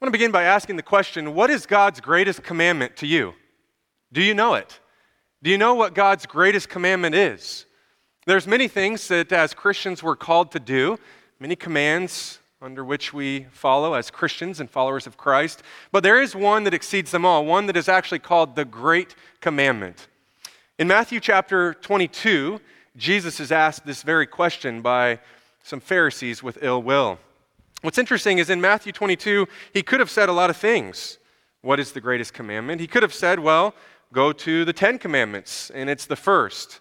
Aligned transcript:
I 0.00 0.04
want 0.04 0.14
to 0.14 0.18
begin 0.18 0.30
by 0.30 0.44
asking 0.44 0.76
the 0.76 0.84
question 0.84 1.34
what 1.34 1.50
is 1.50 1.66
God's 1.66 2.00
greatest 2.00 2.44
commandment 2.44 2.94
to 2.98 3.06
you? 3.06 3.34
Do 4.12 4.22
you 4.22 4.32
know 4.32 4.54
it? 4.54 4.78
Do 5.42 5.50
you 5.50 5.58
know 5.58 5.74
what 5.74 5.92
God's 5.92 6.24
greatest 6.24 6.68
commandment 6.68 7.16
is? 7.16 7.66
There's 8.24 8.46
many 8.46 8.68
things 8.68 9.08
that 9.08 9.32
as 9.32 9.54
Christians 9.54 10.00
we're 10.00 10.14
called 10.14 10.52
to 10.52 10.60
do, 10.60 11.00
many 11.40 11.56
commands 11.56 12.38
under 12.62 12.84
which 12.84 13.12
we 13.12 13.46
follow 13.50 13.94
as 13.94 14.08
Christians 14.08 14.60
and 14.60 14.70
followers 14.70 15.08
of 15.08 15.16
Christ, 15.16 15.64
but 15.90 16.04
there 16.04 16.22
is 16.22 16.32
one 16.32 16.62
that 16.62 16.74
exceeds 16.74 17.10
them 17.10 17.24
all, 17.24 17.44
one 17.44 17.66
that 17.66 17.76
is 17.76 17.88
actually 17.88 18.20
called 18.20 18.54
the 18.54 18.64
Great 18.64 19.16
Commandment. 19.40 20.06
In 20.78 20.86
Matthew 20.86 21.18
chapter 21.18 21.74
22, 21.74 22.60
Jesus 22.96 23.40
is 23.40 23.50
asked 23.50 23.84
this 23.84 24.04
very 24.04 24.28
question 24.28 24.80
by 24.80 25.18
some 25.64 25.80
Pharisees 25.80 26.40
with 26.40 26.62
ill 26.62 26.84
will. 26.84 27.18
What's 27.80 27.98
interesting 27.98 28.38
is 28.38 28.50
in 28.50 28.60
Matthew 28.60 28.92
22, 28.92 29.46
he 29.72 29.82
could 29.82 30.00
have 30.00 30.10
said 30.10 30.28
a 30.28 30.32
lot 30.32 30.50
of 30.50 30.56
things. 30.56 31.18
What 31.60 31.78
is 31.78 31.92
the 31.92 32.00
greatest 32.00 32.34
commandment? 32.34 32.80
He 32.80 32.88
could 32.88 33.04
have 33.04 33.14
said, 33.14 33.38
well, 33.38 33.74
go 34.12 34.32
to 34.32 34.64
the 34.64 34.72
Ten 34.72 34.98
Commandments, 34.98 35.70
and 35.70 35.88
it's 35.88 36.06
the 36.06 36.16
first. 36.16 36.80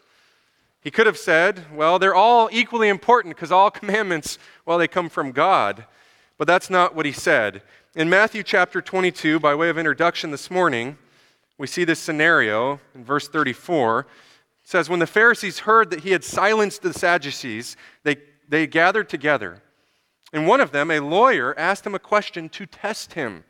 He 0.81 0.89
could 0.89 1.05
have 1.05 1.17
said, 1.17 1.65
well, 1.73 1.99
they're 1.99 2.15
all 2.15 2.49
equally 2.51 2.89
important 2.89 3.35
because 3.35 3.51
all 3.51 3.69
commandments, 3.71 4.39
well, 4.65 4.77
they 4.77 4.87
come 4.87 5.09
from 5.09 5.31
God. 5.31 5.85
But 6.37 6.47
that's 6.47 6.69
not 6.69 6.95
what 6.95 7.05
he 7.05 7.11
said. 7.11 7.61
In 7.95 8.09
Matthew 8.09 8.41
chapter 8.41 8.81
22, 8.81 9.39
by 9.39 9.53
way 9.53 9.69
of 9.69 9.77
introduction 9.77 10.31
this 10.31 10.49
morning, 10.49 10.97
we 11.57 11.67
see 11.67 11.83
this 11.83 11.99
scenario 11.99 12.79
in 12.95 13.03
verse 13.03 13.27
34. 13.27 14.01
It 14.01 14.07
says, 14.63 14.89
When 14.89 14.99
the 14.99 15.07
Pharisees 15.07 15.59
heard 15.59 15.89
that 15.91 16.01
he 16.01 16.11
had 16.11 16.23
silenced 16.23 16.81
the 16.83 16.93
Sadducees, 16.93 17.75
they, 18.03 18.17
they 18.47 18.65
gathered 18.67 19.09
together. 19.09 19.61
And 20.33 20.47
one 20.47 20.59
of 20.59 20.71
them, 20.71 20.91
a 20.91 20.99
lawyer, 20.99 21.57
asked 21.57 21.85
him 21.85 21.95
a 21.95 21.99
question 21.99 22.49
to 22.49 22.65
test 22.65 23.13
him 23.13 23.43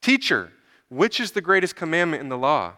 Teacher, 0.00 0.52
which 0.88 1.20
is 1.20 1.32
the 1.32 1.40
greatest 1.40 1.76
commandment 1.76 2.22
in 2.22 2.28
the 2.28 2.38
law? 2.38 2.74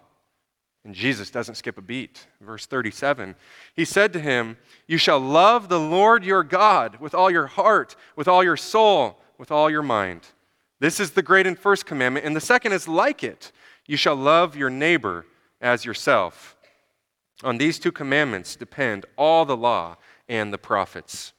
And 0.85 0.95
Jesus 0.95 1.31
doesn't 1.31 1.57
skip 1.57 1.77
a 1.77 1.83
beat. 1.83 2.27
Verse 2.41 2.67
37 2.67 3.35
He 3.75 3.85
said 3.85 4.13
to 4.15 4.21
him, 4.21 4.57
You 4.87 4.99
shall 4.99 5.21
love 5.21 5.69
the 5.69 5.81
Lord 5.81 6.25
your 6.25 6.43
God 6.43 6.99
with 7.01 7.15
all 7.15 7.31
your 7.31 7.47
heart, 7.47 7.97
with 8.17 8.29
all 8.29 8.43
your 8.43 8.57
soul, 8.57 9.21
with 9.39 9.51
all 9.51 9.71
your 9.71 9.83
mind. 9.83 10.29
This 10.79 10.99
is 10.99 11.11
the 11.11 11.23
great 11.23 11.47
and 11.47 11.59
first 11.59 11.85
commandment. 11.85 12.25
And 12.25 12.35
the 12.35 12.41
second 12.41 12.73
is 12.73 12.89
like 12.89 13.23
it 13.23 13.53
you 13.87 13.97
shall 13.97 14.17
love 14.17 14.57
your 14.57 14.71
neighbor 14.71 15.27
as 15.61 15.85
yourself. 15.85 16.57
On 17.43 17.59
these 17.59 17.79
two 17.79 17.93
commandments 17.93 18.55
depend 18.55 19.05
all 19.17 19.45
the 19.45 19.57
law 19.57 19.97
and 20.29 20.53
the 20.53 20.59
prophets. 20.59 21.33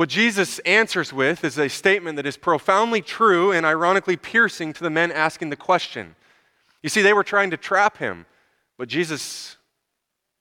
What 0.00 0.08
Jesus 0.08 0.60
answers 0.60 1.12
with 1.12 1.44
is 1.44 1.58
a 1.58 1.68
statement 1.68 2.16
that 2.16 2.24
is 2.24 2.38
profoundly 2.38 3.02
true 3.02 3.52
and 3.52 3.66
ironically 3.66 4.16
piercing 4.16 4.72
to 4.72 4.82
the 4.82 4.88
men 4.88 5.12
asking 5.12 5.50
the 5.50 5.56
question. 5.56 6.16
You 6.82 6.88
see, 6.88 7.02
they 7.02 7.12
were 7.12 7.22
trying 7.22 7.50
to 7.50 7.58
trap 7.58 7.98
him, 7.98 8.24
but 8.78 8.88
Jesus 8.88 9.58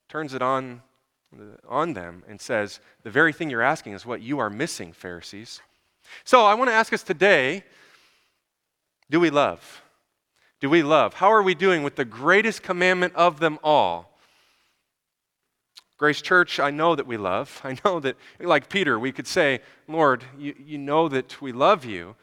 turns 0.08 0.34
it 0.34 0.42
on, 0.42 0.82
on 1.68 1.92
them 1.92 2.24
and 2.30 2.40
says, 2.40 2.80
The 3.04 3.10
very 3.10 3.34
thing 3.34 3.50
you're 3.50 3.62
asking 3.62 3.92
is 3.92 4.06
what 4.06 4.22
you 4.22 4.40
are 4.40 4.50
missing, 4.50 4.94
Pharisees. 4.94 5.62
So 6.24 6.46
I 6.46 6.54
want 6.54 6.70
to 6.70 6.74
ask 6.74 6.94
us 6.94 7.04
today 7.04 7.66
do 9.10 9.20
we 9.20 9.30
love? 9.30 9.82
Do 10.62 10.70
we 10.70 10.84
love? 10.84 11.16
How 11.16 11.34
are 11.34 11.44
we 11.44 11.54
doing 11.54 11.84
with 11.84 11.98
the 11.98 12.06
greatest 12.06 12.64
commandment 12.64 13.14
of 13.14 13.42
them 13.42 13.60
all? 13.62 14.09
Grace 16.00 16.22
Church, 16.22 16.62
I 16.62 16.72
know 16.72 16.96
that 16.96 17.06
we 17.06 17.18
love. 17.18 17.60
I 17.66 17.78
know 17.84 18.00
that, 18.00 18.16
like 18.40 18.70
Peter, 18.70 18.98
we 18.98 19.12
could 19.12 19.28
say, 19.28 19.60
Lord, 19.88 20.24
you, 20.38 20.56
you 20.58 20.78
know 20.78 21.10
that 21.10 21.42
we 21.42 21.52
love 21.52 21.84
you, 21.84 22.16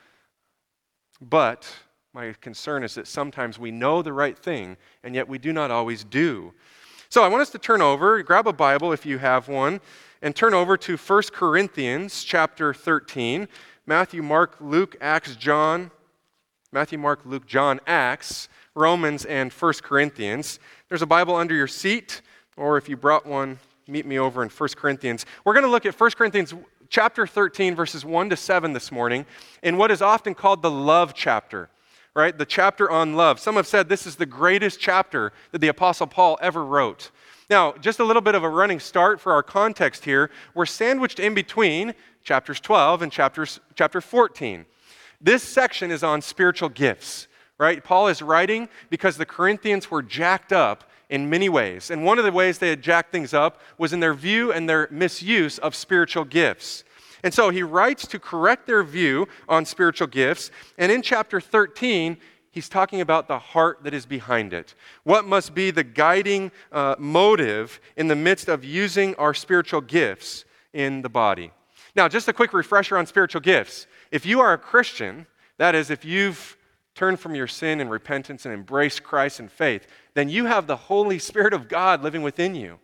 but 1.20 1.70
my 2.14 2.34
concern 2.40 2.82
is 2.82 2.94
that 2.94 3.06
sometimes 3.06 3.58
we 3.58 3.70
know 3.70 4.00
the 4.00 4.14
right 4.14 4.38
thing, 4.38 4.78
and 5.04 5.14
yet 5.14 5.28
we 5.28 5.36
do 5.36 5.52
not 5.52 5.70
always 5.70 6.04
do. 6.04 6.54
So 7.10 7.22
I 7.22 7.28
want 7.28 7.42
us 7.42 7.50
to 7.50 7.58
turn 7.58 7.82
over, 7.82 8.22
grab 8.22 8.48
a 8.48 8.52
Bible 8.52 8.92
if 8.92 9.04
you 9.04 9.18
have 9.18 9.46
one, 9.46 9.82
and 10.22 10.34
turn 10.34 10.54
over 10.54 10.78
to 10.78 10.96
1 10.96 11.22
Corinthians 11.32 12.24
chapter 12.24 12.72
13. 12.72 13.46
Matthew, 13.84 14.22
Mark, 14.22 14.56
Luke, 14.58 14.96
Acts, 15.02 15.36
John. 15.36 15.90
Matthew, 16.72 16.98
Mark, 16.98 17.20
Luke, 17.26 17.46
John, 17.46 17.78
Acts, 17.86 18.48
Romans, 18.74 19.26
and 19.26 19.52
1 19.52 19.72
Corinthians. 19.82 20.58
There's 20.88 21.02
a 21.02 21.06
Bible 21.06 21.36
under 21.36 21.54
your 21.54 21.68
seat, 21.68 22.22
or 22.56 22.78
if 22.78 22.88
you 22.88 22.96
brought 22.96 23.26
one, 23.26 23.58
meet 23.86 24.06
me 24.06 24.18
over 24.18 24.42
in 24.42 24.48
1 24.48 24.68
Corinthians. 24.76 25.26
We're 25.44 25.54
going 25.54 25.64
to 25.64 25.70
look 25.70 25.86
at 25.86 25.98
1 25.98 26.10
Corinthians 26.12 26.54
chapter 26.88 27.26
13, 27.26 27.74
verses 27.74 28.04
1 28.04 28.30
to 28.30 28.36
7 28.36 28.72
this 28.72 28.90
morning, 28.90 29.26
in 29.62 29.76
what 29.76 29.90
is 29.90 30.02
often 30.02 30.34
called 30.34 30.62
the 30.62 30.70
love 30.70 31.14
chapter 31.14 31.68
right? 32.16 32.38
The 32.38 32.46
chapter 32.46 32.90
on 32.90 33.14
love. 33.14 33.38
Some 33.38 33.56
have 33.56 33.66
said 33.66 33.90
this 33.90 34.06
is 34.06 34.16
the 34.16 34.24
greatest 34.24 34.80
chapter 34.80 35.34
that 35.52 35.58
the 35.58 35.68
Apostle 35.68 36.06
Paul 36.06 36.38
ever 36.40 36.64
wrote. 36.64 37.10
Now, 37.50 37.74
just 37.74 38.00
a 38.00 38.04
little 38.04 38.22
bit 38.22 38.34
of 38.34 38.42
a 38.42 38.48
running 38.48 38.80
start 38.80 39.20
for 39.20 39.32
our 39.32 39.42
context 39.42 40.06
here. 40.06 40.30
We're 40.54 40.64
sandwiched 40.64 41.20
in 41.20 41.34
between 41.34 41.92
chapters 42.24 42.58
12 42.58 43.02
and 43.02 43.12
chapters, 43.12 43.60
chapter 43.74 44.00
14. 44.00 44.64
This 45.20 45.42
section 45.42 45.90
is 45.90 46.02
on 46.02 46.22
spiritual 46.22 46.70
gifts, 46.70 47.28
right? 47.58 47.84
Paul 47.84 48.08
is 48.08 48.22
writing 48.22 48.70
because 48.88 49.18
the 49.18 49.26
Corinthians 49.26 49.90
were 49.90 50.02
jacked 50.02 50.54
up 50.54 50.90
in 51.08 51.30
many 51.30 51.48
ways. 51.48 51.90
And 51.90 52.04
one 52.04 52.18
of 52.18 52.24
the 52.24 52.32
ways 52.32 52.58
they 52.58 52.70
had 52.70 52.82
jacked 52.82 53.12
things 53.12 53.32
up 53.32 53.60
was 53.78 53.92
in 53.92 54.00
their 54.00 54.14
view 54.14 54.52
and 54.52 54.68
their 54.68 54.88
misuse 54.90 55.58
of 55.58 55.74
spiritual 55.74 56.24
gifts. 56.24 56.84
And 57.22 57.32
so 57.32 57.50
he 57.50 57.62
writes 57.62 58.06
to 58.08 58.18
correct 58.18 58.66
their 58.66 58.82
view 58.82 59.26
on 59.48 59.64
spiritual 59.64 60.06
gifts. 60.06 60.50
And 60.78 60.92
in 60.92 61.02
chapter 61.02 61.40
13, 61.40 62.16
he's 62.50 62.68
talking 62.68 63.00
about 63.00 63.28
the 63.28 63.38
heart 63.38 63.80
that 63.84 63.94
is 63.94 64.06
behind 64.06 64.52
it. 64.52 64.74
What 65.04 65.24
must 65.24 65.54
be 65.54 65.70
the 65.70 65.84
guiding 65.84 66.52
uh, 66.72 66.96
motive 66.98 67.80
in 67.96 68.08
the 68.08 68.16
midst 68.16 68.48
of 68.48 68.64
using 68.64 69.14
our 69.16 69.34
spiritual 69.34 69.80
gifts 69.80 70.44
in 70.72 71.02
the 71.02 71.08
body? 71.08 71.52
Now, 71.94 72.08
just 72.08 72.28
a 72.28 72.32
quick 72.32 72.52
refresher 72.52 72.98
on 72.98 73.06
spiritual 73.06 73.40
gifts. 73.40 73.86
If 74.10 74.26
you 74.26 74.40
are 74.40 74.52
a 74.52 74.58
Christian, 74.58 75.26
that 75.58 75.74
is, 75.74 75.90
if 75.90 76.04
you've 76.04 76.55
turned 76.96 77.20
from 77.20 77.36
your 77.36 77.46
sin 77.46 77.80
and 77.80 77.90
repentance 77.90 78.44
and 78.44 78.52
embrace 78.52 78.98
Christ 78.98 79.38
in 79.38 79.48
faith, 79.48 79.86
then 80.14 80.28
you 80.28 80.46
have 80.46 80.66
the 80.66 80.76
Holy 80.76 81.20
Spirit 81.20 81.52
of 81.52 81.68
God 81.68 82.02
living 82.02 82.22
within 82.22 82.56
you. 82.56 82.80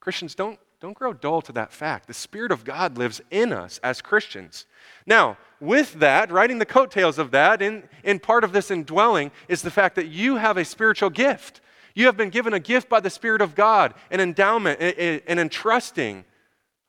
Christians, 0.00 0.34
don't 0.34 0.58
don't 0.80 0.92
grow 0.92 1.14
dull 1.14 1.40
to 1.42 1.52
that 1.52 1.72
fact. 1.72 2.06
The 2.06 2.14
Spirit 2.14 2.52
of 2.52 2.64
God 2.64 2.98
lives 2.98 3.22
in 3.30 3.52
us 3.52 3.80
as 3.82 4.02
Christians. 4.02 4.66
Now, 5.06 5.38
with 5.58 5.94
that, 5.94 6.30
riding 6.30 6.58
the 6.58 6.66
coattails 6.66 7.18
of 7.18 7.30
that, 7.30 7.62
in, 7.62 7.84
in 8.04 8.18
part 8.18 8.44
of 8.44 8.52
this 8.52 8.70
indwelling, 8.70 9.30
is 9.48 9.62
the 9.62 9.70
fact 9.70 9.94
that 9.96 10.08
you 10.08 10.36
have 10.36 10.58
a 10.58 10.64
spiritual 10.66 11.08
gift. 11.08 11.62
You 11.94 12.06
have 12.06 12.16
been 12.16 12.28
given 12.28 12.52
a 12.52 12.60
gift 12.60 12.90
by 12.90 13.00
the 13.00 13.08
Spirit 13.08 13.40
of 13.40 13.54
God, 13.54 13.94
an 14.10 14.20
endowment, 14.20 14.80
an 14.80 15.38
entrusting 15.38 16.26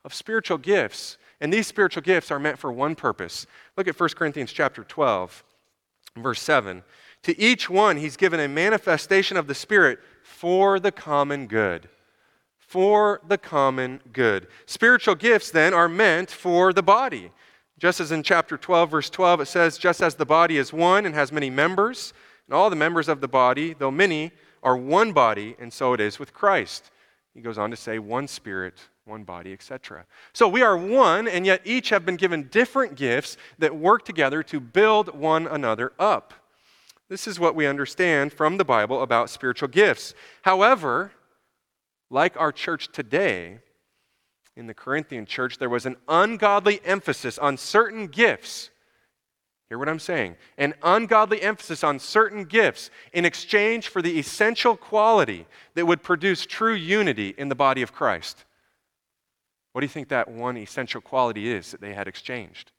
of 0.04 0.12
spiritual 0.12 0.58
gifts. 0.58 1.16
And 1.40 1.50
these 1.50 1.66
spiritual 1.66 2.02
gifts 2.02 2.30
are 2.30 2.38
meant 2.38 2.58
for 2.58 2.70
one 2.70 2.94
purpose. 2.94 3.46
Look 3.76 3.88
at 3.88 3.98
1 3.98 4.10
Corinthians 4.10 4.52
chapter 4.52 4.84
12, 4.84 5.42
verse 6.22 6.42
7. 6.42 6.82
To 7.24 7.40
each 7.40 7.68
one, 7.68 7.96
he's 7.96 8.16
given 8.16 8.40
a 8.40 8.48
manifestation 8.48 9.36
of 9.36 9.46
the 9.46 9.54
Spirit 9.54 9.98
for 10.22 10.78
the 10.78 10.92
common 10.92 11.46
good 11.46 11.88
for 12.68 13.22
the 13.26 13.38
common 13.38 13.98
good. 14.12 14.46
Spiritual 14.66 15.14
gifts, 15.14 15.50
then, 15.50 15.72
are 15.72 15.88
meant 15.88 16.30
for 16.30 16.74
the 16.74 16.82
body. 16.82 17.30
Just 17.78 17.98
as 17.98 18.12
in 18.12 18.22
chapter 18.22 18.58
12, 18.58 18.90
verse 18.90 19.08
12, 19.08 19.40
it 19.40 19.46
says, 19.46 19.78
Just 19.78 20.02
as 20.02 20.16
the 20.16 20.26
body 20.26 20.58
is 20.58 20.70
one 20.70 21.06
and 21.06 21.14
has 21.14 21.32
many 21.32 21.48
members, 21.48 22.12
and 22.46 22.54
all 22.54 22.68
the 22.68 22.76
members 22.76 23.08
of 23.08 23.22
the 23.22 23.28
body, 23.28 23.72
though 23.72 23.90
many, 23.90 24.32
are 24.62 24.76
one 24.76 25.14
body, 25.14 25.56
and 25.58 25.72
so 25.72 25.94
it 25.94 26.00
is 26.00 26.18
with 26.18 26.34
Christ. 26.34 26.90
He 27.32 27.40
goes 27.40 27.56
on 27.56 27.70
to 27.70 27.76
say, 27.76 27.98
one 27.98 28.28
spirit, 28.28 28.74
one 29.08 29.24
body, 29.24 29.52
etc. 29.52 30.04
So 30.32 30.46
we 30.46 30.62
are 30.62 30.76
one, 30.76 31.26
and 31.26 31.46
yet 31.46 31.62
each 31.64 31.88
have 31.88 32.04
been 32.04 32.16
given 32.16 32.44
different 32.48 32.94
gifts 32.94 33.36
that 33.58 33.74
work 33.74 34.04
together 34.04 34.42
to 34.44 34.60
build 34.60 35.18
one 35.18 35.46
another 35.46 35.92
up. 35.98 36.34
This 37.08 37.26
is 37.26 37.40
what 37.40 37.54
we 37.54 37.66
understand 37.66 38.32
from 38.32 38.58
the 38.58 38.64
Bible 38.64 39.02
about 39.02 39.30
spiritual 39.30 39.68
gifts. 39.68 40.14
However, 40.42 41.12
like 42.10 42.38
our 42.38 42.52
church 42.52 42.92
today, 42.92 43.60
in 44.56 44.66
the 44.66 44.74
Corinthian 44.74 45.24
church, 45.24 45.58
there 45.58 45.70
was 45.70 45.86
an 45.86 45.96
ungodly 46.08 46.80
emphasis 46.84 47.38
on 47.38 47.56
certain 47.56 48.08
gifts. 48.08 48.70
Hear 49.68 49.78
what 49.78 49.88
I'm 49.88 49.98
saying? 49.98 50.36
An 50.56 50.74
ungodly 50.82 51.42
emphasis 51.42 51.84
on 51.84 51.98
certain 51.98 52.44
gifts 52.44 52.90
in 53.12 53.24
exchange 53.24 53.88
for 53.88 54.02
the 54.02 54.18
essential 54.18 54.76
quality 54.76 55.46
that 55.74 55.86
would 55.86 56.02
produce 56.02 56.44
true 56.44 56.74
unity 56.74 57.34
in 57.38 57.48
the 57.48 57.54
body 57.54 57.82
of 57.82 57.92
Christ. 57.92 58.44
What 59.72 59.80
do 59.80 59.84
you 59.84 59.90
think 59.90 60.08
that 60.08 60.30
one 60.30 60.56
essential 60.56 61.00
quality 61.00 61.50
is 61.50 61.70
that 61.72 61.80
they 61.80 61.94
had 61.94 62.08
exchanged? 62.08 62.72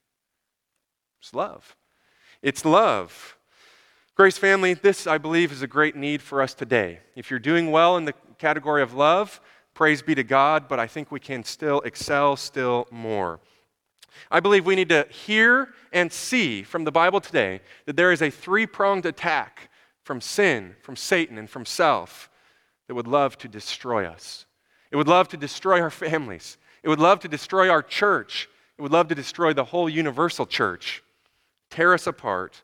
It's 1.21 1.33
love. 1.33 1.75
It's 2.41 2.65
love. 2.65 3.37
Grace 4.15 4.37
family, 4.37 4.73
this, 4.73 5.07
I 5.07 5.17
believe, 5.17 5.51
is 5.51 5.61
a 5.61 5.67
great 5.67 5.95
need 5.95 6.21
for 6.21 6.41
us 6.41 6.53
today. 6.53 6.99
If 7.15 7.29
you're 7.29 7.39
doing 7.39 7.71
well 7.71 7.97
in 7.97 8.05
the 8.05 8.13
category 8.37 8.81
of 8.81 8.93
love, 8.93 9.39
praise 9.73 10.01
be 10.01 10.15
to 10.15 10.23
God, 10.23 10.67
but 10.67 10.79
I 10.79 10.87
think 10.87 11.11
we 11.11 11.19
can 11.19 11.43
still 11.43 11.79
excel 11.81 12.35
still 12.35 12.87
more. 12.91 13.39
I 14.29 14.39
believe 14.39 14.65
we 14.65 14.75
need 14.75 14.89
to 14.89 15.07
hear 15.09 15.69
and 15.93 16.11
see 16.11 16.63
from 16.63 16.83
the 16.83 16.91
Bible 16.91 17.21
today 17.21 17.61
that 17.85 17.95
there 17.95 18.11
is 18.11 18.21
a 18.21 18.29
three 18.29 18.65
pronged 18.65 19.05
attack 19.05 19.69
from 20.03 20.21
sin, 20.21 20.75
from 20.81 20.95
Satan, 20.95 21.37
and 21.37 21.49
from 21.49 21.65
self 21.65 22.29
that 22.87 22.95
would 22.95 23.07
love 23.07 23.37
to 23.37 23.47
destroy 23.47 24.05
us. 24.05 24.45
It 24.91 24.97
would 24.97 25.07
love 25.07 25.27
to 25.29 25.37
destroy 25.37 25.81
our 25.81 25.89
families. 25.91 26.57
It 26.83 26.89
would 26.89 26.99
love 26.99 27.19
to 27.21 27.27
destroy 27.27 27.69
our 27.69 27.81
church. 27.81 28.49
It 28.77 28.81
would 28.81 28.91
love 28.91 29.07
to 29.09 29.15
destroy 29.15 29.53
the 29.53 29.65
whole 29.65 29.89
universal 29.89 30.45
church, 30.45 31.03
tear 31.69 31.93
us 31.93 32.07
apart 32.07 32.61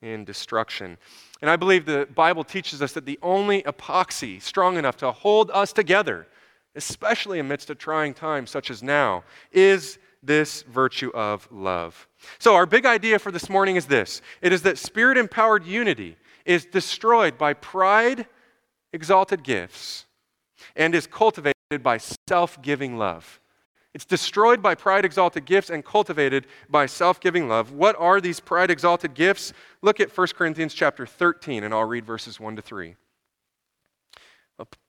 in 0.00 0.24
destruction. 0.24 0.98
And 1.40 1.50
I 1.50 1.56
believe 1.56 1.84
the 1.84 2.08
Bible 2.14 2.44
teaches 2.44 2.82
us 2.82 2.92
that 2.92 3.06
the 3.06 3.18
only 3.22 3.62
epoxy 3.62 4.40
strong 4.40 4.76
enough 4.76 4.96
to 4.98 5.10
hold 5.10 5.50
us 5.52 5.72
together, 5.72 6.26
especially 6.74 7.38
amidst 7.38 7.70
a 7.70 7.74
trying 7.74 8.14
time 8.14 8.46
such 8.46 8.70
as 8.70 8.82
now, 8.82 9.24
is 9.50 9.98
this 10.22 10.62
virtue 10.62 11.10
of 11.14 11.48
love. 11.50 12.06
So, 12.38 12.54
our 12.54 12.66
big 12.66 12.86
idea 12.86 13.18
for 13.18 13.32
this 13.32 13.48
morning 13.48 13.76
is 13.76 13.86
this 13.86 14.22
it 14.40 14.52
is 14.52 14.62
that 14.62 14.78
spirit 14.78 15.18
empowered 15.18 15.64
unity 15.64 16.16
is 16.44 16.64
destroyed 16.64 17.38
by 17.38 17.54
pride 17.54 18.26
exalted 18.92 19.42
gifts 19.42 20.06
and 20.76 20.94
is 20.94 21.06
cultivated 21.06 21.56
by 21.80 21.98
self 21.98 22.60
giving 22.60 22.98
love. 22.98 23.40
It's 23.94 24.04
destroyed 24.04 24.62
by 24.62 24.74
pride 24.74 25.04
exalted 25.04 25.44
gifts 25.44 25.70
and 25.70 25.84
cultivated 25.84 26.46
by 26.68 26.86
self 26.86 27.20
giving 27.20 27.48
love. 27.48 27.72
What 27.72 27.94
are 27.98 28.20
these 28.20 28.40
pride 28.40 28.70
exalted 28.70 29.14
gifts? 29.14 29.52
Look 29.82 30.00
at 30.00 30.16
1 30.16 30.26
Corinthians 30.34 30.74
chapter 30.74 31.06
13, 31.06 31.62
and 31.62 31.72
I'll 31.72 31.84
read 31.84 32.06
verses 32.06 32.40
1 32.40 32.56
to 32.56 32.62
3. 32.62 32.96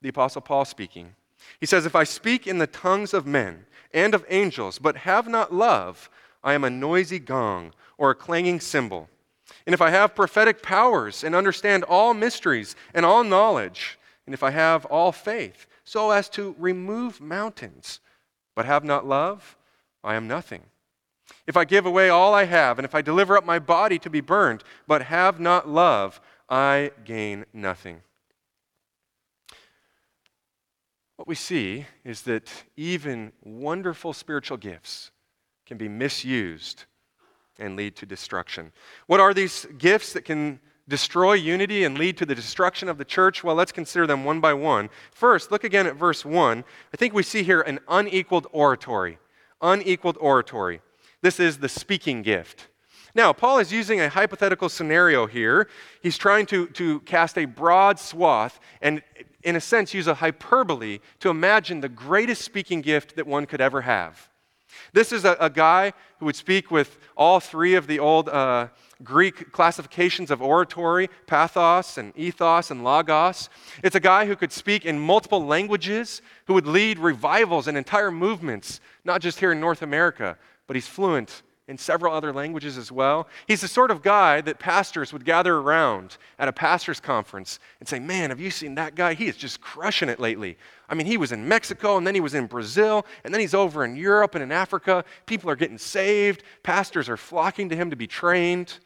The 0.02 0.08
Apostle 0.08 0.40
Paul 0.40 0.64
speaking. 0.64 1.14
He 1.60 1.66
says, 1.66 1.84
If 1.84 1.94
I 1.94 2.04
speak 2.04 2.46
in 2.46 2.58
the 2.58 2.66
tongues 2.66 3.12
of 3.12 3.26
men 3.26 3.66
and 3.92 4.14
of 4.14 4.24
angels, 4.28 4.78
but 4.78 4.98
have 4.98 5.28
not 5.28 5.52
love, 5.52 6.08
I 6.42 6.54
am 6.54 6.64
a 6.64 6.70
noisy 6.70 7.18
gong 7.18 7.72
or 7.98 8.10
a 8.10 8.14
clanging 8.14 8.60
cymbal. 8.60 9.08
And 9.66 9.74
if 9.74 9.82
I 9.82 9.90
have 9.90 10.14
prophetic 10.14 10.62
powers 10.62 11.24
and 11.24 11.34
understand 11.34 11.84
all 11.84 12.14
mysteries 12.14 12.76
and 12.92 13.04
all 13.04 13.24
knowledge, 13.24 13.98
and 14.26 14.34
if 14.34 14.42
I 14.42 14.50
have 14.50 14.84
all 14.86 15.12
faith, 15.12 15.66
so 15.84 16.10
as 16.10 16.28
to 16.30 16.54
remove 16.58 17.20
mountains, 17.20 18.00
but 18.54 18.66
have 18.66 18.84
not 18.84 19.06
love, 19.06 19.56
I 20.02 20.14
am 20.14 20.26
nothing. 20.26 20.62
If 21.46 21.56
I 21.56 21.64
give 21.64 21.86
away 21.86 22.08
all 22.08 22.34
I 22.34 22.44
have, 22.44 22.78
and 22.78 22.84
if 22.84 22.94
I 22.94 23.02
deliver 23.02 23.36
up 23.36 23.44
my 23.44 23.58
body 23.58 23.98
to 24.00 24.10
be 24.10 24.20
burned, 24.20 24.64
but 24.86 25.02
have 25.02 25.40
not 25.40 25.68
love, 25.68 26.20
I 26.48 26.92
gain 27.04 27.44
nothing. 27.52 28.02
What 31.16 31.28
we 31.28 31.34
see 31.34 31.86
is 32.04 32.22
that 32.22 32.50
even 32.76 33.32
wonderful 33.42 34.12
spiritual 34.12 34.56
gifts 34.56 35.10
can 35.64 35.78
be 35.78 35.88
misused 35.88 36.84
and 37.58 37.76
lead 37.76 37.96
to 37.96 38.06
destruction. 38.06 38.72
What 39.06 39.20
are 39.20 39.32
these 39.32 39.66
gifts 39.78 40.12
that 40.12 40.24
can 40.24 40.60
destroy 40.88 41.34
unity 41.34 41.84
and 41.84 41.96
lead 41.96 42.16
to 42.18 42.26
the 42.26 42.34
destruction 42.34 42.88
of 42.88 42.98
the 42.98 43.04
church? 43.04 43.42
Well, 43.42 43.54
let's 43.54 43.72
consider 43.72 44.06
them 44.06 44.24
one 44.24 44.40
by 44.40 44.54
one. 44.54 44.90
First, 45.12 45.50
look 45.50 45.64
again 45.64 45.86
at 45.86 45.96
verse 45.96 46.24
1. 46.24 46.64
I 46.92 46.96
think 46.96 47.14
we 47.14 47.22
see 47.22 47.42
here 47.42 47.62
an 47.62 47.80
unequaled 47.88 48.46
oratory. 48.52 49.18
Unequaled 49.60 50.18
oratory. 50.20 50.80
This 51.22 51.40
is 51.40 51.58
the 51.58 51.68
speaking 51.68 52.22
gift. 52.22 52.68
Now, 53.14 53.32
Paul 53.32 53.60
is 53.60 53.72
using 53.72 54.00
a 54.00 54.08
hypothetical 54.08 54.68
scenario 54.68 55.26
here. 55.26 55.68
He's 56.02 56.18
trying 56.18 56.46
to, 56.46 56.66
to 56.68 57.00
cast 57.00 57.38
a 57.38 57.44
broad 57.44 57.98
swath 58.00 58.58
and, 58.82 59.02
in 59.44 59.54
a 59.54 59.60
sense, 59.60 59.94
use 59.94 60.08
a 60.08 60.14
hyperbole 60.14 60.98
to 61.20 61.30
imagine 61.30 61.80
the 61.80 61.88
greatest 61.88 62.42
speaking 62.42 62.80
gift 62.80 63.14
that 63.14 63.26
one 63.26 63.46
could 63.46 63.60
ever 63.60 63.82
have. 63.82 64.28
This 64.92 65.12
is 65.12 65.24
a, 65.24 65.36
a 65.38 65.48
guy 65.48 65.92
who 66.18 66.26
would 66.26 66.34
speak 66.34 66.72
with 66.72 66.98
all 67.16 67.38
three 67.38 67.74
of 67.74 67.86
the 67.86 68.00
old 68.00 68.28
uh, 68.28 68.68
Greek 69.02 69.50
classifications 69.52 70.30
of 70.30 70.40
oratory 70.40 71.08
pathos 71.26 71.98
and 71.98 72.16
ethos 72.16 72.70
and 72.70 72.84
logos. 72.84 73.48
It's 73.82 73.96
a 73.96 74.00
guy 74.00 74.26
who 74.26 74.36
could 74.36 74.52
speak 74.52 74.84
in 74.84 74.98
multiple 74.98 75.44
languages, 75.44 76.22
who 76.46 76.54
would 76.54 76.66
lead 76.66 76.98
revivals 76.98 77.66
and 77.66 77.76
entire 77.76 78.10
movements, 78.10 78.80
not 79.04 79.20
just 79.20 79.40
here 79.40 79.52
in 79.52 79.60
North 79.60 79.82
America, 79.82 80.38
but 80.66 80.76
he's 80.76 80.86
fluent 80.86 81.42
in 81.66 81.78
several 81.78 82.14
other 82.14 82.32
languages 82.32 82.76
as 82.76 82.92
well. 82.92 83.26
He's 83.46 83.62
the 83.62 83.68
sort 83.68 83.90
of 83.90 84.02
guy 84.02 84.42
that 84.42 84.58
pastors 84.58 85.12
would 85.12 85.24
gather 85.24 85.56
around 85.56 86.18
at 86.38 86.48
a 86.48 86.52
pastor's 86.52 87.00
conference 87.00 87.58
and 87.80 87.88
say, 87.88 87.98
Man, 87.98 88.30
have 88.30 88.40
you 88.40 88.50
seen 88.50 88.74
that 88.74 88.94
guy? 88.94 89.14
He 89.14 89.26
is 89.26 89.36
just 89.36 89.60
crushing 89.60 90.10
it 90.10 90.20
lately. 90.20 90.58
I 90.88 90.94
mean, 90.94 91.06
he 91.06 91.16
was 91.16 91.32
in 91.32 91.48
Mexico 91.48 91.96
and 91.96 92.06
then 92.06 92.14
he 92.14 92.20
was 92.20 92.34
in 92.34 92.46
Brazil 92.46 93.06
and 93.24 93.32
then 93.32 93.40
he's 93.40 93.54
over 93.54 93.84
in 93.84 93.96
Europe 93.96 94.34
and 94.34 94.44
in 94.44 94.52
Africa. 94.52 95.04
People 95.24 95.48
are 95.48 95.56
getting 95.56 95.78
saved, 95.78 96.42
pastors 96.62 97.08
are 97.08 97.16
flocking 97.16 97.70
to 97.70 97.76
him 97.76 97.88
to 97.90 97.96
be 97.96 98.06
trained. 98.06 98.78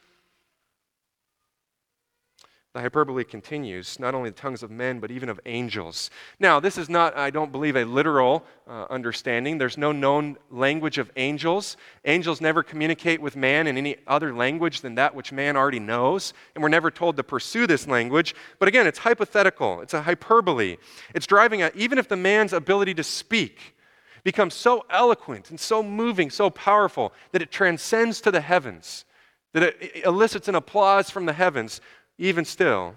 The 2.75 2.81
hyperbole 2.83 3.25
continues, 3.25 3.99
not 3.99 4.15
only 4.15 4.29
the 4.29 4.37
tongues 4.37 4.63
of 4.63 4.71
men, 4.71 5.01
but 5.01 5.11
even 5.11 5.31
of 5.31 5.41
angels. 5.47 6.11
Now, 6.39 6.61
this 6.61 6.77
is 6.77 6.91
not, 6.91 7.17
I 7.17 7.31
don't 7.31 7.51
believe, 7.51 7.77
a 7.77 7.85
literal 7.85 8.45
uh, 8.69 8.85
understanding. 8.91 9.57
There's 9.57 9.79
no 9.79 9.91
known 9.91 10.37
language 10.51 10.99
of 10.99 11.11
angels. 11.17 11.79
Angels 12.05 12.43
never 12.43 12.63
communicate 12.63 13.23
with 13.23 13.37
man 13.37 13.67
in 13.67 13.79
any 13.79 13.97
other 14.07 14.35
language 14.35 14.83
than 14.83 14.97
that 14.97 15.15
which 15.15 15.33
man 15.33 15.57
already 15.57 15.81
knows, 15.81 16.35
and 16.55 16.63
we're 16.63 16.69
never 16.69 16.91
told 16.91 17.17
to 17.17 17.23
pursue 17.25 17.67
this 17.67 17.89
language. 17.89 18.35
But 18.59 18.69
again, 18.69 18.87
it's 18.87 18.99
hypothetical, 18.99 19.81
it's 19.81 19.95
a 19.95 20.03
hyperbole. 20.03 20.77
It's 21.15 21.27
driving 21.27 21.63
at, 21.63 21.75
even 21.75 21.97
if 21.97 22.07
the 22.07 22.17
man's 22.17 22.53
ability 22.53 22.93
to 22.95 23.03
speak 23.03 23.77
becomes 24.25 24.53
so 24.53 24.85
eloquent 24.91 25.49
and 25.49 25.59
so 25.59 25.83
moving, 25.83 26.29
so 26.29 26.51
powerful, 26.51 27.15
that 27.33 27.41
it 27.41 27.51
transcends 27.51 28.21
to 28.21 28.31
the 28.31 28.43
heavens, 28.43 29.07
that 29.55 29.63
it 29.63 30.05
elicits 30.05 30.49
an 30.49 30.55
applause 30.55 31.09
from 31.09 31.25
the 31.25 31.33
heavens, 31.33 31.81
even 32.19 32.45
still, 32.45 32.97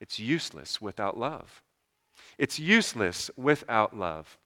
it's 0.00 0.18
useless 0.18 0.80
without 0.80 1.18
love. 1.18 1.62
It's 2.38 2.58
useless 2.58 3.30
without 3.36 3.96
love. 3.96 4.38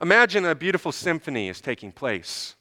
Imagine 0.00 0.46
a 0.46 0.54
beautiful 0.54 0.92
symphony 0.92 1.48
is 1.48 1.60
taking 1.60 1.92
place 1.92 2.56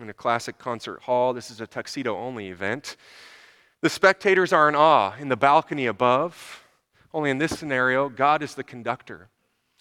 in 0.00 0.08
a 0.08 0.14
classic 0.14 0.58
concert 0.58 1.02
hall. 1.02 1.32
This 1.32 1.50
is 1.50 1.60
a 1.60 1.66
tuxedo 1.66 2.16
only 2.16 2.48
event. 2.48 2.96
The 3.82 3.90
spectators 3.90 4.52
are 4.52 4.68
in 4.68 4.74
awe 4.74 5.14
in 5.18 5.28
the 5.28 5.36
balcony 5.36 5.86
above. 5.86 6.64
Only 7.12 7.30
in 7.30 7.38
this 7.38 7.58
scenario, 7.58 8.08
God 8.08 8.42
is 8.42 8.54
the 8.54 8.64
conductor. 8.64 9.28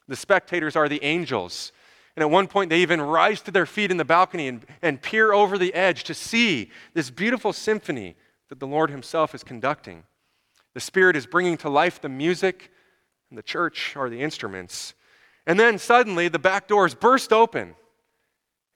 The 0.07 0.15
spectators 0.15 0.75
are 0.75 0.87
the 0.87 1.03
angels. 1.03 1.71
And 2.15 2.21
at 2.21 2.29
one 2.29 2.47
point, 2.47 2.69
they 2.69 2.81
even 2.81 3.01
rise 3.01 3.41
to 3.41 3.51
their 3.51 3.65
feet 3.65 3.91
in 3.91 3.97
the 3.97 4.05
balcony 4.05 4.47
and, 4.47 4.65
and 4.81 5.01
peer 5.01 5.33
over 5.33 5.57
the 5.57 5.73
edge 5.73 6.03
to 6.05 6.13
see 6.13 6.71
this 6.93 7.09
beautiful 7.09 7.51
symphony 7.51 8.15
that 8.49 8.59
the 8.59 8.67
Lord 8.67 8.89
Himself 8.89 9.33
is 9.33 9.43
conducting. 9.43 10.03
The 10.73 10.79
Spirit 10.79 11.15
is 11.15 11.25
bringing 11.25 11.57
to 11.57 11.69
life 11.69 12.01
the 12.01 12.09
music, 12.09 12.71
and 13.29 13.37
the 13.37 13.43
church 13.43 13.95
are 13.95 14.09
the 14.09 14.21
instruments. 14.21 14.93
And 15.47 15.59
then 15.59 15.77
suddenly 15.77 16.27
the 16.27 16.39
back 16.39 16.67
doors 16.67 16.95
burst 16.95 17.31
open, 17.31 17.75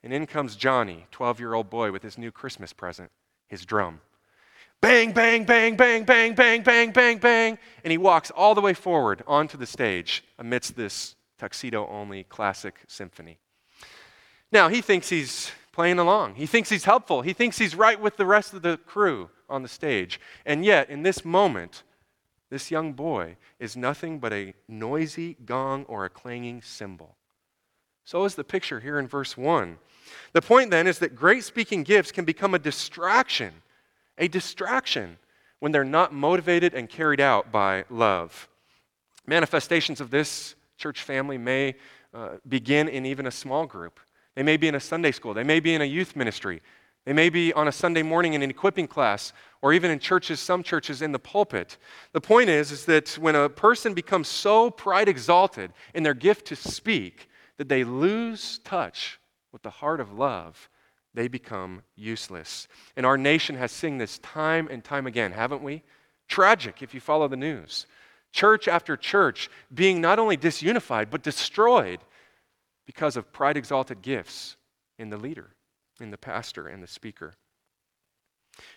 and 0.02 0.12
in 0.12 0.26
comes 0.26 0.56
Johnny, 0.56 1.06
12 1.10 1.40
year 1.40 1.54
old 1.54 1.68
boy, 1.68 1.92
with 1.92 2.02
his 2.02 2.16
new 2.16 2.30
Christmas 2.30 2.72
present, 2.72 3.10
his 3.48 3.64
drum. 3.64 4.00
Bang, 4.80 5.12
bang, 5.12 5.44
bang, 5.44 5.76
bang, 5.76 6.04
bang, 6.04 6.34
bang, 6.34 6.62
bang, 6.62 6.90
bang, 6.90 7.18
bang. 7.18 7.58
And 7.84 7.90
he 7.90 7.98
walks 7.98 8.30
all 8.30 8.54
the 8.54 8.62
way 8.62 8.72
forward 8.72 9.22
onto 9.26 9.58
the 9.58 9.66
stage 9.66 10.24
amidst 10.38 10.74
this 10.74 11.16
tuxedo 11.38 11.86
only 11.88 12.24
classic 12.24 12.76
symphony. 12.86 13.38
Now, 14.50 14.68
he 14.68 14.80
thinks 14.80 15.10
he's 15.10 15.52
playing 15.72 15.98
along. 15.98 16.34
He 16.34 16.46
thinks 16.46 16.68
he's 16.68 16.84
helpful. 16.84 17.22
He 17.22 17.32
thinks 17.32 17.58
he's 17.58 17.74
right 17.74 18.00
with 18.00 18.16
the 18.16 18.26
rest 18.26 18.54
of 18.54 18.62
the 18.62 18.76
crew 18.78 19.30
on 19.48 19.62
the 19.62 19.68
stage. 19.68 20.20
And 20.44 20.64
yet, 20.64 20.90
in 20.90 21.02
this 21.02 21.24
moment, 21.24 21.82
this 22.50 22.70
young 22.70 22.92
boy 22.92 23.36
is 23.58 23.76
nothing 23.76 24.18
but 24.18 24.32
a 24.32 24.54
noisy 24.68 25.36
gong 25.44 25.84
or 25.84 26.04
a 26.04 26.10
clanging 26.10 26.62
cymbal. 26.62 27.16
So 28.04 28.24
is 28.24 28.34
the 28.34 28.44
picture 28.44 28.80
here 28.80 28.98
in 28.98 29.06
verse 29.06 29.36
1. 29.36 29.78
The 30.32 30.42
point 30.42 30.70
then 30.70 30.88
is 30.88 30.98
that 30.98 31.14
great 31.14 31.44
speaking 31.44 31.84
gifts 31.84 32.10
can 32.10 32.24
become 32.24 32.54
a 32.54 32.58
distraction, 32.58 33.54
a 34.18 34.26
distraction 34.26 35.18
when 35.60 35.70
they're 35.70 35.84
not 35.84 36.12
motivated 36.12 36.74
and 36.74 36.88
carried 36.88 37.20
out 37.20 37.52
by 37.52 37.84
love. 37.88 38.48
Manifestations 39.26 40.00
of 40.00 40.10
this 40.10 40.56
church 40.76 41.02
family 41.02 41.38
may 41.38 41.76
uh, 42.12 42.30
begin 42.48 42.88
in 42.88 43.06
even 43.06 43.26
a 43.26 43.30
small 43.30 43.66
group. 43.66 44.00
They 44.36 44.42
may 44.42 44.56
be 44.56 44.68
in 44.68 44.74
a 44.74 44.80
Sunday 44.80 45.12
school, 45.12 45.34
they 45.34 45.44
may 45.44 45.60
be 45.60 45.74
in 45.74 45.82
a 45.82 45.86
youth 45.86 46.14
ministry, 46.16 46.62
they 47.04 47.12
may 47.12 47.30
be 47.30 47.52
on 47.52 47.66
a 47.66 47.72
Sunday 47.72 48.02
morning 48.02 48.34
in 48.34 48.42
an 48.42 48.50
equipping 48.50 48.86
class, 48.86 49.32
or 49.62 49.72
even 49.72 49.90
in 49.90 49.98
churches, 49.98 50.38
some 50.38 50.62
churches 50.62 51.02
in 51.02 51.12
the 51.12 51.18
pulpit. 51.18 51.78
The 52.12 52.20
point 52.20 52.50
is, 52.50 52.70
is 52.70 52.84
that 52.84 53.10
when 53.18 53.34
a 53.34 53.48
person 53.48 53.94
becomes 53.94 54.28
so 54.28 54.70
pride 54.70 55.08
exalted 55.08 55.72
in 55.94 56.02
their 56.02 56.14
gift 56.14 56.46
to 56.46 56.56
speak 56.56 57.28
that 57.56 57.68
they 57.68 57.84
lose 57.84 58.58
touch 58.64 59.18
with 59.52 59.62
the 59.62 59.70
heart 59.70 60.00
of 60.00 60.12
love, 60.12 60.68
they 61.14 61.26
become 61.26 61.82
useless. 61.96 62.68
And 62.96 63.04
our 63.04 63.18
nation 63.18 63.56
has 63.56 63.72
seen 63.72 63.98
this 63.98 64.18
time 64.18 64.68
and 64.70 64.84
time 64.84 65.06
again, 65.06 65.32
haven't 65.32 65.62
we? 65.62 65.82
Tragic 66.28 66.82
if 66.82 66.94
you 66.94 67.00
follow 67.00 67.28
the 67.28 67.36
news. 67.36 67.86
Church 68.32 68.68
after 68.68 68.96
church 68.96 69.50
being 69.74 70.00
not 70.00 70.18
only 70.18 70.36
disunified, 70.36 71.10
but 71.10 71.22
destroyed 71.22 71.98
because 72.86 73.16
of 73.16 73.32
pride 73.32 73.56
exalted 73.56 74.02
gifts 74.02 74.56
in 74.98 75.10
the 75.10 75.16
leader, 75.16 75.50
in 76.00 76.10
the 76.10 76.18
pastor, 76.18 76.68
and 76.68 76.82
the 76.82 76.86
speaker. 76.86 77.34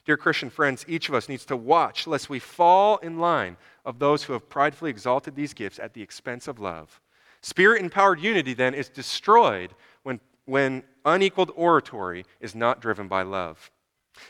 Dear 0.05 0.17
Christian 0.17 0.49
friends, 0.49 0.85
each 0.87 1.09
of 1.09 1.15
us 1.15 1.27
needs 1.27 1.45
to 1.45 1.57
watch 1.57 2.07
lest 2.07 2.29
we 2.29 2.39
fall 2.39 2.97
in 2.97 3.19
line 3.19 3.57
of 3.85 3.99
those 3.99 4.23
who 4.23 4.33
have 4.33 4.49
pridefully 4.49 4.91
exalted 4.91 5.35
these 5.35 5.53
gifts 5.53 5.79
at 5.79 5.93
the 5.93 6.01
expense 6.01 6.47
of 6.47 6.59
love. 6.59 7.01
Spirit 7.41 7.81
empowered 7.81 8.21
unity, 8.21 8.53
then, 8.53 8.73
is 8.73 8.89
destroyed 8.89 9.73
when, 10.03 10.19
when 10.45 10.83
unequaled 11.05 11.51
oratory 11.55 12.25
is 12.39 12.55
not 12.55 12.81
driven 12.81 13.07
by 13.07 13.21
love. 13.23 13.71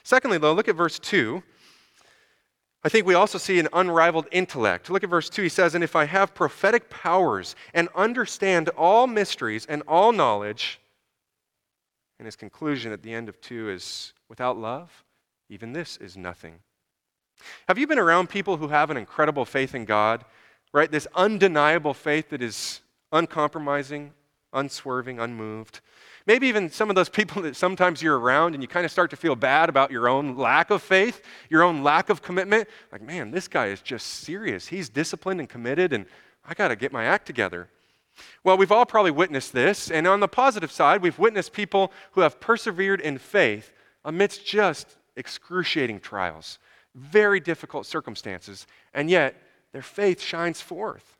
Secondly, 0.03 0.37
though, 0.37 0.53
look 0.53 0.67
at 0.67 0.75
verse 0.75 0.97
2. 0.99 1.43
I 2.83 2.89
think 2.89 3.05
we 3.05 3.13
also 3.13 3.37
see 3.37 3.59
an 3.59 3.69
unrivaled 3.71 4.27
intellect. 4.31 4.89
Look 4.89 5.03
at 5.03 5.09
verse 5.09 5.29
2. 5.29 5.43
He 5.43 5.49
says, 5.49 5.73
And 5.73 5.83
if 5.83 5.95
I 5.95 6.05
have 6.05 6.35
prophetic 6.35 6.89
powers 6.89 7.55
and 7.73 7.87
understand 7.95 8.69
all 8.69 9.07
mysteries 9.07 9.65
and 9.65 9.83
all 9.87 10.11
knowledge, 10.11 10.79
and 12.19 12.25
his 12.25 12.35
conclusion 12.35 12.91
at 12.91 13.01
the 13.01 13.13
end 13.13 13.29
of 13.29 13.39
2 13.39 13.69
is, 13.69 14.13
Without 14.33 14.57
love, 14.57 15.03
even 15.47 15.73
this 15.73 15.97
is 15.97 16.17
nothing. 16.17 16.55
Have 17.67 17.77
you 17.77 17.85
been 17.85 17.99
around 17.99 18.31
people 18.31 18.57
who 18.57 18.69
have 18.69 18.89
an 18.89 18.97
incredible 18.97 19.45
faith 19.45 19.75
in 19.75 19.85
God, 19.85 20.25
right? 20.73 20.89
This 20.89 21.07
undeniable 21.13 21.93
faith 21.93 22.31
that 22.31 22.41
is 22.41 22.81
uncompromising, 23.11 24.11
unswerving, 24.51 25.19
unmoved. 25.19 25.81
Maybe 26.25 26.47
even 26.47 26.69
some 26.69 26.89
of 26.89 26.95
those 26.95 27.09
people 27.09 27.41
that 27.41 27.55
sometimes 27.55 28.01
you're 28.01 28.17
around 28.17 28.53
and 28.53 28.63
you 28.63 28.67
kind 28.67 28.85
of 28.85 28.91
start 28.91 29.09
to 29.09 29.17
feel 29.17 29.35
bad 29.35 29.67
about 29.67 29.91
your 29.91 30.07
own 30.07 30.37
lack 30.37 30.69
of 30.69 30.81
faith, 30.81 31.21
your 31.49 31.63
own 31.63 31.83
lack 31.83 32.09
of 32.09 32.21
commitment. 32.21 32.69
Like, 32.91 33.01
man, 33.01 33.31
this 33.31 33.47
guy 33.47 33.67
is 33.67 33.81
just 33.81 34.07
serious. 34.07 34.67
He's 34.67 34.87
disciplined 34.87 35.41
and 35.41 35.49
committed, 35.49 35.91
and 35.91 36.05
I 36.47 36.53
got 36.53 36.69
to 36.69 36.77
get 36.77 36.93
my 36.93 37.03
act 37.03 37.25
together. 37.25 37.67
Well, 38.43 38.57
we've 38.57 38.71
all 38.71 38.85
probably 38.85 39.11
witnessed 39.11 39.51
this. 39.51 39.91
And 39.91 40.07
on 40.07 40.21
the 40.21 40.27
positive 40.27 40.71
side, 40.71 41.01
we've 41.01 41.19
witnessed 41.19 41.51
people 41.51 41.91
who 42.11 42.21
have 42.21 42.39
persevered 42.39 43.01
in 43.01 43.17
faith 43.17 43.73
amidst 44.05 44.45
just 44.45 44.95
excruciating 45.15 45.99
trials, 45.99 46.57
very 46.95 47.39
difficult 47.39 47.85
circumstances, 47.85 48.65
and 48.93 49.09
yet 49.09 49.35
their 49.71 49.81
faith 49.81 50.21
shines 50.21 50.61
forth. 50.61 51.17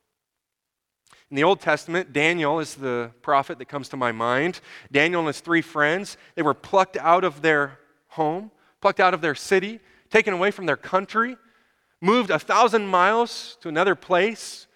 In 1.34 1.38
the 1.38 1.46
Old 1.46 1.62
Testament, 1.62 2.14
Daniel 2.14 2.60
is 2.60 2.76
the 2.76 3.10
prophet 3.24 3.58
that 3.58 3.66
comes 3.66 3.90
to 3.90 3.98
my 3.98 4.12
mind. 4.12 4.62
Daniel 4.92 5.22
and 5.22 5.26
his 5.26 5.40
three 5.40 5.64
friends, 5.64 6.16
they 6.36 6.44
were 6.44 6.54
plucked 6.54 6.96
out 6.96 7.24
of 7.24 7.42
their 7.42 7.80
home, 8.10 8.52
plucked 8.82 9.00
out 9.00 9.16
of 9.16 9.22
their 9.22 9.34
city, 9.34 9.80
taken 10.12 10.32
away 10.36 10.52
from 10.52 10.68
their 10.68 10.78
country, 10.78 11.36
moved 12.02 12.30
a 12.30 12.38
thousand 12.38 12.86
miles 12.86 13.58
to 13.62 13.68
another 13.68 13.96
place, 13.96 14.68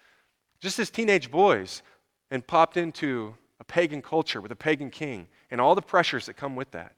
just 0.58 0.80
as 0.80 0.90
teenage 0.90 1.30
boys, 1.30 1.82
and 2.28 2.44
popped 2.44 2.76
into 2.76 3.36
a 3.60 3.64
pagan 3.64 4.02
culture 4.02 4.40
with 4.40 4.50
a 4.50 4.56
pagan 4.56 4.90
king 4.90 5.28
and 5.52 5.60
all 5.60 5.76
the 5.76 5.80
pressures 5.80 6.26
that 6.26 6.34
come 6.34 6.56
with 6.56 6.72
that. 6.72 6.96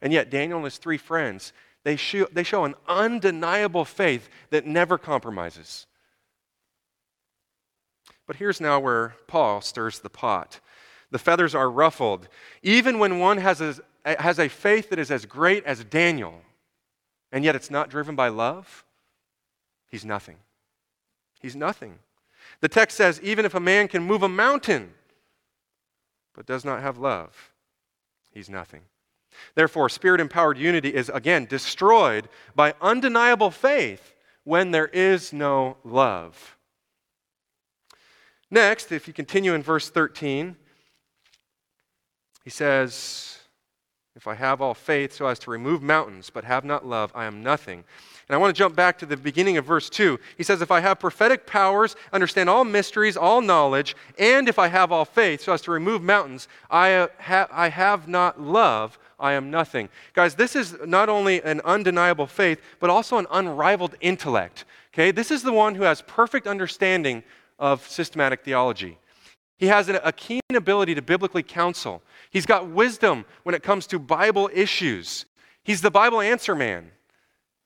And 0.00 0.12
yet, 0.12 0.30
Daniel 0.30 0.58
and 0.58 0.64
his 0.64 0.78
three 0.78 0.98
friends, 0.98 1.52
they 1.82 1.96
show, 1.96 2.28
they 2.30 2.44
show 2.44 2.64
an 2.64 2.76
undeniable 2.86 3.84
faith 3.84 4.28
that 4.50 4.66
never 4.66 4.98
compromises. 4.98 5.88
But 8.30 8.36
here's 8.36 8.60
now 8.60 8.78
where 8.78 9.16
Paul 9.26 9.60
stirs 9.60 9.98
the 9.98 10.08
pot. 10.08 10.60
The 11.10 11.18
feathers 11.18 11.52
are 11.52 11.68
ruffled. 11.68 12.28
Even 12.62 13.00
when 13.00 13.18
one 13.18 13.38
has 13.38 13.60
a, 13.60 13.74
has 14.04 14.38
a 14.38 14.46
faith 14.48 14.88
that 14.90 15.00
is 15.00 15.10
as 15.10 15.26
great 15.26 15.64
as 15.64 15.82
Daniel, 15.82 16.42
and 17.32 17.42
yet 17.42 17.56
it's 17.56 17.72
not 17.72 17.90
driven 17.90 18.14
by 18.14 18.28
love, 18.28 18.84
he's 19.88 20.04
nothing. 20.04 20.36
He's 21.40 21.56
nothing. 21.56 21.98
The 22.60 22.68
text 22.68 22.96
says, 22.96 23.20
even 23.20 23.44
if 23.44 23.56
a 23.56 23.58
man 23.58 23.88
can 23.88 24.04
move 24.04 24.22
a 24.22 24.28
mountain, 24.28 24.92
but 26.32 26.46
does 26.46 26.64
not 26.64 26.82
have 26.82 26.98
love, 26.98 27.50
he's 28.30 28.48
nothing. 28.48 28.82
Therefore, 29.56 29.88
spirit 29.88 30.20
empowered 30.20 30.56
unity 30.56 30.94
is 30.94 31.08
again 31.08 31.46
destroyed 31.46 32.28
by 32.54 32.74
undeniable 32.80 33.50
faith 33.50 34.14
when 34.44 34.70
there 34.70 34.86
is 34.86 35.32
no 35.32 35.78
love. 35.82 36.56
Next, 38.50 38.90
if 38.90 39.06
you 39.06 39.14
continue 39.14 39.54
in 39.54 39.62
verse 39.62 39.90
13, 39.90 40.56
he 42.42 42.50
says, 42.50 43.38
If 44.16 44.26
I 44.26 44.34
have 44.34 44.60
all 44.60 44.74
faith 44.74 45.12
so 45.12 45.26
as 45.26 45.38
to 45.40 45.50
remove 45.50 45.82
mountains, 45.82 46.30
but 46.30 46.44
have 46.44 46.64
not 46.64 46.84
love, 46.84 47.12
I 47.14 47.26
am 47.26 47.42
nothing. 47.42 47.84
And 48.28 48.34
I 48.34 48.38
want 48.38 48.54
to 48.54 48.58
jump 48.58 48.74
back 48.74 48.98
to 48.98 49.06
the 49.06 49.16
beginning 49.16 49.56
of 49.56 49.64
verse 49.64 49.90
2. 49.90 50.18
He 50.36 50.42
says, 50.42 50.62
If 50.62 50.70
I 50.70 50.80
have 50.80 50.98
prophetic 50.98 51.46
powers, 51.46 51.94
understand 52.12 52.48
all 52.48 52.64
mysteries, 52.64 53.16
all 53.16 53.40
knowledge, 53.40 53.94
and 54.18 54.48
if 54.48 54.58
I 54.58 54.68
have 54.68 54.90
all 54.90 55.04
faith 55.04 55.42
so 55.42 55.52
as 55.52 55.62
to 55.62 55.70
remove 55.70 56.02
mountains, 56.02 56.48
I, 56.70 56.94
uh, 56.94 57.08
ha- 57.18 57.48
I 57.52 57.68
have 57.68 58.08
not 58.08 58.40
love, 58.40 58.98
I 59.20 59.34
am 59.34 59.50
nothing. 59.50 59.88
Guys, 60.14 60.34
this 60.34 60.56
is 60.56 60.76
not 60.86 61.08
only 61.08 61.42
an 61.42 61.60
undeniable 61.64 62.26
faith, 62.26 62.60
but 62.80 62.90
also 62.90 63.18
an 63.18 63.26
unrivaled 63.30 63.94
intellect. 64.00 64.64
Okay? 64.94 65.10
This 65.10 65.30
is 65.30 65.42
the 65.42 65.52
one 65.52 65.74
who 65.74 65.82
has 65.82 66.02
perfect 66.02 66.46
understanding 66.46 67.22
of 67.60 67.86
systematic 67.86 68.42
theology. 68.42 68.98
He 69.58 69.66
has 69.66 69.90
a 69.90 70.12
keen 70.12 70.40
ability 70.54 70.94
to 70.94 71.02
biblically 71.02 71.42
counsel. 71.42 72.02
He's 72.30 72.46
got 72.46 72.68
wisdom 72.68 73.26
when 73.42 73.54
it 73.54 73.62
comes 73.62 73.86
to 73.88 73.98
Bible 73.98 74.48
issues. 74.54 75.26
He's 75.62 75.82
the 75.82 75.90
Bible 75.90 76.22
answer 76.22 76.54
man. 76.54 76.90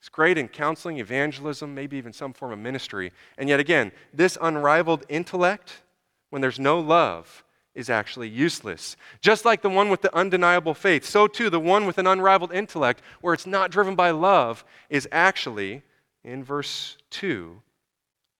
He's 0.01 0.09
great 0.09 0.37
in 0.37 0.49
counseling, 0.49 0.99
evangelism, 0.99 1.73
maybe 1.73 1.97
even 1.97 2.13
some 2.13 2.33
form 2.33 2.53
of 2.53 2.59
ministry. 2.59 3.13
And 3.39 3.49
yet 3.49 3.61
again, 3.61 3.93
this 4.13 4.37
unrivaled 4.43 5.05
intellect, 5.09 5.83
when 6.31 6.43
there's 6.43 6.59
no 6.59 6.81
love, 6.81 7.45
is 7.77 7.89
actually 7.89 8.29
useless. 8.29 8.97
Just 9.21 9.45
like 9.45 9.63
the 9.63 9.71
one 9.71 9.89
with 9.89 10.03
the 10.03 10.15
undeniable 10.15 10.75
faith, 10.75 11.05
so 11.05 11.29
too 11.29 11.49
the 11.49 11.61
one 11.61 11.87
with 11.87 11.99
an 11.99 12.09
unrivaled 12.09 12.53
intellect, 12.53 13.03
where 13.21 13.35
it's 13.35 13.47
not 13.47 13.71
driven 13.71 13.95
by 13.95 14.11
love, 14.11 14.65
is 14.91 15.09
actually, 15.13 15.83
in 16.25 16.43
verse 16.43 16.99
2, 17.11 17.63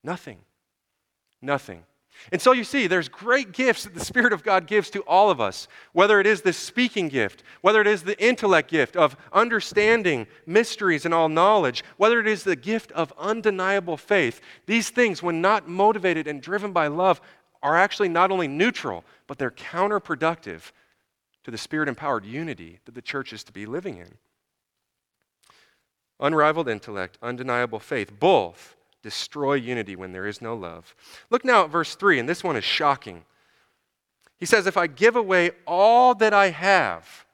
nothing 0.03 0.39
nothing. 1.45 1.85
And 2.33 2.41
so 2.41 2.53
you 2.53 2.65
see, 2.65 2.87
there's 2.87 3.09
great 3.09 3.53
gifts 3.53 3.85
that 3.85 3.95
the 3.95 4.05
Spirit 4.05 4.33
of 4.33 4.43
God 4.43 4.67
gives 4.67 4.89
to 4.91 5.03
all 5.03 5.31
of 5.31 5.41
us, 5.41 5.69
whether 5.93 6.21
it 6.21 6.27
is 6.27 6.41
the 6.41 6.53
speaking 6.53 7.09
gift, 7.09 7.43
whether 7.61 7.81
it 7.81 7.87
is 7.87 8.03
the 8.03 8.21
intellect 8.25 8.71
gift 8.71 8.97
of 8.97 9.17
understanding 9.33 10.27
mysteries 10.47 11.05
and 11.05 11.13
all 11.13 11.29
knowledge, 11.29 11.85
whether 11.97 12.21
it 12.21 12.27
is 12.27 12.45
the 12.45 12.57
gift 12.57 12.91
of 12.93 13.13
undeniable 13.19 13.97
faith. 13.97 14.41
These 14.67 14.91
things, 14.91 15.23
when 15.23 15.41
not 15.41 15.69
motivated 15.69 16.27
and 16.27 16.41
driven 16.41 16.73
by 16.73 16.87
love, 16.87 17.21
are 17.63 17.77
actually 17.77 18.09
not 18.09 18.31
only 18.31 18.49
neutral, 18.49 19.05
but 19.27 19.39
they're 19.39 19.51
counterproductive 19.51 20.73
to 21.45 21.51
the 21.51 21.59
Spirit 21.59 21.89
empowered 21.89 22.25
unity 22.25 22.79
that 22.87 22.95
the 22.95 23.03
church 23.03 23.33
is 23.33 23.45
to 23.45 23.53
be 23.53 23.67
living 23.67 23.99
in. 23.99 24.15
Unrivaled 26.21 26.69
intellect, 26.69 27.19
undeniable 27.21 27.81
faith, 27.81 28.19
both 28.19 28.74
destroy 29.05 29.53
unity 29.53 29.95
when 29.95 30.13
there 30.13 30.27
is 30.27 30.41
no 30.41 30.55
love. 30.55 30.97
Look 31.29 31.45
now 31.45 31.65
at 31.65 31.71
verse 31.71 31.95
3, 31.95 32.19
and 32.19 32.29
this 32.29 32.43
one 32.43 32.57
is 32.57 32.65
shocking. 32.65 33.25
He 34.39 34.47
says, 34.47 34.67
If 34.67 34.79
I 34.79 34.87
give 34.87 35.15
away 35.15 35.51
all 35.67 36.15
that 36.15 36.33
I 36.33 36.49
have 36.49 37.27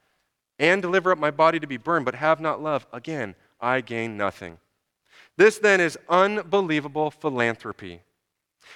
and 0.58 0.82
deliver 0.82 1.12
up 1.12 1.18
my 1.18 1.30
body 1.30 1.60
to 1.60 1.68
be 1.68 1.76
burned, 1.76 2.04
but 2.04 2.16
have 2.16 2.40
not 2.40 2.60
love, 2.60 2.88
again, 2.92 3.36
I 3.60 3.82
gain 3.82 4.16
nothing. 4.16 4.58
This 5.36 5.58
then 5.58 5.80
is 5.80 5.96
unbelievable 6.08 7.12
philanthropy. 7.12 8.00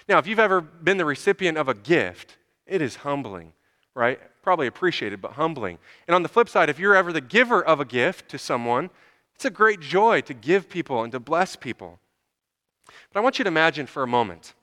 Now, 0.09 0.19
if 0.19 0.29
you've 0.29 0.39
ever 0.39 0.61
been 0.61 0.97
the 0.97 1.05
recipient 1.05 1.59
of 1.59 1.69
a 1.69 1.75
gift, 1.75 2.37
it 2.65 2.81
is 2.81 2.97
humbling, 2.97 3.53
right? 3.95 4.21
Probably 4.41 4.69
appreciated, 4.69 5.21
but 5.21 5.33
humbling. 5.33 5.79
And 6.07 6.15
on 6.15 6.23
the 6.23 6.29
flip 6.29 6.49
side, 6.49 6.71
if 6.71 6.79
you're 6.79 6.95
ever 6.95 7.13
the 7.13 7.21
giver 7.21 7.63
of 7.63 7.81
a 7.81 7.85
gift 7.85 8.29
to 8.31 8.39
someone, 8.39 8.91
it's 9.35 9.45
a 9.45 9.51
great 9.51 9.81
joy 9.81 10.21
to 10.23 10.33
give 10.33 10.69
people 10.69 11.03
and 11.03 11.11
to 11.11 11.19
bless 11.19 11.57
people. 11.57 11.99
But 12.87 13.21
I 13.21 13.23
want 13.23 13.39
you 13.39 13.45
to 13.45 13.49
imagine 13.49 13.87
for 13.87 14.03
a 14.03 14.07
moment 14.07 14.55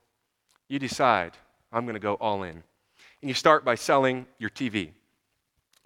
you 0.67 0.79
decide, 0.79 1.33
I'm 1.71 1.85
going 1.85 1.95
to 1.95 1.99
go 1.99 2.15
all 2.15 2.43
in. 2.43 2.63
And 3.21 3.29
you 3.29 3.33
start 3.33 3.63
by 3.63 3.75
selling 3.75 4.25
your 4.39 4.49
TV, 4.49 4.91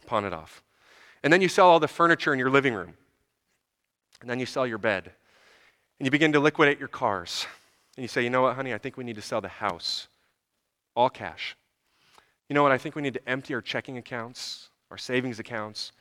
pawn 0.05 0.25
it 0.25 0.33
off. 0.33 0.63
And 1.23 1.33
then 1.33 1.41
you 1.41 1.49
sell 1.49 1.67
all 1.67 1.79
the 1.79 1.87
furniture 1.87 2.33
in 2.33 2.39
your 2.39 2.49
living 2.49 2.73
room. 2.73 2.93
And 4.21 4.29
then 4.29 4.39
you 4.39 4.45
sell 4.45 4.65
your 4.65 4.77
bed. 4.77 5.11
And 5.99 6.05
you 6.05 6.11
begin 6.11 6.31
to 6.33 6.39
liquidate 6.39 6.79
your 6.79 6.87
cars. 6.87 7.45
And 7.97 8.03
you 8.03 8.07
say, 8.07 8.23
you 8.23 8.29
know 8.29 8.43
what, 8.43 8.55
honey, 8.55 8.73
I 8.73 8.77
think 8.77 8.97
we 8.97 9.03
need 9.03 9.15
to 9.15 9.21
sell 9.21 9.41
the 9.41 9.47
house. 9.47 10.07
All 10.95 11.09
cash. 11.09 11.55
You 12.49 12.53
know 12.53 12.63
what, 12.63 12.71
I 12.71 12.77
think 12.77 12.95
we 12.95 13.01
need 13.01 13.15
to 13.15 13.29
empty 13.29 13.53
our 13.53 13.61
checking 13.61 13.97
accounts, 13.97 14.69
our 14.91 14.97
savings 14.97 15.39
accounts, 15.39 15.91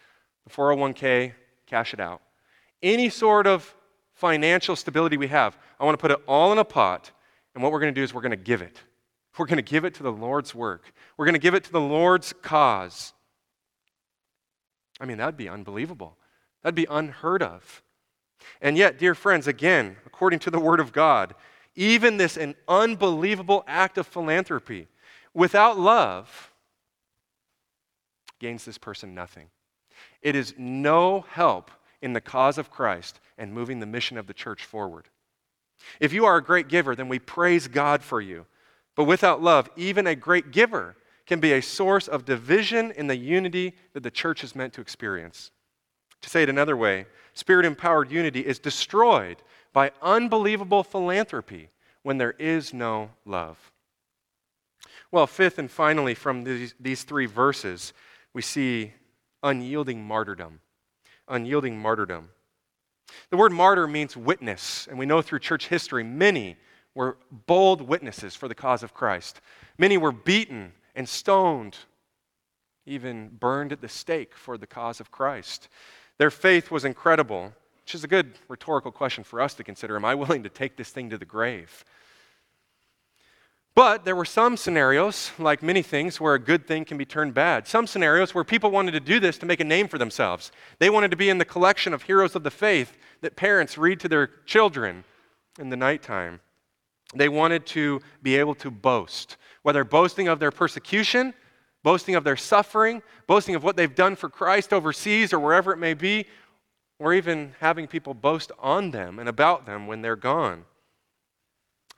the 0.46 0.50
401k, 0.50 1.32
cash 1.66 1.94
it 1.94 2.00
out. 2.00 2.20
Any 2.82 3.08
sort 3.08 3.46
of 3.46 3.74
financial 4.14 4.76
stability 4.76 5.16
we 5.16 5.28
have, 5.28 5.56
I 5.78 5.84
want 5.84 5.98
to 5.98 6.00
put 6.00 6.10
it 6.10 6.18
all 6.26 6.52
in 6.52 6.58
a 6.58 6.64
pot. 6.64 7.10
And 7.54 7.62
what 7.62 7.72
we're 7.72 7.80
going 7.80 7.94
to 7.94 8.00
do 8.00 8.02
is 8.02 8.14
we're 8.14 8.20
going 8.20 8.30
to 8.30 8.36
give 8.36 8.62
it. 8.62 8.80
We're 9.36 9.46
going 9.46 9.56
to 9.56 9.62
give 9.62 9.84
it 9.84 9.94
to 9.94 10.02
the 10.02 10.12
Lord's 10.12 10.54
work. 10.54 10.92
We're 11.16 11.26
going 11.26 11.34
to 11.34 11.40
give 11.40 11.54
it 11.54 11.64
to 11.64 11.72
the 11.72 11.80
Lord's 11.80 12.32
cause. 12.42 13.12
I 15.00 15.06
mean, 15.06 15.18
that'd 15.18 15.36
be 15.36 15.48
unbelievable. 15.48 16.16
That'd 16.62 16.74
be 16.74 16.86
unheard 16.88 17.42
of. 17.42 17.82
And 18.60 18.76
yet, 18.76 18.98
dear 18.98 19.14
friends, 19.14 19.46
again, 19.46 19.96
according 20.06 20.38
to 20.40 20.50
the 20.50 20.60
Word 20.60 20.80
of 20.80 20.92
God, 20.92 21.34
even 21.74 22.16
this 22.16 22.36
an 22.36 22.54
unbelievable 22.68 23.64
act 23.66 23.98
of 23.98 24.06
philanthropy 24.06 24.86
without 25.32 25.78
love 25.78 26.52
gains 28.38 28.64
this 28.64 28.78
person 28.78 29.14
nothing. 29.14 29.48
it 30.22 30.36
is 30.36 30.54
no 30.56 31.24
help 31.30 31.70
in 32.04 32.12
the 32.12 32.20
cause 32.20 32.58
of 32.58 32.70
Christ 32.70 33.18
and 33.38 33.52
moving 33.52 33.80
the 33.80 33.86
mission 33.86 34.18
of 34.18 34.26
the 34.26 34.34
church 34.34 34.62
forward. 34.64 35.08
If 35.98 36.12
you 36.12 36.26
are 36.26 36.36
a 36.36 36.44
great 36.44 36.68
giver, 36.68 36.94
then 36.94 37.08
we 37.08 37.18
praise 37.18 37.66
God 37.66 38.02
for 38.02 38.20
you. 38.20 38.44
But 38.94 39.04
without 39.04 39.42
love, 39.42 39.70
even 39.74 40.06
a 40.06 40.14
great 40.14 40.50
giver 40.52 40.96
can 41.26 41.40
be 41.40 41.54
a 41.54 41.62
source 41.62 42.06
of 42.06 42.26
division 42.26 42.92
in 42.92 43.06
the 43.06 43.16
unity 43.16 43.74
that 43.94 44.02
the 44.02 44.10
church 44.10 44.44
is 44.44 44.54
meant 44.54 44.74
to 44.74 44.82
experience. 44.82 45.50
To 46.20 46.28
say 46.28 46.42
it 46.42 46.50
another 46.50 46.76
way, 46.76 47.06
spirit 47.32 47.64
empowered 47.64 48.12
unity 48.12 48.40
is 48.40 48.58
destroyed 48.58 49.38
by 49.72 49.90
unbelievable 50.02 50.84
philanthropy 50.84 51.70
when 52.02 52.18
there 52.18 52.32
is 52.32 52.74
no 52.74 53.10
love. 53.24 53.72
Well, 55.10 55.26
fifth 55.26 55.58
and 55.58 55.70
finally, 55.70 56.14
from 56.14 56.44
these, 56.44 56.74
these 56.78 57.02
three 57.02 57.26
verses, 57.26 57.94
we 58.34 58.42
see 58.42 58.92
unyielding 59.42 60.04
martyrdom. 60.04 60.60
Unyielding 61.28 61.78
martyrdom. 61.78 62.30
The 63.30 63.36
word 63.36 63.52
martyr 63.52 63.86
means 63.86 64.16
witness, 64.16 64.86
and 64.88 64.98
we 64.98 65.06
know 65.06 65.22
through 65.22 65.38
church 65.40 65.68
history 65.68 66.04
many 66.04 66.56
were 66.94 67.16
bold 67.46 67.80
witnesses 67.80 68.34
for 68.34 68.48
the 68.48 68.54
cause 68.54 68.82
of 68.82 68.94
Christ. 68.94 69.40
Many 69.78 69.96
were 69.96 70.12
beaten 70.12 70.72
and 70.94 71.08
stoned, 71.08 71.76
even 72.86 73.28
burned 73.28 73.72
at 73.72 73.80
the 73.80 73.88
stake 73.88 74.34
for 74.36 74.56
the 74.56 74.66
cause 74.66 75.00
of 75.00 75.10
Christ. 75.10 75.68
Their 76.18 76.30
faith 76.30 76.70
was 76.70 76.84
incredible, 76.84 77.52
which 77.82 77.94
is 77.94 78.04
a 78.04 78.08
good 78.08 78.34
rhetorical 78.48 78.92
question 78.92 79.24
for 79.24 79.40
us 79.40 79.54
to 79.54 79.64
consider. 79.64 79.96
Am 79.96 80.04
I 80.04 80.14
willing 80.14 80.44
to 80.44 80.48
take 80.48 80.76
this 80.76 80.90
thing 80.90 81.10
to 81.10 81.18
the 81.18 81.24
grave? 81.24 81.84
But 83.74 84.04
there 84.04 84.14
were 84.14 84.24
some 84.24 84.56
scenarios, 84.56 85.32
like 85.36 85.60
many 85.60 85.82
things, 85.82 86.20
where 86.20 86.34
a 86.34 86.38
good 86.38 86.66
thing 86.66 86.84
can 86.84 86.96
be 86.96 87.04
turned 87.04 87.34
bad. 87.34 87.66
Some 87.66 87.88
scenarios 87.88 88.32
where 88.32 88.44
people 88.44 88.70
wanted 88.70 88.92
to 88.92 89.00
do 89.00 89.18
this 89.18 89.36
to 89.38 89.46
make 89.46 89.58
a 89.58 89.64
name 89.64 89.88
for 89.88 89.98
themselves. 89.98 90.52
They 90.78 90.90
wanted 90.90 91.10
to 91.10 91.16
be 91.16 91.28
in 91.28 91.38
the 91.38 91.44
collection 91.44 91.92
of 91.92 92.02
heroes 92.02 92.36
of 92.36 92.44
the 92.44 92.52
faith 92.52 92.96
that 93.20 93.34
parents 93.34 93.76
read 93.76 93.98
to 94.00 94.08
their 94.08 94.28
children 94.46 95.02
in 95.58 95.70
the 95.70 95.76
nighttime. 95.76 96.40
They 97.16 97.28
wanted 97.28 97.66
to 97.66 98.00
be 98.22 98.36
able 98.36 98.54
to 98.56 98.70
boast, 98.70 99.36
whether 99.62 99.82
boasting 99.82 100.28
of 100.28 100.38
their 100.38 100.52
persecution, 100.52 101.34
boasting 101.82 102.14
of 102.14 102.22
their 102.22 102.36
suffering, 102.36 103.02
boasting 103.26 103.56
of 103.56 103.64
what 103.64 103.76
they've 103.76 103.94
done 103.94 104.14
for 104.14 104.28
Christ 104.28 104.72
overseas 104.72 105.32
or 105.32 105.40
wherever 105.40 105.72
it 105.72 105.78
may 105.78 105.94
be, 105.94 106.26
or 107.00 107.12
even 107.12 107.54
having 107.58 107.88
people 107.88 108.14
boast 108.14 108.52
on 108.60 108.92
them 108.92 109.18
and 109.18 109.28
about 109.28 109.66
them 109.66 109.88
when 109.88 110.00
they're 110.00 110.16
gone. 110.16 110.64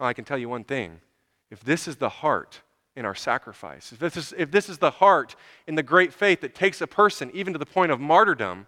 Well, 0.01 0.09
I 0.09 0.15
can 0.15 0.25
tell 0.25 0.39
you 0.39 0.49
one 0.49 0.65
thing 0.65 1.01
if 1.51 1.63
this 1.63 1.87
is 1.87 1.97
the 1.97 2.09
heart 2.09 2.61
in 2.95 3.05
our 3.05 3.15
sacrifice, 3.15 3.93
if 3.93 3.99
this, 3.99 4.17
is, 4.17 4.35
if 4.37 4.51
this 4.51 4.69
is 4.69 4.79
the 4.79 4.91
heart 4.91 5.37
in 5.67 5.75
the 5.75 5.83
great 5.83 6.13
faith 6.13 6.41
that 6.41 6.55
takes 6.55 6.81
a 6.81 6.87
person 6.87 7.31
even 7.35 7.53
to 7.53 7.59
the 7.59 7.67
point 7.67 7.93
of 7.93 8.01
martyrdom, 8.01 8.67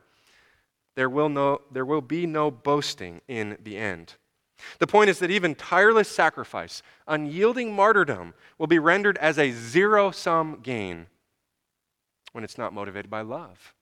there 0.96 1.08
will, 1.08 1.28
no, 1.28 1.62
there 1.70 1.84
will 1.84 2.00
be 2.00 2.26
no 2.26 2.50
boasting 2.50 3.20
in 3.28 3.56
the 3.62 3.76
end. 3.76 4.14
The 4.78 4.86
point 4.86 5.10
is 5.10 5.20
that 5.20 5.30
even 5.30 5.54
tireless 5.54 6.08
sacrifice, 6.08 6.82
unyielding 7.06 7.74
martyrdom, 7.74 8.34
will 8.58 8.66
be 8.66 8.78
rendered 8.78 9.16
as 9.18 9.38
a 9.38 9.52
zero 9.52 10.10
sum 10.10 10.60
gain 10.62 11.06
when 12.32 12.44
it's 12.44 12.58
not 12.58 12.72
motivated 12.72 13.10
by 13.10 13.20
love. 13.20 13.74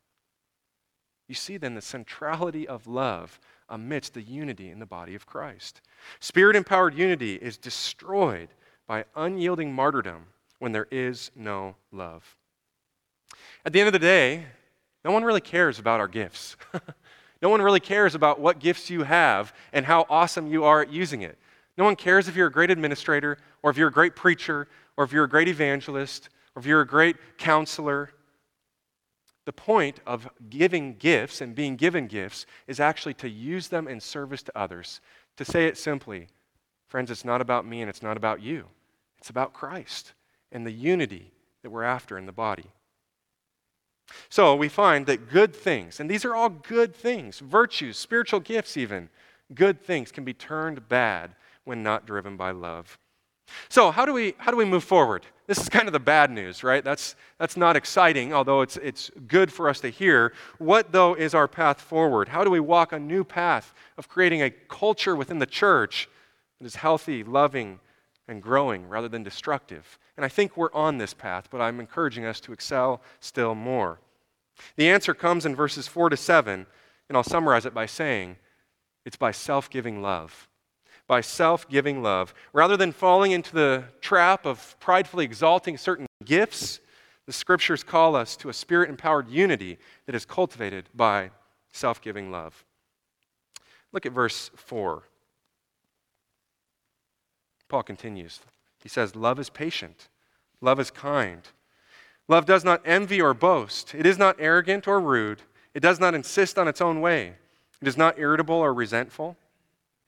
You 1.28 1.34
see 1.34 1.56
then 1.56 1.74
the 1.74 1.82
centrality 1.82 2.68
of 2.68 2.86
love 2.86 3.40
amidst 3.68 4.14
the 4.14 4.22
unity 4.22 4.70
in 4.70 4.78
the 4.78 4.86
body 4.86 5.14
of 5.14 5.26
Christ. 5.26 5.80
Spirit 6.20 6.54
empowered 6.54 6.94
unity 6.94 7.34
is 7.36 7.56
destroyed 7.56 8.48
by 8.86 9.04
unyielding 9.14 9.72
martyrdom 9.72 10.26
when 10.58 10.72
there 10.72 10.88
is 10.90 11.30
no 11.34 11.76
love. 11.92 12.36
At 13.64 13.72
the 13.72 13.80
end 13.80 13.88
of 13.88 13.92
the 13.92 13.98
day, 13.98 14.46
no 15.04 15.12
one 15.12 15.24
really 15.24 15.40
cares 15.40 15.78
about 15.78 16.00
our 16.00 16.08
gifts. 16.08 16.56
no 17.42 17.48
one 17.48 17.62
really 17.62 17.80
cares 17.80 18.14
about 18.14 18.40
what 18.40 18.58
gifts 18.58 18.90
you 18.90 19.02
have 19.02 19.52
and 19.72 19.84
how 19.86 20.06
awesome 20.08 20.46
you 20.46 20.64
are 20.64 20.82
at 20.82 20.92
using 20.92 21.22
it. 21.22 21.38
No 21.76 21.84
one 21.84 21.96
cares 21.96 22.28
if 22.28 22.36
you're 22.36 22.46
a 22.46 22.52
great 22.52 22.70
administrator 22.70 23.38
or 23.62 23.70
if 23.70 23.76
you're 23.76 23.88
a 23.88 23.92
great 23.92 24.16
preacher 24.16 24.68
or 24.96 25.04
if 25.04 25.12
you're 25.12 25.24
a 25.24 25.28
great 25.28 25.48
evangelist 25.48 26.28
or 26.54 26.60
if 26.60 26.66
you're 26.66 26.80
a 26.80 26.86
great 26.86 27.16
counselor. 27.38 28.10
The 29.44 29.52
point 29.52 30.00
of 30.06 30.28
giving 30.48 30.94
gifts 30.96 31.40
and 31.40 31.54
being 31.54 31.76
given 31.76 32.06
gifts 32.06 32.46
is 32.66 32.80
actually 32.80 33.14
to 33.14 33.28
use 33.28 33.68
them 33.68 33.86
in 33.86 34.00
service 34.00 34.42
to 34.44 34.58
others. 34.58 35.00
To 35.36 35.44
say 35.44 35.66
it 35.66 35.76
simply, 35.78 36.28
friends, 36.88 37.10
it's 37.10 37.24
not 37.24 37.40
about 37.40 37.66
me 37.66 37.80
and 37.80 37.90
it's 37.90 38.02
not 38.02 38.16
about 38.16 38.40
you. 38.40 38.66
It's 39.26 39.30
about 39.32 39.52
Christ 39.52 40.14
and 40.52 40.64
the 40.64 40.70
unity 40.70 41.32
that 41.64 41.70
we're 41.70 41.82
after 41.82 42.16
in 42.16 42.26
the 42.26 42.32
body. 42.32 42.66
So 44.28 44.54
we 44.54 44.68
find 44.68 45.04
that 45.06 45.28
good 45.28 45.52
things, 45.52 45.98
and 45.98 46.08
these 46.08 46.24
are 46.24 46.32
all 46.32 46.48
good 46.48 46.94
things, 46.94 47.40
virtues, 47.40 47.96
spiritual 47.96 48.38
gifts, 48.38 48.76
even, 48.76 49.08
good 49.52 49.82
things 49.82 50.12
can 50.12 50.22
be 50.22 50.32
turned 50.32 50.88
bad 50.88 51.34
when 51.64 51.82
not 51.82 52.06
driven 52.06 52.36
by 52.36 52.52
love. 52.52 52.98
So 53.68 53.90
how 53.90 54.06
do 54.06 54.12
we 54.12 54.34
how 54.38 54.52
do 54.52 54.56
we 54.56 54.64
move 54.64 54.84
forward? 54.84 55.26
This 55.48 55.58
is 55.58 55.68
kind 55.68 55.88
of 55.88 55.92
the 55.92 55.98
bad 55.98 56.30
news, 56.30 56.62
right? 56.62 56.84
That's 56.84 57.16
that's 57.40 57.56
not 57.56 57.74
exciting, 57.74 58.32
although 58.32 58.60
it's 58.60 58.76
it's 58.76 59.10
good 59.26 59.52
for 59.52 59.68
us 59.68 59.80
to 59.80 59.88
hear. 59.88 60.34
What 60.58 60.92
though 60.92 61.14
is 61.14 61.34
our 61.34 61.48
path 61.48 61.80
forward? 61.80 62.28
How 62.28 62.44
do 62.44 62.50
we 62.50 62.60
walk 62.60 62.92
a 62.92 63.00
new 63.00 63.24
path 63.24 63.74
of 63.98 64.08
creating 64.08 64.42
a 64.42 64.50
culture 64.50 65.16
within 65.16 65.40
the 65.40 65.46
church 65.46 66.08
that 66.60 66.66
is 66.66 66.76
healthy, 66.76 67.24
loving, 67.24 67.80
and 68.28 68.42
growing 68.42 68.88
rather 68.88 69.08
than 69.08 69.22
destructive. 69.22 69.98
And 70.16 70.24
I 70.24 70.28
think 70.28 70.56
we're 70.56 70.72
on 70.72 70.98
this 70.98 71.14
path, 71.14 71.48
but 71.50 71.60
I'm 71.60 71.80
encouraging 71.80 72.24
us 72.24 72.40
to 72.40 72.52
excel 72.52 73.00
still 73.20 73.54
more. 73.54 74.00
The 74.76 74.88
answer 74.88 75.14
comes 75.14 75.46
in 75.46 75.54
verses 75.54 75.86
4 75.86 76.10
to 76.10 76.16
7, 76.16 76.66
and 77.08 77.16
I'll 77.16 77.22
summarize 77.22 77.66
it 77.66 77.74
by 77.74 77.86
saying 77.86 78.36
it's 79.04 79.16
by 79.16 79.30
self 79.30 79.70
giving 79.70 80.02
love. 80.02 80.48
By 81.06 81.20
self 81.20 81.68
giving 81.68 82.02
love. 82.02 82.34
Rather 82.52 82.76
than 82.76 82.92
falling 82.92 83.32
into 83.32 83.54
the 83.54 83.84
trap 84.00 84.44
of 84.44 84.76
pridefully 84.80 85.24
exalting 85.24 85.78
certain 85.78 86.06
gifts, 86.24 86.80
the 87.26 87.32
scriptures 87.32 87.82
call 87.82 88.16
us 88.16 88.36
to 88.36 88.48
a 88.48 88.52
spirit 88.52 88.88
empowered 88.88 89.28
unity 89.28 89.78
that 90.06 90.14
is 90.14 90.24
cultivated 90.24 90.88
by 90.94 91.30
self 91.72 92.00
giving 92.00 92.30
love. 92.30 92.64
Look 93.92 94.06
at 94.06 94.12
verse 94.12 94.50
4. 94.56 95.02
Paul 97.68 97.82
continues. 97.82 98.40
He 98.82 98.88
says, 98.88 99.16
Love 99.16 99.38
is 99.38 99.50
patient, 99.50 100.08
love 100.60 100.80
is 100.80 100.90
kind. 100.90 101.42
Love 102.28 102.44
does 102.44 102.64
not 102.64 102.82
envy 102.84 103.20
or 103.20 103.34
boast, 103.34 103.94
it 103.94 104.04
is 104.04 104.18
not 104.18 104.36
arrogant 104.38 104.88
or 104.88 105.00
rude, 105.00 105.42
it 105.74 105.80
does 105.80 106.00
not 106.00 106.14
insist 106.14 106.58
on 106.58 106.66
its 106.66 106.80
own 106.80 107.00
way, 107.00 107.34
it 107.80 107.86
is 107.86 107.96
not 107.96 108.18
irritable 108.18 108.56
or 108.56 108.74
resentful, 108.74 109.36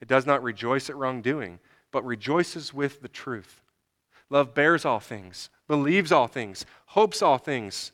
it 0.00 0.08
does 0.08 0.26
not 0.26 0.42
rejoice 0.42 0.90
at 0.90 0.96
wrongdoing, 0.96 1.60
but 1.92 2.04
rejoices 2.04 2.74
with 2.74 3.02
the 3.02 3.08
truth. 3.08 3.62
Love 4.30 4.54
bears 4.54 4.84
all 4.84 5.00
things, 5.00 5.48
believes 5.66 6.12
all 6.12 6.26
things, 6.26 6.66
hopes 6.86 7.22
all 7.22 7.38
things, 7.38 7.92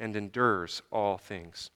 and 0.00 0.16
endures 0.16 0.82
all 0.90 1.18
things. 1.18 1.70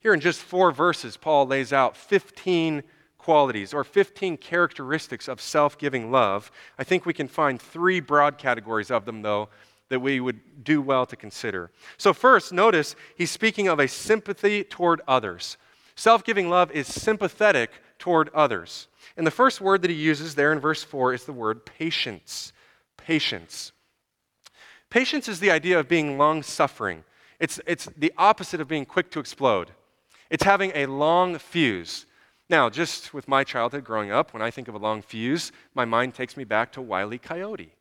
Here 0.00 0.12
in 0.12 0.20
just 0.20 0.40
four 0.40 0.70
verses, 0.70 1.16
Paul 1.16 1.46
lays 1.46 1.72
out 1.72 1.96
15 1.96 2.82
qualities 3.24 3.72
or 3.72 3.84
15 3.84 4.36
characteristics 4.36 5.28
of 5.28 5.40
self 5.40 5.78
giving 5.78 6.10
love. 6.10 6.52
I 6.78 6.84
think 6.84 7.06
we 7.06 7.14
can 7.14 7.26
find 7.26 7.60
three 7.60 7.98
broad 7.98 8.36
categories 8.36 8.90
of 8.90 9.06
them, 9.06 9.22
though, 9.22 9.48
that 9.88 10.00
we 10.00 10.20
would 10.20 10.62
do 10.62 10.82
well 10.82 11.06
to 11.06 11.16
consider. 11.16 11.70
So, 11.96 12.12
first, 12.12 12.52
notice 12.52 12.94
he's 13.16 13.30
speaking 13.30 13.66
of 13.66 13.80
a 13.80 13.88
sympathy 13.88 14.62
toward 14.62 15.00
others. 15.08 15.56
Self 15.96 16.22
giving 16.22 16.50
love 16.50 16.70
is 16.72 16.86
sympathetic 16.86 17.70
toward 17.98 18.28
others. 18.34 18.88
And 19.16 19.26
the 19.26 19.30
first 19.30 19.58
word 19.58 19.80
that 19.82 19.90
he 19.90 19.96
uses 19.96 20.34
there 20.34 20.52
in 20.52 20.60
verse 20.60 20.84
4 20.84 21.14
is 21.14 21.24
the 21.24 21.32
word 21.32 21.64
patience. 21.64 22.52
Patience. 22.98 23.72
Patience 24.90 25.28
is 25.28 25.40
the 25.40 25.50
idea 25.50 25.80
of 25.80 25.88
being 25.88 26.18
long 26.18 26.42
suffering, 26.42 27.04
it's, 27.40 27.58
it's 27.66 27.88
the 27.96 28.12
opposite 28.18 28.60
of 28.60 28.68
being 28.68 28.84
quick 28.84 29.10
to 29.12 29.18
explode. 29.18 29.70
It's 30.28 30.44
having 30.44 30.72
a 30.74 30.86
long 30.86 31.38
fuse. 31.38 32.04
Now, 32.50 32.68
just 32.68 33.14
with 33.14 33.26
my 33.26 33.42
childhood 33.42 33.84
growing 33.84 34.10
up, 34.10 34.34
when 34.34 34.42
I 34.42 34.50
think 34.50 34.68
of 34.68 34.74
a 34.74 34.78
long 34.78 35.00
fuse, 35.00 35.50
my 35.74 35.86
mind 35.86 36.14
takes 36.14 36.36
me 36.36 36.44
back 36.44 36.72
to 36.72 36.82
Wile 36.82 37.14
E. 37.14 37.18
Coyote. 37.18 37.72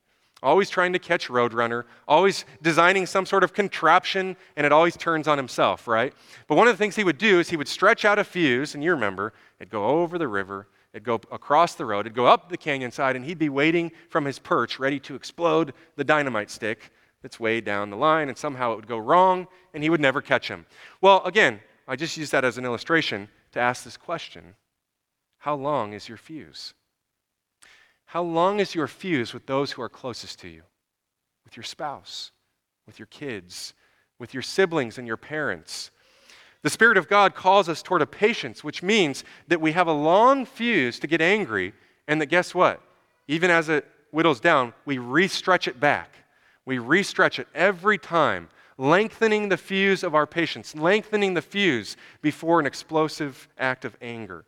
Always 0.41 0.69
trying 0.69 0.93
to 0.93 0.99
catch 0.99 1.27
Roadrunner, 1.27 1.83
always 2.07 2.45
designing 2.61 3.05
some 3.05 3.25
sort 3.25 3.43
of 3.43 3.53
contraption, 3.53 4.37
and 4.55 4.65
it 4.65 4.71
always 4.71 4.95
turns 4.95 5.27
on 5.27 5.37
himself, 5.37 5.87
right? 5.87 6.13
But 6.47 6.55
one 6.55 6.67
of 6.67 6.73
the 6.73 6.77
things 6.77 6.95
he 6.95 7.03
would 7.03 7.17
do 7.17 7.39
is 7.39 7.49
he 7.49 7.57
would 7.57 7.67
stretch 7.67 8.05
out 8.05 8.19
a 8.19 8.23
fuse, 8.23 8.73
and 8.73 8.83
you 8.83 8.91
remember, 8.91 9.33
it'd 9.59 9.71
go 9.71 9.85
over 9.85 10.17
the 10.17 10.27
river, 10.27 10.67
it'd 10.93 11.05
go 11.05 11.15
across 11.31 11.75
the 11.75 11.85
road, 11.85 12.01
it'd 12.01 12.13
go 12.13 12.25
up 12.25 12.49
the 12.49 12.57
canyon 12.57 12.91
side, 12.91 13.15
and 13.15 13.25
he'd 13.25 13.39
be 13.39 13.49
waiting 13.49 13.91
from 14.09 14.25
his 14.25 14.39
perch, 14.39 14.79
ready 14.79 14.99
to 15.01 15.15
explode 15.15 15.73
the 15.97 16.03
dynamite 16.03 16.49
stick 16.49 16.91
that's 17.21 17.39
way 17.39 17.61
down 17.61 17.89
the 17.89 17.97
line, 17.97 18.27
and 18.29 18.37
somehow 18.37 18.73
it 18.73 18.75
would 18.77 18.87
go 18.87 18.97
wrong, 18.97 19.47
and 19.73 19.83
he 19.83 19.89
would 19.89 20.01
never 20.01 20.21
catch 20.21 20.47
him. 20.47 20.65
Well, 21.01 21.21
again, 21.23 21.61
I 21.87 21.95
just 21.97 22.15
use 22.17 22.29
that 22.31 22.45
as 22.45 22.57
an 22.57 22.65
illustration 22.65 23.29
to 23.53 23.59
ask 23.59 23.83
this 23.83 23.97
question 23.97 24.55
How 25.39 25.55
long 25.55 25.93
is 25.93 26.07
your 26.07 26.17
fuse? 26.17 26.73
How 28.05 28.21
long 28.21 28.59
is 28.59 28.75
your 28.75 28.87
fuse 28.87 29.33
with 29.33 29.47
those 29.47 29.71
who 29.71 29.81
are 29.81 29.89
closest 29.89 30.39
to 30.39 30.47
you? 30.47 30.63
With 31.45 31.57
your 31.57 31.63
spouse, 31.63 32.31
with 32.85 32.99
your 32.99 33.07
kids, 33.07 33.73
with 34.19 34.33
your 34.33 34.43
siblings 34.43 34.97
and 34.97 35.07
your 35.07 35.17
parents. 35.17 35.89
The 36.61 36.69
Spirit 36.69 36.97
of 36.97 37.09
God 37.09 37.35
calls 37.35 37.67
us 37.67 37.81
toward 37.81 38.01
a 38.01 38.07
patience, 38.07 38.63
which 38.63 38.83
means 38.83 39.23
that 39.47 39.59
we 39.59 39.73
have 39.73 39.87
a 39.87 39.93
long 39.93 40.45
fuse 40.45 40.99
to 40.99 41.07
get 41.07 41.21
angry, 41.21 41.73
and 42.07 42.21
that 42.21 42.27
guess 42.27 42.55
what? 42.55 42.81
Even 43.27 43.51
as 43.51 43.67
it 43.67 43.85
whittles 44.11 44.39
down, 44.39 44.73
we 44.85 44.97
restretch 44.97 45.67
it 45.67 45.79
back. 45.79 46.13
We 46.65 46.77
restretch 46.77 47.39
it 47.39 47.47
every 47.53 47.97
time, 47.97 48.49
lengthening 48.77 49.49
the 49.49 49.57
fuse 49.57 50.03
of 50.03 50.15
our 50.15 50.27
patience, 50.27 50.75
lengthening 50.75 51.33
the 51.33 51.41
fuse 51.41 51.95
before 52.21 52.59
an 52.59 52.65
explosive 52.65 53.47
act 53.57 53.85
of 53.85 53.97
anger. 54.01 54.45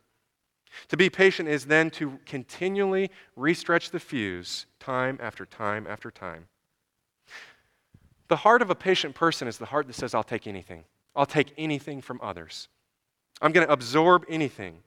To 0.88 0.96
be 0.96 1.08
patient 1.08 1.48
is 1.48 1.66
then 1.66 1.90
to 1.92 2.18
continually 2.26 3.10
restretch 3.36 3.90
the 3.90 4.00
fuse 4.00 4.66
time 4.78 5.18
after 5.22 5.46
time 5.46 5.86
after 5.86 6.10
time. 6.10 6.48
The 8.28 8.36
heart 8.36 8.62
of 8.62 8.70
a 8.70 8.74
patient 8.74 9.14
person 9.14 9.48
is 9.48 9.58
the 9.58 9.66
heart 9.66 9.86
that 9.86 9.94
says, 9.94 10.14
I'll 10.14 10.24
take 10.24 10.46
anything. 10.46 10.84
I'll 11.14 11.26
take 11.26 11.52
anything 11.56 12.02
from 12.02 12.20
others. 12.22 12.68
I'm 13.40 13.52
going 13.52 13.66
to 13.66 13.72
absorb 13.72 14.24
anything. 14.28 14.78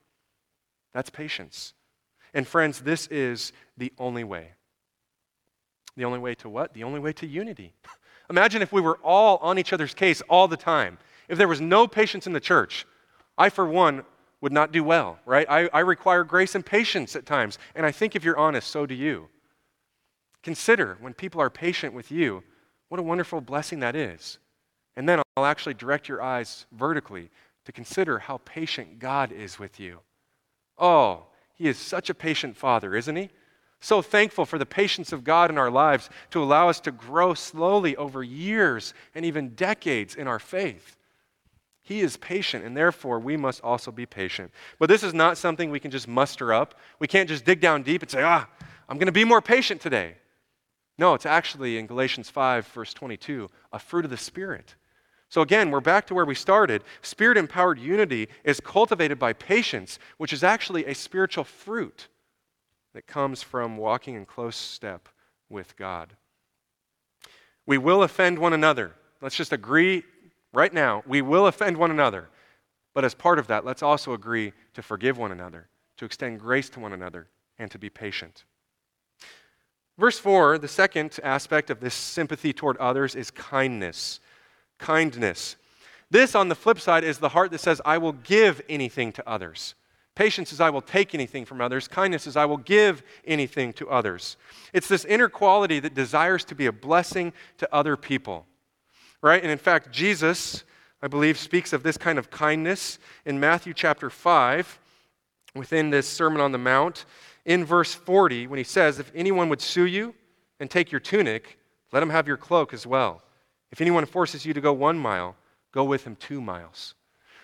That's 0.93 1.10
patience. 1.10 1.73
And 2.34 2.47
friends, 2.47 2.82
this 2.82 3.08
is 3.08 3.54
the 3.78 3.93
only 3.97 4.23
way. 4.23 4.52
The 5.95 6.06
only 6.06 6.19
way 6.19 6.36
to 6.36 6.49
what? 6.49 6.73
The 6.73 6.84
only 6.84 6.99
way 6.99 7.13
to 7.13 7.28
unity. 7.28 7.73
Imagine 8.29 8.61
if 8.61 8.71
we 8.71 8.81
were 8.81 8.99
all 9.03 9.37
on 9.37 9.57
each 9.57 9.73
other's 9.73 9.93
case 9.93 10.21
all 10.29 10.47
the 10.47 10.57
time. 10.57 10.97
If 11.27 11.37
there 11.37 11.47
was 11.47 11.61
no 11.61 11.87
patience 11.87 12.27
in 12.27 12.33
the 12.33 12.39
church, 12.39 12.85
I, 13.37 13.49
for 13.49 13.65
one, 13.65 14.03
would 14.41 14.51
not 14.51 14.71
do 14.71 14.83
well, 14.83 15.19
right? 15.25 15.47
I, 15.49 15.67
I 15.73 15.79
require 15.79 16.23
grace 16.23 16.55
and 16.55 16.65
patience 16.65 17.15
at 17.15 17.25
times. 17.25 17.57
And 17.75 17.85
I 17.85 17.91
think 17.91 18.15
if 18.15 18.23
you're 18.23 18.37
honest, 18.37 18.69
so 18.69 18.85
do 18.85 18.93
you. 18.93 19.29
Consider 20.43 20.97
when 21.01 21.13
people 21.13 21.41
are 21.41 21.49
patient 21.49 21.93
with 21.93 22.11
you, 22.11 22.43
what 22.87 22.99
a 22.99 23.03
wonderful 23.03 23.41
blessing 23.41 23.79
that 23.81 23.95
is. 23.95 24.39
And 24.95 25.07
then 25.07 25.21
I'll 25.35 25.45
actually 25.45 25.73
direct 25.73 26.07
your 26.07 26.21
eyes 26.21 26.65
vertically 26.71 27.29
to 27.65 27.71
consider 27.71 28.19
how 28.19 28.37
patient 28.45 28.99
God 28.99 29.31
is 29.31 29.59
with 29.59 29.79
you. 29.79 29.99
Oh, 30.77 31.25
He 31.55 31.67
is 31.67 31.77
such 31.77 32.09
a 32.09 32.15
patient 32.15 32.55
Father, 32.57 32.95
isn't 32.95 33.15
He? 33.15 33.29
So 33.81 34.01
thankful 34.01 34.45
for 34.45 34.57
the 34.57 34.65
patience 34.65 35.13
of 35.13 35.23
God 35.23 35.49
in 35.49 35.57
our 35.57 35.71
lives 35.71 36.09
to 36.31 36.43
allow 36.43 36.67
us 36.67 36.79
to 36.81 36.91
grow 36.91 37.33
slowly 37.33 37.95
over 37.95 38.21
years 38.21 38.93
and 39.15 39.25
even 39.25 39.49
decades 39.49 40.15
in 40.15 40.27
our 40.27 40.39
faith. 40.39 40.97
He 41.81 42.01
is 42.01 42.17
patient, 42.17 42.65
and 42.65 42.75
therefore 42.75 43.19
we 43.19 43.37
must 43.37 43.63
also 43.63 43.91
be 43.91 44.05
patient. 44.05 44.51
But 44.77 44.89
this 44.89 45.01
is 45.01 45.13
not 45.13 45.37
something 45.37 45.71
we 45.71 45.79
can 45.79 45.91
just 45.91 46.07
muster 46.07 46.53
up. 46.53 46.75
We 46.99 47.07
can't 47.07 47.29
just 47.29 47.45
dig 47.45 47.61
down 47.61 47.83
deep 47.83 48.01
and 48.01 48.11
say, 48.11 48.21
ah, 48.21 48.47
I'm 48.87 48.97
going 48.97 49.07
to 49.07 49.11
be 49.11 49.23
more 49.23 49.41
patient 49.41 49.81
today. 49.81 50.15
No, 50.97 51.13
it's 51.13 51.25
actually 51.25 51.77
in 51.77 51.87
Galatians 51.87 52.29
5, 52.29 52.67
verse 52.67 52.93
22, 52.93 53.49
a 53.71 53.79
fruit 53.79 54.03
of 54.03 54.11
the 54.11 54.17
Spirit. 54.17 54.75
So 55.29 55.41
again, 55.41 55.71
we're 55.71 55.79
back 55.79 56.05
to 56.07 56.13
where 56.13 56.25
we 56.25 56.35
started. 56.35 56.83
Spirit 57.01 57.37
empowered 57.37 57.79
unity 57.79 58.27
is 58.43 58.59
cultivated 58.59 59.17
by 59.17 59.31
patience, 59.31 59.97
which 60.17 60.33
is 60.33 60.43
actually 60.43 60.85
a 60.85 60.93
spiritual 60.93 61.43
fruit 61.45 62.09
that 62.93 63.08
comes 63.08 63.43
from 63.43 63.78
walking 63.78 64.15
in 64.15 64.25
close 64.25 64.56
step 64.56 65.10
with 65.49 65.75
God. 65.75 66.15
We 67.65 67.78
will 67.78 68.04
offend 68.04 68.39
one 68.39 68.54
another. 68.54 68.93
Let's 69.21 69.36
just 69.36 69.54
agree 69.54 70.04
right 70.54 70.73
now. 70.73 71.04
We 71.06 71.21
will 71.21 71.47
offend 71.47 71.78
one 71.78 71.91
another. 71.91 72.30
But 72.93 73.06
as 73.06 73.13
part 73.13 73.39
of 73.39 73.47
that, 73.47 73.65
let's 73.65 73.84
also 73.84 74.13
agree 74.13 74.54
to 74.73 74.82
forgive 74.82 75.17
one 75.17 75.32
another, 75.32 75.67
to 75.97 76.06
extend 76.06 76.39
grace 76.39 76.69
to 76.71 76.80
one 76.80 76.93
another, 76.93 77.28
and 77.58 77.69
to 77.71 77.78
be 77.78 77.89
patient. 77.89 78.43
Verse 79.97 80.17
4, 80.17 80.58
the 80.58 80.67
second 80.67 81.19
aspect 81.23 81.69
of 81.69 81.82
this 81.82 81.93
sympathy 81.93 82.54
toward 82.54 82.78
others 82.78 83.15
is 83.15 83.30
kindness. 83.32 84.19
Kindness. 84.78 85.58
This, 86.10 86.34
on 86.36 86.47
the 86.47 86.56
flip 86.56 86.80
side, 86.80 87.04
is 87.04 87.19
the 87.19 87.30
heart 87.30 87.52
that 87.52 87.60
says, 87.60 87.82
I 87.86 87.97
will 87.97 88.13
give 88.13 88.62
anything 88.67 89.12
to 89.12 89.30
others. 89.30 89.75
Patience 90.19 90.51
is, 90.51 90.60
I 90.60 90.69
will 90.69 90.82
take 90.82 91.15
anything 91.15 91.45
from 91.45 91.62
others. 91.62 91.88
Kindness 91.88 92.27
is, 92.27 92.36
I 92.36 92.43
will 92.43 92.58
give 92.58 93.03
anything 93.23 93.71
to 93.71 93.88
others. 93.88 94.36
It's 94.73 94.89
this 94.89 95.05
inner 95.05 95.29
quality 95.29 95.79
that 95.79 95.93
desires 95.93 96.43
to 96.45 96.55
be 96.55 96.65
a 96.65 96.73
blessing 96.73 97.32
to 97.60 97.73
other 97.73 97.95
people. 97.95 98.45
Right? 99.21 99.41
And 99.41 99.49
in 99.49 99.58
fact, 99.58 99.93
Jesus, 99.93 100.65
I 101.01 101.08
believe, 101.08 101.38
speaks 101.38 101.71
of 101.71 101.84
this 101.84 101.95
kind 101.95 102.19
of 102.19 102.29
kindness 102.29 102.99
in 103.23 103.39
Matthew 103.39 103.73
chapter 103.73 104.10
5 104.10 104.79
within 105.55 105.89
this 105.89 106.05
Sermon 106.05 106.41
on 106.41 106.51
the 106.51 106.58
Mount 106.58 107.05
in 107.45 107.63
verse 107.63 107.93
40 107.93 108.47
when 108.47 108.58
he 108.58 108.65
says, 108.65 108.99
If 108.99 109.13
anyone 109.15 109.47
would 109.47 109.62
sue 109.62 109.86
you 109.86 110.13
and 110.60 110.69
take 110.69 110.91
your 110.91 110.99
tunic, 110.99 111.58
let 111.93 112.03
him 112.03 112.10
have 112.10 112.27
your 112.27 112.36
cloak 112.36 112.73
as 112.73 112.86
well. 112.86 113.21
If 113.71 113.79
anyone 113.79 114.05
forces 114.05 114.45
you 114.45 114.53
to 114.53 114.60
go 114.60 114.73
one 114.73 114.99
mile, 114.99 115.38
go 115.71 115.86
with 115.86 116.05
him 116.05 116.17
two 116.17 116.41
miles. 116.41 116.95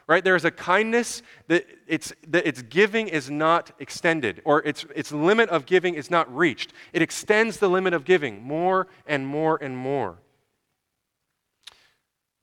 Right? 0.07 0.23
There 0.23 0.35
is 0.35 0.45
a 0.45 0.51
kindness 0.51 1.23
that 1.47 1.65
its, 1.87 2.13
that 2.27 2.45
its 2.45 2.61
giving 2.61 3.07
is 3.07 3.31
not 3.31 3.71
extended, 3.79 4.41
or 4.45 4.61
its, 4.63 4.85
its 4.95 5.11
limit 5.11 5.49
of 5.49 5.65
giving 5.65 5.95
is 5.95 6.11
not 6.11 6.33
reached. 6.35 6.73
It 6.93 7.01
extends 7.01 7.57
the 7.57 7.69
limit 7.69 7.93
of 7.95 8.05
giving 8.05 8.43
more 8.43 8.87
and 9.07 9.25
more 9.25 9.57
and 9.61 9.75
more. 9.75 10.19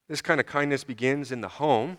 This 0.08 0.20
kind 0.20 0.40
of 0.40 0.46
kindness 0.46 0.82
begins 0.82 1.30
in 1.30 1.40
the 1.40 1.48
home, 1.48 1.98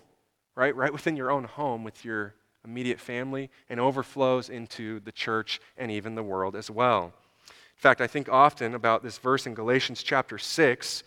right? 0.56 0.76
Right 0.76 0.92
within 0.92 1.16
your 1.16 1.32
own 1.32 1.46
home 1.46 1.84
with 1.84 2.04
your 2.04 2.36
immediate 2.66 3.00
family 3.00 3.50
and 3.70 3.80
overflows 3.80 4.50
into 4.50 5.00
the 5.02 5.12
church 5.12 5.62
and 5.78 5.90
even 5.92 6.16
the 6.16 6.24
world 6.24 6.56
as 6.56 6.70
well. 6.70 7.14
In 7.48 7.82
fact, 7.82 8.02
I 8.02 8.08
think 8.08 8.30
often 8.30 8.76
about 8.76 9.04
this 9.04 9.18
verse 9.18 9.46
in 9.46 9.54
Galatians 9.54 10.04
chapter 10.04 10.38
6 10.38 11.04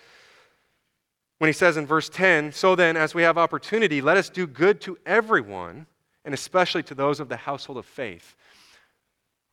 when 1.39 1.49
he 1.49 1.53
says 1.53 1.77
in 1.77 1.87
verse 1.87 2.09
10 2.09 2.53
So 2.53 2.75
then, 2.75 2.97
as 2.97 3.15
we 3.15 3.23
have 3.23 3.39
opportunity, 3.39 4.01
let 4.01 4.17
us 4.17 4.29
do 4.29 4.47
good 4.47 4.81
to 4.83 4.99
everyone, 5.07 5.87
and 6.25 6.35
especially 6.35 6.83
to 6.85 6.95
those 6.95 7.21
of 7.21 7.29
the 7.29 7.37
household 7.37 7.79
of 7.79 7.87
faith. 7.87 8.35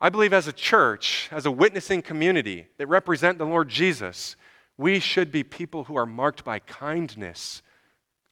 I 0.01 0.09
believe 0.09 0.33
as 0.33 0.47
a 0.47 0.53
church, 0.53 1.29
as 1.31 1.45
a 1.45 1.51
witnessing 1.51 2.01
community 2.01 2.67
that 2.77 2.87
represent 2.87 3.37
the 3.37 3.45
Lord 3.45 3.69
Jesus, 3.69 4.35
we 4.77 4.99
should 4.99 5.31
be 5.31 5.43
people 5.43 5.85
who 5.85 5.95
are 5.95 6.05
marked 6.05 6.43
by 6.43 6.59
kindness 6.59 7.61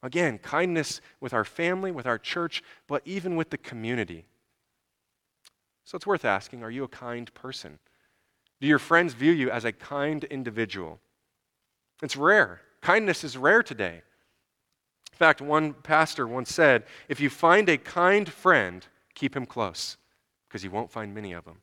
Again, 0.02 0.38
kindness 0.38 1.00
with 1.20 1.32
our 1.32 1.44
family, 1.44 1.92
with 1.92 2.06
our 2.06 2.18
church, 2.18 2.62
but 2.88 3.02
even 3.04 3.36
with 3.36 3.50
the 3.50 3.58
community. 3.58 4.26
So 5.84 5.96
it's 5.96 6.06
worth 6.06 6.24
asking 6.24 6.62
are 6.62 6.70
you 6.70 6.84
a 6.84 6.88
kind 6.88 7.32
person? 7.34 7.78
Do 8.60 8.66
your 8.66 8.80
friends 8.80 9.14
view 9.14 9.32
you 9.32 9.50
as 9.50 9.64
a 9.64 9.72
kind 9.72 10.24
individual? 10.24 11.00
It's 12.02 12.16
rare. 12.16 12.60
Kindness 12.82 13.24
is 13.24 13.36
rare 13.36 13.62
today. 13.62 14.02
In 15.12 15.16
fact, 15.16 15.40
one 15.40 15.72
pastor 15.72 16.26
once 16.26 16.52
said 16.52 16.84
if 17.08 17.20
you 17.20 17.30
find 17.30 17.68
a 17.68 17.78
kind 17.78 18.28
friend, 18.28 18.86
keep 19.14 19.36
him 19.36 19.46
close, 19.46 19.96
because 20.48 20.64
you 20.64 20.70
won't 20.70 20.90
find 20.90 21.14
many 21.14 21.32
of 21.32 21.44
them. 21.44 21.58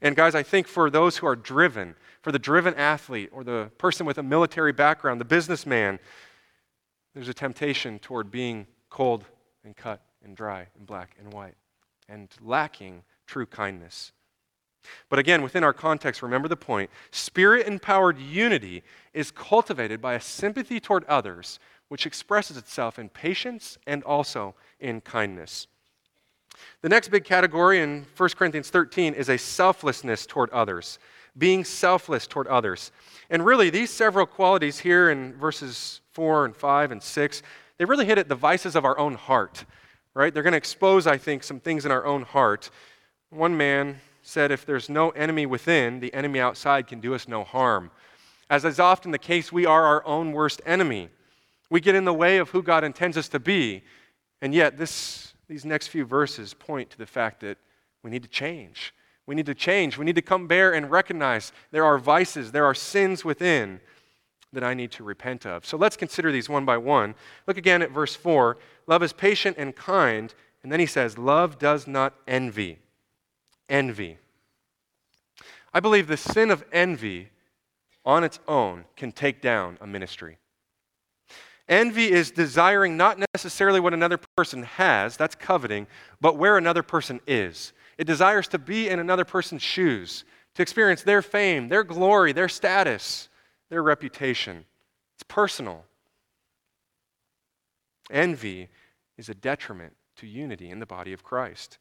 And 0.00 0.16
guys, 0.16 0.34
I 0.34 0.42
think 0.42 0.66
for 0.66 0.90
those 0.90 1.18
who 1.18 1.26
are 1.26 1.36
driven, 1.36 1.94
for 2.22 2.32
the 2.32 2.38
driven 2.38 2.74
athlete 2.74 3.30
or 3.32 3.44
the 3.44 3.70
person 3.78 4.06
with 4.06 4.18
a 4.18 4.22
military 4.22 4.72
background, 4.72 5.20
the 5.20 5.26
businessman, 5.26 5.98
there's 7.14 7.28
a 7.28 7.34
temptation 7.34 7.98
toward 7.98 8.30
being 8.30 8.66
cold 8.88 9.24
and 9.64 9.76
cut 9.76 10.00
and 10.24 10.36
dry 10.36 10.68
and 10.76 10.86
black 10.86 11.16
and 11.18 11.32
white 11.32 11.56
and 12.08 12.28
lacking 12.40 13.02
true 13.26 13.46
kindness. 13.46 14.12
But 15.08 15.18
again, 15.18 15.42
within 15.42 15.64
our 15.64 15.72
context, 15.72 16.22
remember 16.22 16.48
the 16.48 16.56
point 16.56 16.90
spirit 17.10 17.66
empowered 17.66 18.18
unity 18.18 18.82
is 19.12 19.30
cultivated 19.30 20.00
by 20.00 20.14
a 20.14 20.20
sympathy 20.20 20.80
toward 20.80 21.04
others, 21.04 21.58
which 21.88 22.06
expresses 22.06 22.56
itself 22.56 22.98
in 22.98 23.08
patience 23.08 23.78
and 23.86 24.02
also 24.04 24.54
in 24.80 25.00
kindness. 25.00 25.66
The 26.82 26.88
next 26.88 27.08
big 27.08 27.24
category 27.24 27.80
in 27.80 28.06
1 28.16 28.28
Corinthians 28.30 28.70
13 28.70 29.14
is 29.14 29.28
a 29.28 29.38
selflessness 29.38 30.26
toward 30.26 30.50
others, 30.50 30.98
being 31.36 31.64
selfless 31.64 32.26
toward 32.26 32.46
others. 32.48 32.92
And 33.30 33.44
really, 33.44 33.70
these 33.70 33.90
several 33.90 34.26
qualities 34.26 34.78
here 34.78 35.10
in 35.10 35.34
verses 35.34 36.00
4 36.12 36.46
and 36.46 36.56
5 36.56 36.92
and 36.92 37.02
6, 37.02 37.42
they 37.78 37.84
really 37.84 38.04
hit 38.04 38.18
at 38.18 38.28
the 38.28 38.34
vices 38.34 38.76
of 38.76 38.84
our 38.84 38.98
own 38.98 39.14
heart, 39.14 39.64
right? 40.14 40.32
They're 40.32 40.42
going 40.42 40.52
to 40.52 40.58
expose, 40.58 41.06
I 41.06 41.16
think, 41.16 41.42
some 41.42 41.60
things 41.60 41.86
in 41.86 41.90
our 41.90 42.04
own 42.04 42.22
heart. 42.22 42.70
One 43.30 43.56
man 43.56 44.00
said, 44.22 44.50
If 44.50 44.64
there's 44.64 44.88
no 44.88 45.10
enemy 45.10 45.46
within, 45.46 46.00
the 46.00 46.14
enemy 46.14 46.40
outside 46.40 46.86
can 46.86 47.00
do 47.00 47.14
us 47.14 47.28
no 47.28 47.44
harm. 47.44 47.90
As 48.48 48.64
is 48.64 48.80
often 48.80 49.10
the 49.10 49.18
case, 49.18 49.52
we 49.52 49.66
are 49.66 49.84
our 49.84 50.06
own 50.06 50.32
worst 50.32 50.60
enemy. 50.64 51.10
We 51.70 51.80
get 51.80 51.94
in 51.94 52.04
the 52.04 52.14
way 52.14 52.38
of 52.38 52.50
who 52.50 52.62
God 52.62 52.84
intends 52.84 53.16
us 53.16 53.28
to 53.30 53.40
be. 53.40 53.82
And 54.40 54.54
yet, 54.54 54.76
this, 54.76 55.34
these 55.48 55.64
next 55.64 55.88
few 55.88 56.04
verses 56.04 56.54
point 56.54 56.90
to 56.90 56.98
the 56.98 57.06
fact 57.06 57.40
that 57.40 57.58
we 58.02 58.10
need 58.10 58.22
to 58.22 58.28
change. 58.28 58.94
We 59.26 59.34
need 59.34 59.46
to 59.46 59.54
change. 59.54 59.96
We 59.96 60.04
need 60.04 60.16
to 60.16 60.22
come 60.22 60.46
bare 60.46 60.74
and 60.74 60.90
recognize 60.90 61.52
there 61.70 61.84
are 61.84 61.98
vices, 61.98 62.52
there 62.52 62.64
are 62.64 62.74
sins 62.74 63.24
within 63.24 63.80
that 64.52 64.64
I 64.64 64.74
need 64.74 64.90
to 64.92 65.04
repent 65.04 65.46
of. 65.46 65.64
So 65.64 65.76
let's 65.76 65.96
consider 65.96 66.30
these 66.30 66.48
one 66.48 66.64
by 66.64 66.76
one. 66.76 67.14
Look 67.46 67.56
again 67.56 67.80
at 67.80 67.90
verse 67.90 68.14
4. 68.14 68.58
Love 68.86 69.02
is 69.02 69.12
patient 69.12 69.56
and 69.58 69.74
kind. 69.74 70.34
And 70.62 70.70
then 70.70 70.80
he 70.80 70.86
says, 70.86 71.16
Love 71.16 71.58
does 71.58 71.86
not 71.86 72.14
envy. 72.28 72.78
Envy. 73.68 74.18
I 75.74 75.80
believe 75.80 76.06
the 76.06 76.16
sin 76.16 76.50
of 76.50 76.64
envy 76.72 77.30
on 78.04 78.24
its 78.24 78.38
own 78.46 78.84
can 78.96 79.12
take 79.12 79.40
down 79.40 79.78
a 79.80 79.86
ministry. 79.86 80.38
Envy 81.68 82.10
is 82.10 82.30
desiring 82.30 82.96
not 82.96 83.18
necessarily 83.34 83.80
what 83.80 83.94
another 83.94 84.18
person 84.36 84.64
has, 84.64 85.16
that's 85.16 85.34
coveting, 85.34 85.86
but 86.20 86.36
where 86.36 86.58
another 86.58 86.82
person 86.82 87.20
is. 87.26 87.72
It 87.96 88.06
desires 88.06 88.48
to 88.48 88.58
be 88.58 88.88
in 88.88 88.98
another 88.98 89.24
person's 89.24 89.62
shoes, 89.62 90.24
to 90.54 90.62
experience 90.62 91.02
their 91.02 91.22
fame, 91.22 91.68
their 91.68 91.84
glory, 91.84 92.32
their 92.32 92.48
status, 92.48 93.28
their 93.70 93.82
reputation. 93.82 94.64
It's 95.14 95.22
personal. 95.22 95.84
Envy 98.10 98.68
is 99.16 99.28
a 99.28 99.34
detriment 99.34 99.94
to 100.16 100.26
unity 100.26 100.68
in 100.68 100.80
the 100.80 100.86
body 100.86 101.12
of 101.12 101.22
Christ. 101.22 101.78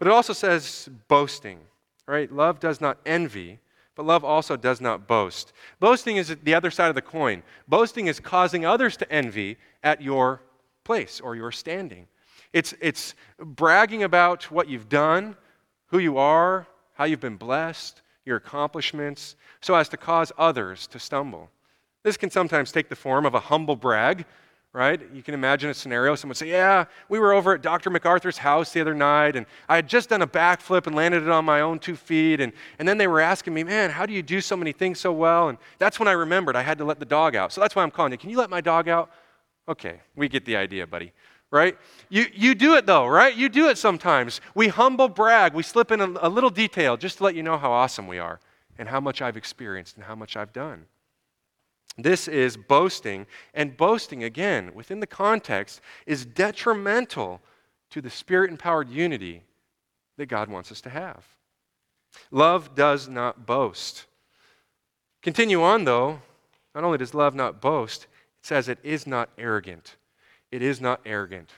But 0.00 0.08
it 0.08 0.12
also 0.12 0.32
says 0.32 0.88
boasting, 1.08 1.60
right? 2.08 2.32
Love 2.32 2.58
does 2.58 2.80
not 2.80 2.98
envy, 3.04 3.60
but 3.94 4.06
love 4.06 4.24
also 4.24 4.56
does 4.56 4.80
not 4.80 5.06
boast. 5.06 5.52
Boasting 5.78 6.16
is 6.16 6.34
the 6.42 6.54
other 6.54 6.70
side 6.70 6.88
of 6.88 6.94
the 6.94 7.02
coin. 7.02 7.42
Boasting 7.68 8.06
is 8.06 8.18
causing 8.18 8.64
others 8.64 8.96
to 8.96 9.12
envy 9.12 9.58
at 9.82 10.00
your 10.00 10.40
place 10.84 11.20
or 11.20 11.36
your 11.36 11.52
standing. 11.52 12.06
It's, 12.54 12.72
it's 12.80 13.14
bragging 13.38 14.02
about 14.02 14.50
what 14.50 14.70
you've 14.70 14.88
done, 14.88 15.36
who 15.88 15.98
you 15.98 16.16
are, 16.16 16.66
how 16.94 17.04
you've 17.04 17.20
been 17.20 17.36
blessed, 17.36 18.00
your 18.24 18.38
accomplishments, 18.38 19.36
so 19.60 19.74
as 19.74 19.90
to 19.90 19.98
cause 19.98 20.32
others 20.38 20.86
to 20.86 20.98
stumble. 20.98 21.50
This 22.04 22.16
can 22.16 22.30
sometimes 22.30 22.72
take 22.72 22.88
the 22.88 22.96
form 22.96 23.26
of 23.26 23.34
a 23.34 23.40
humble 23.40 23.76
brag, 23.76 24.24
right? 24.72 25.00
You 25.12 25.22
can 25.22 25.34
imagine 25.34 25.68
a 25.70 25.74
scenario. 25.74 26.14
Someone 26.14 26.34
say, 26.34 26.48
Yeah, 26.48 26.84
we 27.08 27.18
were 27.18 27.32
over 27.32 27.54
at 27.54 27.62
Dr. 27.62 27.90
MacArthur's 27.90 28.38
house 28.38 28.72
the 28.72 28.80
other 28.80 28.94
night, 28.94 29.36
and 29.36 29.46
I 29.68 29.76
had 29.76 29.88
just 29.88 30.08
done 30.08 30.22
a 30.22 30.26
backflip 30.26 30.86
and 30.86 30.94
landed 30.94 31.22
it 31.22 31.28
on 31.28 31.44
my 31.44 31.60
own 31.60 31.78
two 31.78 31.96
feet. 31.96 32.40
And, 32.40 32.52
and 32.78 32.86
then 32.86 32.98
they 32.98 33.06
were 33.06 33.20
asking 33.20 33.54
me, 33.54 33.64
Man, 33.64 33.90
how 33.90 34.06
do 34.06 34.12
you 34.12 34.22
do 34.22 34.40
so 34.40 34.56
many 34.56 34.72
things 34.72 35.00
so 35.00 35.12
well? 35.12 35.48
And 35.48 35.58
that's 35.78 35.98
when 35.98 36.08
I 36.08 36.12
remembered 36.12 36.56
I 36.56 36.62
had 36.62 36.78
to 36.78 36.84
let 36.84 36.98
the 36.98 37.04
dog 37.04 37.34
out. 37.34 37.52
So 37.52 37.60
that's 37.60 37.74
why 37.74 37.82
I'm 37.82 37.90
calling 37.90 38.12
you. 38.12 38.18
Can 38.18 38.30
you 38.30 38.38
let 38.38 38.50
my 38.50 38.60
dog 38.60 38.88
out? 38.88 39.10
Okay, 39.68 40.00
we 40.16 40.28
get 40.28 40.44
the 40.44 40.56
idea, 40.56 40.86
buddy. 40.86 41.12
Right? 41.52 41.76
You, 42.08 42.26
you 42.32 42.54
do 42.54 42.74
it 42.76 42.86
though, 42.86 43.08
right? 43.08 43.34
You 43.34 43.48
do 43.48 43.68
it 43.70 43.78
sometimes. 43.78 44.40
We 44.54 44.68
humble 44.68 45.08
brag. 45.08 45.52
We 45.52 45.64
slip 45.64 45.90
in 45.90 46.00
a, 46.00 46.06
a 46.22 46.28
little 46.28 46.50
detail 46.50 46.96
just 46.96 47.18
to 47.18 47.24
let 47.24 47.34
you 47.34 47.42
know 47.42 47.58
how 47.58 47.72
awesome 47.72 48.06
we 48.06 48.20
are 48.20 48.38
and 48.78 48.88
how 48.88 49.00
much 49.00 49.20
I've 49.20 49.36
experienced 49.36 49.96
and 49.96 50.04
how 50.04 50.14
much 50.14 50.36
I've 50.36 50.52
done. 50.52 50.86
This 51.98 52.28
is 52.28 52.56
boasting, 52.56 53.26
and 53.52 53.76
boasting, 53.76 54.24
again, 54.24 54.72
within 54.74 55.00
the 55.00 55.06
context, 55.06 55.80
is 56.06 56.24
detrimental 56.24 57.40
to 57.90 58.00
the 58.00 58.10
spirit 58.10 58.50
empowered 58.50 58.88
unity 58.88 59.42
that 60.16 60.26
God 60.26 60.48
wants 60.48 60.70
us 60.70 60.80
to 60.82 60.90
have. 60.90 61.24
Love 62.30 62.74
does 62.74 63.08
not 63.08 63.46
boast. 63.46 64.06
Continue 65.22 65.62
on, 65.62 65.84
though. 65.84 66.22
Not 66.74 66.84
only 66.84 66.98
does 66.98 67.14
love 67.14 67.34
not 67.34 67.60
boast, 67.60 68.04
it 68.04 68.46
says 68.46 68.68
it 68.68 68.78
is 68.82 69.06
not 69.06 69.28
arrogant. 69.36 69.96
It 70.50 70.62
is 70.62 70.80
not 70.80 71.00
arrogant. 71.04 71.50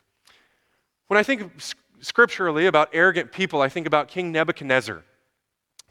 When 1.09 1.19
I 1.19 1.23
think 1.23 1.53
scripturally 2.01 2.67
about 2.67 2.89
arrogant 2.93 3.33
people, 3.33 3.61
I 3.61 3.69
think 3.69 3.87
about 3.87 4.09
King 4.09 4.33
Nebuchadnezzar. 4.33 5.05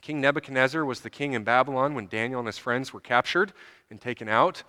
King 0.02 0.20
Nebuchadnezzar 0.20 0.84
was 0.84 1.02
the 1.02 1.10
king 1.12 1.34
in 1.34 1.44
Babylon 1.44 1.94
when 1.94 2.08
Daniel 2.08 2.40
and 2.40 2.48
his 2.48 2.58
friends 2.58 2.92
were 2.92 3.00
captured 3.00 3.54
and 3.92 4.02
taken 4.02 4.28
out. 4.28 4.64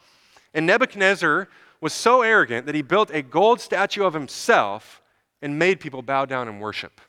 And 0.52 0.66
Nebuchadnezzar 0.66 1.48
was 1.80 1.94
so 1.94 2.20
arrogant 2.20 2.66
that 2.66 2.74
he 2.74 2.82
built 2.82 3.10
a 3.10 3.22
gold 3.22 3.60
statue 3.60 4.04
of 4.04 4.12
himself 4.12 5.00
and 5.40 5.58
made 5.58 5.80
people 5.80 6.02
bow 6.02 6.26
down 6.26 6.48
and 6.48 6.60
worship. 6.60 7.00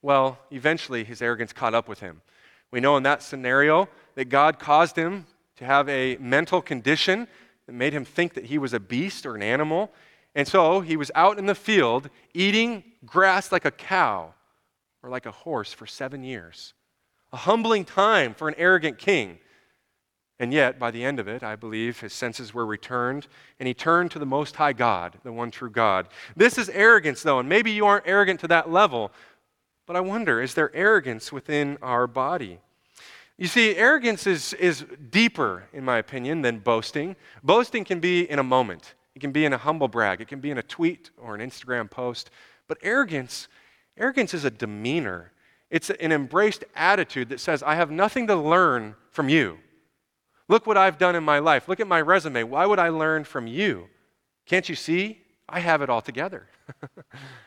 Well, 0.00 0.38
eventually 0.50 1.02
his 1.02 1.20
arrogance 1.20 1.52
caught 1.52 1.74
up 1.74 1.88
with 1.88 2.00
him. 2.00 2.22
We 2.70 2.80
know 2.80 2.96
in 2.96 3.02
that 3.02 3.22
scenario 3.22 3.88
that 4.14 4.26
God 4.26 4.58
caused 4.58 4.96
him 4.96 5.26
to 5.56 5.64
have 5.64 5.88
a 5.88 6.16
mental 6.18 6.62
condition 6.62 7.26
that 7.66 7.72
made 7.72 7.92
him 7.92 8.04
think 8.04 8.34
that 8.34 8.46
he 8.46 8.58
was 8.58 8.72
a 8.72 8.80
beast 8.80 9.26
or 9.26 9.34
an 9.34 9.42
animal. 9.42 9.92
And 10.34 10.46
so 10.46 10.80
he 10.80 10.96
was 10.96 11.10
out 11.14 11.38
in 11.38 11.46
the 11.46 11.54
field 11.54 12.08
eating 12.32 12.84
grass 13.04 13.50
like 13.50 13.64
a 13.64 13.70
cow 13.70 14.34
or 15.02 15.10
like 15.10 15.26
a 15.26 15.32
horse 15.32 15.72
for 15.72 15.86
seven 15.86 16.22
years 16.22 16.74
a 17.32 17.38
humbling 17.38 17.84
time 17.84 18.34
for 18.34 18.48
an 18.48 18.54
arrogant 18.58 18.98
king. 18.98 19.38
And 20.38 20.52
yet, 20.52 20.78
by 20.78 20.90
the 20.90 21.04
end 21.04 21.20
of 21.20 21.28
it, 21.28 21.42
I 21.42 21.54
believe 21.56 22.00
his 22.00 22.12
senses 22.12 22.52
were 22.52 22.66
returned, 22.66 23.28
and 23.60 23.66
he 23.66 23.74
turned 23.74 24.10
to 24.10 24.18
the 24.18 24.26
Most 24.26 24.56
High 24.56 24.72
God, 24.72 25.18
the 25.22 25.32
one 25.32 25.50
true 25.50 25.70
God. 25.70 26.08
This 26.34 26.58
is 26.58 26.68
arrogance, 26.70 27.22
though, 27.22 27.38
and 27.38 27.48
maybe 27.48 27.70
you 27.70 27.86
aren't 27.86 28.08
arrogant 28.08 28.40
to 28.40 28.48
that 28.48 28.70
level, 28.70 29.12
but 29.86 29.96
I 29.96 30.00
wonder 30.00 30.40
is 30.42 30.54
there 30.54 30.74
arrogance 30.74 31.32
within 31.32 31.78
our 31.82 32.06
body? 32.06 32.58
You 33.38 33.46
see, 33.46 33.74
arrogance 33.76 34.26
is, 34.26 34.52
is 34.54 34.84
deeper, 35.10 35.64
in 35.72 35.84
my 35.84 35.98
opinion, 35.98 36.42
than 36.42 36.58
boasting. 36.58 37.16
Boasting 37.42 37.84
can 37.84 37.98
be 37.98 38.28
in 38.30 38.38
a 38.38 38.44
moment, 38.44 38.94
it 39.14 39.20
can 39.20 39.32
be 39.32 39.44
in 39.44 39.52
a 39.52 39.58
humble 39.58 39.88
brag, 39.88 40.20
it 40.20 40.28
can 40.28 40.40
be 40.40 40.50
in 40.50 40.58
a 40.58 40.62
tweet 40.62 41.10
or 41.16 41.34
an 41.34 41.40
Instagram 41.40 41.90
post. 41.90 42.30
But 42.68 42.78
arrogance, 42.82 43.48
arrogance 43.96 44.34
is 44.34 44.44
a 44.44 44.50
demeanor. 44.50 45.31
It's 45.72 45.88
an 45.88 46.12
embraced 46.12 46.66
attitude 46.76 47.30
that 47.30 47.40
says, 47.40 47.62
I 47.62 47.76
have 47.76 47.90
nothing 47.90 48.26
to 48.26 48.36
learn 48.36 48.94
from 49.10 49.30
you. 49.30 49.58
Look 50.46 50.66
what 50.66 50.76
I've 50.76 50.98
done 50.98 51.16
in 51.16 51.24
my 51.24 51.38
life. 51.38 51.66
Look 51.66 51.80
at 51.80 51.88
my 51.88 52.02
resume. 52.02 52.42
Why 52.42 52.66
would 52.66 52.78
I 52.78 52.90
learn 52.90 53.24
from 53.24 53.46
you? 53.46 53.88
Can't 54.44 54.68
you 54.68 54.74
see? 54.74 55.22
I 55.48 55.60
have 55.60 55.80
it 55.80 55.88
all 55.88 56.02
together. 56.02 56.46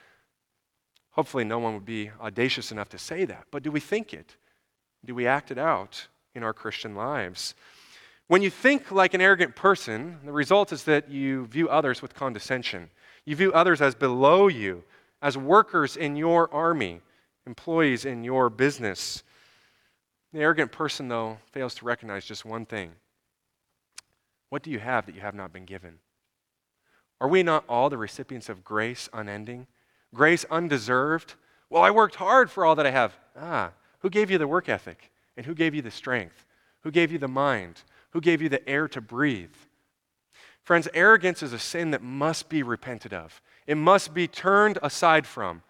Hopefully, 1.12 1.44
no 1.44 1.60
one 1.60 1.76
would 1.76 1.86
be 1.86 2.10
audacious 2.20 2.72
enough 2.72 2.90
to 2.90 2.98
say 2.98 3.26
that. 3.26 3.46
But 3.52 3.62
do 3.62 3.70
we 3.72 3.80
think 3.80 4.12
it? 4.12 4.36
Do 5.06 5.14
we 5.14 5.28
act 5.28 5.52
it 5.52 5.60
out 5.60 6.08
in 6.34 6.42
our 6.42 6.54
Christian 6.54 6.96
lives? 6.96 7.54
When 8.26 8.42
you 8.42 8.50
think 8.50 8.92
like 8.92 9.14
an 9.14 9.22
arrogant 9.22 9.56
person, 9.56 10.18
the 10.26 10.32
result 10.32 10.74
is 10.74 10.84
that 10.86 11.12
you 11.12 11.46
view 11.46 11.70
others 11.70 12.02
with 12.02 12.16
condescension. 12.16 12.90
You 13.24 13.36
view 13.36 13.54
others 13.54 13.82
as 13.82 13.94
below 13.94 14.48
you, 14.48 14.84
as 15.22 15.38
workers 15.38 15.96
in 15.96 16.16
your 16.16 16.52
army 16.52 17.02
employees 17.45 18.05
in 18.05 18.23
your 18.23 18.49
business. 18.49 19.23
The 20.34 20.39
arrogant 20.39 20.71
person, 20.71 21.08
though, 21.08 21.38
fails 21.51 21.75
to 21.75 21.86
recognize 21.86 22.25
just 22.25 22.45
one 22.45 22.65
thing 22.65 22.91
What 24.49 24.63
do 24.63 24.71
you 24.71 24.79
have 24.79 25.05
that 25.05 25.15
you 25.15 25.21
have 25.21 25.36
not 25.36 25.53
been 25.53 25.65
given? 25.65 25.99
Are 27.21 27.27
we 27.27 27.43
not 27.43 27.63
all 27.69 27.89
the 27.89 27.97
recipients 27.97 28.49
of 28.49 28.63
grace 28.63 29.10
unending? 29.13 29.67
Grace 30.13 30.45
undeserved? 30.51 31.36
Well, 31.69 31.84
I 31.84 31.91
worked 31.91 32.15
hard 32.15 32.51
for 32.51 32.65
all 32.65 32.75
that 32.75 32.86
I 32.86 32.91
have. 32.91 33.13
Ah, 33.39 33.71
who 33.99 34.10
gave 34.10 34.29
you 34.29 34.38
the 34.38 34.47
work 34.47 34.69
ethic? 34.69 35.12
And 35.38 35.45
who 35.45 35.55
gave 35.55 35.73
you 35.73 35.81
the 35.81 35.91
strength? 35.91 36.45
Who 36.81 36.91
gave 36.91 37.12
you 37.12 37.17
the 37.17 37.27
mind? 37.27 37.81
Who 38.12 38.21
gave 38.21 38.41
you 38.41 38.49
the 38.49 38.67
air 38.67 38.88
to 38.89 39.01
breathe? 39.01 39.55
Friends, 40.63 40.88
arrogance 40.93 41.43
is 41.43 41.53
a 41.53 41.60
sin 41.60 41.91
that 41.91 42.01
must 42.01 42.49
be 42.49 42.63
repented 42.63 43.13
of. 43.13 43.41
It 43.67 43.75
must 43.75 44.13
be 44.13 44.27
turned 44.27 44.79
aside 44.81 45.27
from 45.27 45.62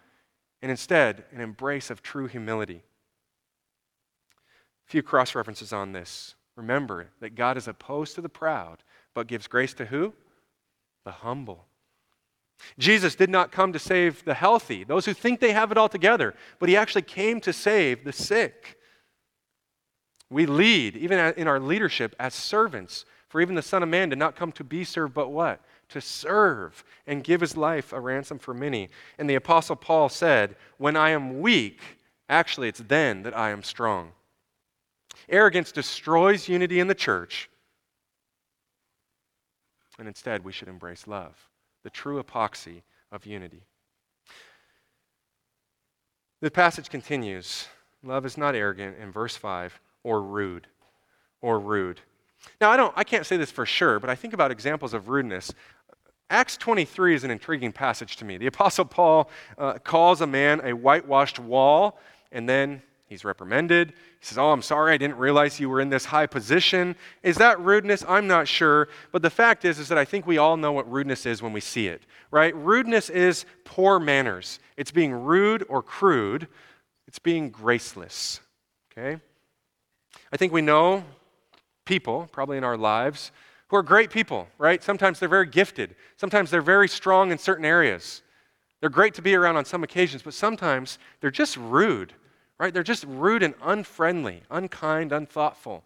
and 0.66 0.72
instead 0.72 1.22
an 1.30 1.40
embrace 1.40 1.90
of 1.90 2.02
true 2.02 2.26
humility. 2.26 2.82
A 4.84 4.90
few 4.90 5.00
cross 5.00 5.32
references 5.36 5.72
on 5.72 5.92
this. 5.92 6.34
Remember 6.56 7.06
that 7.20 7.36
God 7.36 7.56
is 7.56 7.68
opposed 7.68 8.16
to 8.16 8.20
the 8.20 8.28
proud, 8.28 8.78
but 9.14 9.28
gives 9.28 9.46
grace 9.46 9.74
to 9.74 9.86
who? 9.86 10.12
The 11.04 11.12
humble. 11.12 11.66
Jesus 12.80 13.14
did 13.14 13.30
not 13.30 13.52
come 13.52 13.72
to 13.74 13.78
save 13.78 14.24
the 14.24 14.34
healthy, 14.34 14.82
those 14.82 15.06
who 15.06 15.14
think 15.14 15.38
they 15.38 15.52
have 15.52 15.70
it 15.70 15.78
all 15.78 15.88
together, 15.88 16.34
but 16.58 16.68
he 16.68 16.76
actually 16.76 17.02
came 17.02 17.40
to 17.42 17.52
save 17.52 18.02
the 18.02 18.12
sick. 18.12 18.76
We 20.30 20.46
lead, 20.46 20.96
even 20.96 21.32
in 21.36 21.46
our 21.46 21.60
leadership, 21.60 22.16
as 22.18 22.34
servants. 22.34 23.04
For 23.28 23.40
even 23.40 23.54
the 23.54 23.62
Son 23.62 23.84
of 23.84 23.88
Man 23.88 24.08
did 24.08 24.18
not 24.18 24.34
come 24.34 24.50
to 24.50 24.64
be 24.64 24.82
served, 24.82 25.14
but 25.14 25.30
what? 25.30 25.60
To 25.88 26.00
serve 26.00 26.84
and 27.06 27.24
give 27.24 27.40
his 27.40 27.56
life 27.56 27.92
a 27.92 28.00
ransom 28.00 28.38
for 28.38 28.54
many. 28.54 28.88
And 29.18 29.28
the 29.28 29.34
Apostle 29.34 29.76
Paul 29.76 30.08
said, 30.08 30.56
When 30.78 30.96
I 30.96 31.10
am 31.10 31.40
weak, 31.40 31.80
actually, 32.28 32.68
it's 32.68 32.82
then 32.86 33.22
that 33.22 33.36
I 33.36 33.50
am 33.50 33.62
strong. 33.62 34.12
Arrogance 35.28 35.72
destroys 35.72 36.48
unity 36.48 36.80
in 36.80 36.88
the 36.88 36.94
church. 36.94 37.48
And 39.98 40.06
instead, 40.06 40.44
we 40.44 40.52
should 40.52 40.68
embrace 40.68 41.06
love, 41.06 41.48
the 41.82 41.90
true 41.90 42.22
epoxy 42.22 42.82
of 43.10 43.24
unity. 43.24 43.62
The 46.40 46.50
passage 46.50 46.90
continues. 46.90 47.66
Love 48.02 48.26
is 48.26 48.36
not 48.36 48.54
arrogant 48.54 48.98
in 49.00 49.10
verse 49.10 49.36
5 49.36 49.80
or 50.02 50.22
rude 50.22 50.66
or 51.40 51.58
rude. 51.58 52.00
Now, 52.60 52.70
I, 52.70 52.76
don't, 52.76 52.92
I 52.96 53.04
can't 53.04 53.26
say 53.26 53.36
this 53.36 53.50
for 53.50 53.66
sure, 53.66 53.98
but 53.98 54.10
I 54.10 54.14
think 54.14 54.34
about 54.34 54.50
examples 54.50 54.94
of 54.94 55.08
rudeness. 55.08 55.52
Acts 56.28 56.56
23 56.56 57.14
is 57.14 57.24
an 57.24 57.30
intriguing 57.30 57.72
passage 57.72 58.16
to 58.16 58.24
me. 58.24 58.36
The 58.36 58.48
Apostle 58.48 58.84
Paul 58.84 59.30
uh, 59.58 59.74
calls 59.74 60.20
a 60.20 60.26
man 60.26 60.60
a 60.64 60.72
whitewashed 60.72 61.38
wall, 61.38 61.98
and 62.32 62.48
then 62.48 62.82
he's 63.06 63.24
reprimanded. 63.24 63.90
He 63.90 64.26
says, 64.26 64.36
Oh, 64.36 64.50
I'm 64.50 64.62
sorry, 64.62 64.92
I 64.92 64.96
didn't 64.96 65.18
realize 65.18 65.60
you 65.60 65.70
were 65.70 65.80
in 65.80 65.88
this 65.88 66.06
high 66.06 66.26
position. 66.26 66.96
Is 67.22 67.36
that 67.36 67.60
rudeness? 67.60 68.04
I'm 68.08 68.26
not 68.26 68.48
sure. 68.48 68.88
But 69.12 69.22
the 69.22 69.30
fact 69.30 69.64
is, 69.64 69.78
is 69.78 69.88
that 69.88 69.98
I 69.98 70.04
think 70.04 70.26
we 70.26 70.38
all 70.38 70.56
know 70.56 70.72
what 70.72 70.90
rudeness 70.90 71.26
is 71.26 71.42
when 71.42 71.52
we 71.52 71.60
see 71.60 71.86
it, 71.86 72.02
right? 72.32 72.54
Rudeness 72.56 73.08
is 73.08 73.46
poor 73.64 74.00
manners. 74.00 74.58
It's 74.76 74.90
being 74.90 75.12
rude 75.12 75.64
or 75.68 75.80
crude, 75.80 76.48
it's 77.06 77.20
being 77.20 77.50
graceless, 77.50 78.40
okay? 78.90 79.20
I 80.32 80.36
think 80.36 80.52
we 80.52 80.60
know 80.60 81.04
people, 81.84 82.28
probably 82.32 82.58
in 82.58 82.64
our 82.64 82.76
lives, 82.76 83.30
who 83.68 83.76
are 83.76 83.82
great 83.82 84.10
people, 84.10 84.48
right? 84.58 84.82
Sometimes 84.82 85.18
they're 85.18 85.28
very 85.28 85.46
gifted, 85.46 85.96
sometimes 86.16 86.50
they're 86.50 86.62
very 86.62 86.88
strong 86.88 87.32
in 87.32 87.38
certain 87.38 87.64
areas. 87.64 88.22
They're 88.80 88.90
great 88.90 89.14
to 89.14 89.22
be 89.22 89.34
around 89.34 89.56
on 89.56 89.64
some 89.64 89.82
occasions, 89.82 90.22
but 90.22 90.34
sometimes 90.34 90.98
they're 91.20 91.30
just 91.30 91.56
rude, 91.56 92.12
right? 92.58 92.72
They're 92.72 92.82
just 92.82 93.04
rude 93.04 93.42
and 93.42 93.54
unfriendly, 93.62 94.42
unkind, 94.50 95.12
unthoughtful. 95.12 95.82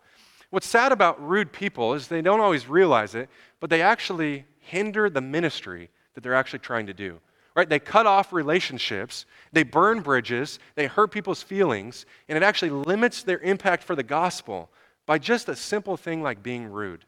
What's 0.51 0.67
sad 0.67 0.91
about 0.91 1.25
rude 1.27 1.53
people 1.53 1.95
is 1.95 2.09
they 2.09 2.21
don't 2.21 2.41
always 2.41 2.69
realize 2.69 3.15
it, 3.15 3.31
but 3.61 3.71
they 3.71 3.81
actually 3.81 4.45
hinder 4.59 5.09
the 5.09 5.21
ministry 5.21 5.89
that 6.15 6.23
they're 6.23 6.35
actually 6.35 6.59
trying 6.59 6.87
to 6.87 6.95
do. 6.95 7.21
Right? 7.55 7.69
They 7.69 7.79
cut 7.79 8.07
off 8.07 8.33
relationships, 8.33 9.27
they 9.53 9.63
burn 9.63 10.01
bridges, 10.01 10.59
they 10.75 10.87
hurt 10.87 11.11
people's 11.11 11.43
feelings, 11.43 12.07
and 12.29 12.37
it 12.37 12.43
actually 12.43 12.71
limits 12.71 13.23
their 13.23 13.41
impact 13.41 13.83
for 13.83 13.97
the 13.97 14.03
gospel 14.03 14.71
by 15.07 15.19
just 15.19 15.49
a 15.49 15.57
simple 15.57 15.97
thing 15.97 16.23
like 16.23 16.43
being 16.43 16.67
rude. 16.67 17.05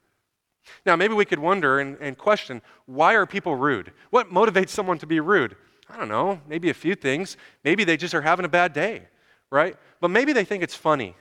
Now, 0.86 0.96
maybe 0.96 1.14
we 1.14 1.24
could 1.24 1.38
wonder 1.38 1.80
and, 1.80 1.96
and 2.00 2.16
question 2.16 2.62
why 2.86 3.14
are 3.14 3.26
people 3.26 3.56
rude? 3.56 3.92
What 4.10 4.30
motivates 4.30 4.70
someone 4.70 4.98
to 4.98 5.06
be 5.06 5.20
rude? 5.20 5.56
I 5.88 5.96
don't 5.96 6.08
know, 6.08 6.40
maybe 6.48 6.70
a 6.70 6.74
few 6.74 6.94
things. 6.94 7.36
Maybe 7.64 7.84
they 7.84 7.96
just 7.96 8.14
are 8.14 8.22
having 8.22 8.44
a 8.44 8.48
bad 8.48 8.72
day, 8.72 9.02
right? 9.50 9.76
But 10.00 10.08
maybe 10.08 10.32
they 10.32 10.44
think 10.44 10.62
it's 10.62 10.74
funny. 10.74 11.14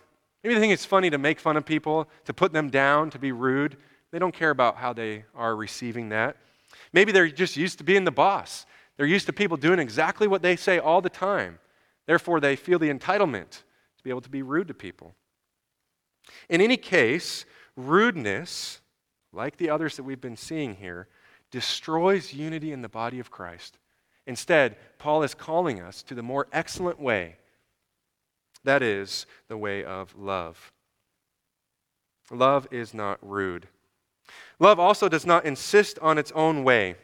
Maybe 0.43 0.55
they 0.55 0.61
think 0.61 0.73
it's 0.73 0.85
funny 0.85 1.09
to 1.09 1.17
make 1.17 1.39
fun 1.39 1.57
of 1.57 1.65
people, 1.65 2.07
to 2.25 2.33
put 2.33 2.53
them 2.53 2.69
down, 2.69 3.09
to 3.11 3.19
be 3.19 3.31
rude. 3.31 3.77
They 4.11 4.19
don't 4.19 4.33
care 4.33 4.49
about 4.49 4.77
how 4.77 4.93
they 4.93 5.25
are 5.35 5.55
receiving 5.55 6.09
that. 6.09 6.37
Maybe 6.93 7.11
they're 7.11 7.29
just 7.29 7.57
used 7.57 7.77
to 7.79 7.83
being 7.83 8.05
the 8.05 8.11
boss. 8.11 8.65
They're 8.97 9.05
used 9.05 9.25
to 9.27 9.33
people 9.33 9.57
doing 9.57 9.79
exactly 9.79 10.27
what 10.27 10.41
they 10.41 10.55
say 10.55 10.79
all 10.79 11.01
the 11.01 11.09
time. 11.09 11.59
Therefore, 12.07 12.39
they 12.39 12.55
feel 12.55 12.79
the 12.79 12.91
entitlement 12.91 13.49
to 13.49 14.03
be 14.03 14.09
able 14.09 14.21
to 14.21 14.29
be 14.29 14.41
rude 14.41 14.67
to 14.67 14.73
people. 14.73 15.15
In 16.49 16.61
any 16.61 16.77
case, 16.77 17.45
rudeness, 17.75 18.80
like 19.33 19.57
the 19.57 19.69
others 19.69 19.95
that 19.97 20.03
we've 20.03 20.21
been 20.21 20.37
seeing 20.37 20.75
here, 20.75 21.07
destroys 21.51 22.33
unity 22.33 22.71
in 22.71 22.81
the 22.81 22.89
body 22.89 23.19
of 23.19 23.31
Christ. 23.31 23.77
Instead, 24.25 24.77
Paul 24.97 25.23
is 25.23 25.33
calling 25.33 25.81
us 25.81 26.03
to 26.03 26.15
the 26.15 26.23
more 26.23 26.47
excellent 26.53 26.99
way 26.99 27.35
that 28.63 28.81
is, 28.81 29.25
the 29.47 29.57
way 29.57 29.83
of 29.83 30.15
love. 30.15 30.71
Love 32.29 32.67
is 32.71 32.93
not 32.93 33.17
rude. 33.21 33.67
Love 34.59 34.79
also 34.79 35.09
does 35.09 35.25
not 35.25 35.45
insist 35.45 35.97
on 35.99 36.17
its 36.17 36.31
own 36.33 36.63
way. 36.63 36.95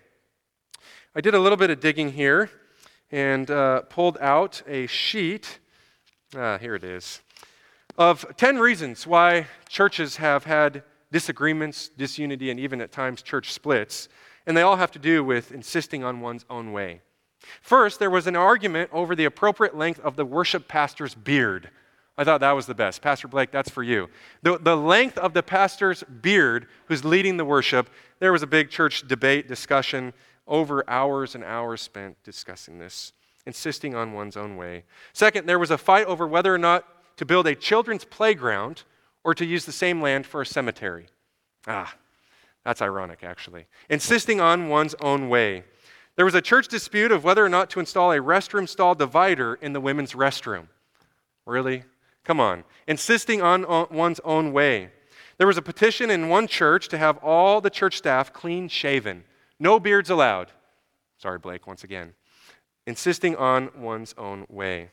I 1.15 1.21
did 1.21 1.33
a 1.33 1.39
little 1.39 1.57
bit 1.57 1.71
of 1.71 1.79
digging 1.79 2.13
here 2.13 2.49
and 3.11 3.49
uh, 3.49 3.81
pulled 3.83 4.17
out 4.19 4.61
a 4.67 4.85
sheet. 4.87 5.59
Ah, 6.35 6.57
here 6.57 6.75
it 6.75 6.83
is. 6.83 7.21
Of 7.97 8.37
10 8.37 8.59
reasons 8.59 9.07
why 9.07 9.47
churches 9.67 10.17
have 10.17 10.43
had 10.43 10.83
disagreements, 11.11 11.89
disunity, 11.89 12.49
and 12.49 12.59
even 12.59 12.81
at 12.81 12.91
times 12.91 13.21
church 13.21 13.51
splits. 13.53 14.09
And 14.45 14.55
they 14.55 14.61
all 14.61 14.75
have 14.77 14.91
to 14.91 14.99
do 14.99 15.23
with 15.23 15.51
insisting 15.51 16.03
on 16.03 16.21
one's 16.21 16.45
own 16.49 16.71
way. 16.71 17.01
First, 17.61 17.99
there 17.99 18.09
was 18.09 18.27
an 18.27 18.35
argument 18.35 18.89
over 18.93 19.15
the 19.15 19.25
appropriate 19.25 19.77
length 19.77 19.99
of 19.99 20.15
the 20.15 20.25
worship 20.25 20.67
pastor's 20.67 21.15
beard. 21.15 21.69
I 22.17 22.23
thought 22.23 22.41
that 22.41 22.53
was 22.53 22.65
the 22.65 22.73
best. 22.73 23.01
Pastor 23.01 23.27
Blake, 23.27 23.51
that's 23.51 23.69
for 23.69 23.83
you. 23.83 24.09
The, 24.41 24.57
the 24.57 24.75
length 24.75 25.17
of 25.19 25.33
the 25.33 25.43
pastor's 25.43 26.03
beard 26.03 26.67
who's 26.85 27.05
leading 27.05 27.37
the 27.37 27.45
worship, 27.45 27.89
there 28.19 28.31
was 28.31 28.41
a 28.41 28.47
big 28.47 28.69
church 28.69 29.07
debate, 29.07 29.47
discussion, 29.47 30.13
over 30.47 30.89
hours 30.89 31.35
and 31.35 31.43
hours 31.43 31.81
spent 31.81 32.21
discussing 32.23 32.79
this, 32.79 33.13
insisting 33.45 33.93
on 33.93 34.13
one's 34.13 34.37
own 34.37 34.57
way. 34.57 34.83
Second, 35.13 35.45
there 35.45 35.59
was 35.59 35.71
a 35.71 35.77
fight 35.77 36.07
over 36.07 36.25
whether 36.25 36.53
or 36.53 36.57
not 36.57 36.85
to 37.17 37.25
build 37.25 37.45
a 37.45 37.53
children's 37.53 38.05
playground 38.05 38.83
or 39.27 39.33
to 39.33 39.45
use 39.45 39.65
the 39.65 39.73
same 39.73 40.01
land 40.01 40.25
for 40.25 40.41
a 40.41 40.45
cemetery. 40.45 41.05
Ah, 41.67 41.93
that's 42.63 42.81
ironic, 42.81 43.25
actually. 43.25 43.65
Insisting 43.89 44.39
on 44.39 44.69
one's 44.69 44.95
own 45.01 45.27
way. 45.27 45.65
There 46.15 46.23
was 46.23 46.33
a 46.33 46.41
church 46.41 46.69
dispute 46.69 47.11
of 47.11 47.25
whether 47.25 47.43
or 47.43 47.49
not 47.49 47.69
to 47.71 47.81
install 47.81 48.13
a 48.13 48.19
restroom 48.19 48.69
stall 48.69 48.95
divider 48.95 49.55
in 49.55 49.73
the 49.73 49.81
women's 49.81 50.13
restroom. 50.13 50.67
Really? 51.45 51.83
Come 52.23 52.39
on. 52.39 52.63
Insisting 52.87 53.41
on 53.41 53.65
one's 53.91 54.21
own 54.21 54.53
way. 54.53 54.91
There 55.37 55.47
was 55.47 55.57
a 55.57 55.61
petition 55.61 56.09
in 56.09 56.29
one 56.29 56.47
church 56.47 56.87
to 56.87 56.97
have 56.97 57.17
all 57.17 57.59
the 57.59 57.69
church 57.69 57.97
staff 57.97 58.31
clean 58.31 58.69
shaven. 58.69 59.25
No 59.59 59.77
beards 59.77 60.09
allowed. 60.09 60.53
Sorry, 61.17 61.37
Blake, 61.37 61.67
once 61.67 61.83
again. 61.83 62.13
Insisting 62.85 63.35
on 63.35 63.71
one's 63.75 64.15
own 64.17 64.45
way. 64.47 64.91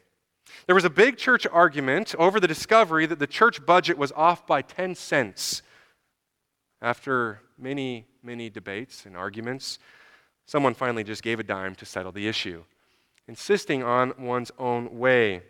There 0.67 0.75
was 0.75 0.85
a 0.85 0.91
big 0.91 1.17
church 1.17 1.47
argument 1.51 2.15
over 2.19 2.41
the 2.41 2.49
discovery 2.49 3.07
that 3.07 3.19
the 3.19 3.27
church 3.27 3.65
budget 3.65 3.99
was 3.99 4.13
off 4.13 4.47
by 4.47 4.63
10 4.63 4.95
cents. 4.95 5.63
After 6.81 7.41
many, 7.59 8.07
many 8.23 8.51
debates 8.51 9.07
and 9.07 9.17
arguments, 9.17 9.79
Someone 10.47 10.75
finally 10.75 11.05
just 11.05 11.23
gave 11.23 11.41
a 11.41 11.43
dime 11.43 11.75
to 11.77 11.87
settle 11.87 12.13
the 12.13 12.29
issue, 12.29 12.65
insisting 13.27 13.83
on 13.83 14.13
one's 14.19 14.51
own 14.59 14.99
way. 14.99 15.43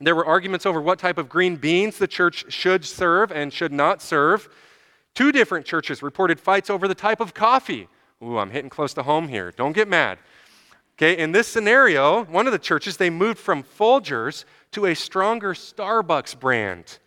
There 0.00 0.14
were 0.14 0.26
arguments 0.26 0.66
over 0.66 0.80
what 0.80 0.98
type 0.98 1.18
of 1.18 1.28
green 1.28 1.56
beans 1.56 1.98
the 1.98 2.06
church 2.06 2.50
should 2.50 2.84
serve 2.84 3.30
and 3.30 3.52
should 3.52 3.72
not 3.72 4.02
serve. 4.02 4.48
Two 5.14 5.32
different 5.32 5.66
churches 5.66 6.02
reported 6.02 6.40
fights 6.40 6.70
over 6.70 6.88
the 6.88 6.94
type 6.94 7.20
of 7.20 7.34
coffee. 7.34 7.88
Ooh, 8.22 8.38
I'm 8.38 8.50
hitting 8.50 8.70
close 8.70 8.94
to 8.94 9.02
home 9.02 9.28
here. 9.28 9.52
Don't 9.52 9.72
get 9.72 9.88
mad. 9.88 10.18
Okay, 10.98 11.18
in 11.18 11.32
this 11.32 11.46
scenario, 11.46 12.24
one 12.24 12.46
of 12.46 12.52
the 12.52 12.58
churches, 12.58 12.96
they 12.96 13.10
moved 13.10 13.38
from 13.38 13.62
Folgers 13.62 14.46
to 14.72 14.86
a 14.86 14.94
stronger 14.94 15.52
Starbucks 15.52 16.38
brand. 16.40 16.98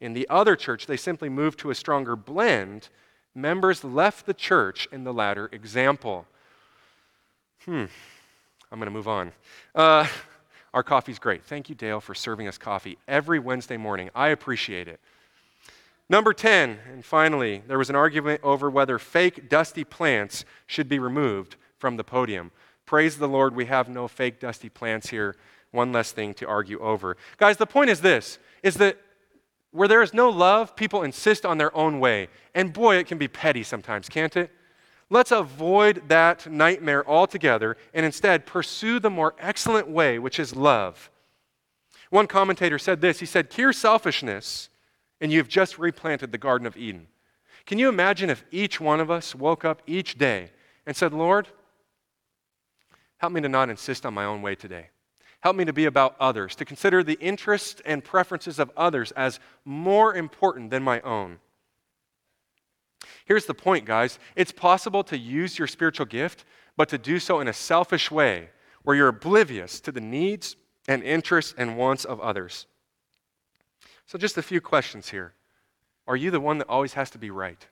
In 0.00 0.12
the 0.12 0.28
other 0.28 0.56
church, 0.56 0.86
they 0.86 0.96
simply 0.96 1.28
moved 1.28 1.60
to 1.60 1.70
a 1.70 1.74
stronger 1.74 2.16
blend. 2.16 2.88
Members 3.36 3.84
left 3.84 4.26
the 4.26 4.34
church 4.34 4.88
in 4.90 5.04
the 5.04 5.12
latter 5.12 5.48
example. 5.52 6.26
Hmm, 7.64 7.84
I'm 8.72 8.78
going 8.78 8.86
to 8.86 8.90
move 8.90 9.06
on. 9.06 9.30
Uh, 9.72 10.08
our 10.74 10.82
coffee's 10.82 11.20
great. 11.20 11.44
Thank 11.44 11.68
you, 11.68 11.76
Dale, 11.76 12.00
for 12.00 12.16
serving 12.16 12.48
us 12.48 12.58
coffee 12.58 12.98
every 13.06 13.38
Wednesday 13.38 13.76
morning. 13.76 14.10
I 14.16 14.28
appreciate 14.28 14.88
it. 14.88 14.98
Number 16.10 16.32
10, 16.32 16.78
and 16.90 17.04
finally, 17.04 17.62
there 17.68 17.78
was 17.78 17.90
an 17.90 17.96
argument 17.96 18.40
over 18.42 18.68
whether 18.68 18.98
fake 18.98 19.48
dusty 19.48 19.84
plants 19.84 20.44
should 20.66 20.88
be 20.88 20.98
removed 20.98 21.54
from 21.78 21.96
the 21.96 22.04
podium. 22.04 22.50
Praise 22.88 23.18
the 23.18 23.28
Lord, 23.28 23.54
we 23.54 23.66
have 23.66 23.90
no 23.90 24.08
fake 24.08 24.40
dusty 24.40 24.70
plants 24.70 25.10
here. 25.10 25.36
One 25.72 25.92
less 25.92 26.10
thing 26.10 26.32
to 26.32 26.48
argue 26.48 26.80
over. 26.80 27.18
Guys, 27.36 27.58
the 27.58 27.66
point 27.66 27.90
is 27.90 28.00
this 28.00 28.38
is 28.62 28.76
that 28.76 28.96
where 29.72 29.88
there 29.88 30.00
is 30.00 30.14
no 30.14 30.30
love, 30.30 30.74
people 30.74 31.02
insist 31.02 31.44
on 31.44 31.58
their 31.58 31.76
own 31.76 32.00
way. 32.00 32.28
And 32.54 32.72
boy, 32.72 32.96
it 32.96 33.06
can 33.06 33.18
be 33.18 33.28
petty 33.28 33.62
sometimes, 33.62 34.08
can't 34.08 34.34
it? 34.38 34.50
Let's 35.10 35.32
avoid 35.32 36.08
that 36.08 36.50
nightmare 36.50 37.06
altogether 37.06 37.76
and 37.92 38.06
instead 38.06 38.46
pursue 38.46 38.98
the 38.98 39.10
more 39.10 39.34
excellent 39.38 39.90
way, 39.90 40.18
which 40.18 40.40
is 40.40 40.56
love. 40.56 41.10
One 42.08 42.26
commentator 42.26 42.78
said 42.78 43.02
this 43.02 43.20
he 43.20 43.26
said, 43.26 43.50
Cure 43.50 43.74
selfishness, 43.74 44.70
and 45.20 45.30
you've 45.30 45.48
just 45.48 45.78
replanted 45.78 46.32
the 46.32 46.38
Garden 46.38 46.66
of 46.66 46.74
Eden. 46.74 47.08
Can 47.66 47.78
you 47.78 47.90
imagine 47.90 48.30
if 48.30 48.46
each 48.50 48.80
one 48.80 48.98
of 48.98 49.10
us 49.10 49.34
woke 49.34 49.62
up 49.62 49.82
each 49.86 50.16
day 50.16 50.52
and 50.86 50.96
said, 50.96 51.12
Lord, 51.12 51.48
help 53.18 53.32
me 53.32 53.40
to 53.40 53.48
not 53.48 53.70
insist 53.70 54.06
on 54.06 54.14
my 54.14 54.24
own 54.24 54.42
way 54.42 54.54
today? 54.54 54.88
Help 55.40 55.54
me 55.54 55.64
to 55.64 55.72
be 55.72 55.84
about 55.84 56.16
others, 56.18 56.56
to 56.56 56.64
consider 56.64 57.04
the 57.04 57.18
interests 57.20 57.80
and 57.84 58.02
preferences 58.02 58.58
of 58.58 58.72
others 58.76 59.12
as 59.12 59.38
more 59.64 60.14
important 60.14 60.70
than 60.70 60.82
my 60.82 61.00
own. 61.02 61.38
Here's 63.24 63.46
the 63.46 63.54
point, 63.54 63.84
guys 63.84 64.18
it's 64.34 64.52
possible 64.52 65.04
to 65.04 65.18
use 65.18 65.58
your 65.58 65.68
spiritual 65.68 66.06
gift, 66.06 66.44
but 66.76 66.88
to 66.88 66.98
do 66.98 67.18
so 67.18 67.40
in 67.40 67.48
a 67.48 67.52
selfish 67.52 68.10
way 68.10 68.48
where 68.82 68.96
you're 68.96 69.08
oblivious 69.08 69.80
to 69.80 69.92
the 69.92 70.00
needs 70.00 70.56
and 70.88 71.02
interests 71.02 71.54
and 71.56 71.76
wants 71.76 72.04
of 72.04 72.20
others. 72.20 72.66
So, 74.06 74.18
just 74.18 74.38
a 74.38 74.42
few 74.42 74.60
questions 74.60 75.10
here. 75.10 75.34
Are 76.06 76.16
you 76.16 76.30
the 76.30 76.40
one 76.40 76.58
that 76.58 76.68
always 76.68 76.94
has 76.94 77.10
to 77.10 77.18
be 77.18 77.30
right? 77.30 77.66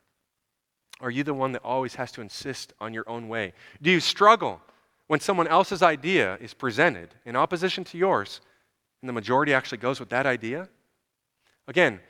Are 1.01 1.11
you 1.11 1.25
the 1.25 1.35
one 1.35 1.53
that 1.53 1.63
always 1.65 1.95
has 1.95 2.13
to 2.13 2.21
insist 2.21 2.75
on 2.81 2.93
your 2.93 3.09
own 3.09 3.29
way? 3.29 3.55
Do 3.81 3.91
you 3.91 4.01
struggle 4.01 4.61
when 5.07 5.21
someone 5.21 5.47
else's 5.47 5.83
idea 5.83 6.37
is 6.41 6.55
presented 6.55 7.15
in 7.25 7.37
opposition 7.37 7.85
to 7.85 7.99
yours 7.99 8.41
and 9.03 9.09
the 9.09 9.13
majority 9.13 9.55
actually 9.55 9.79
goes 9.79 10.01
with 10.01 10.09
that 10.09 10.27
idea? 10.27 10.69
Again, 11.69 12.01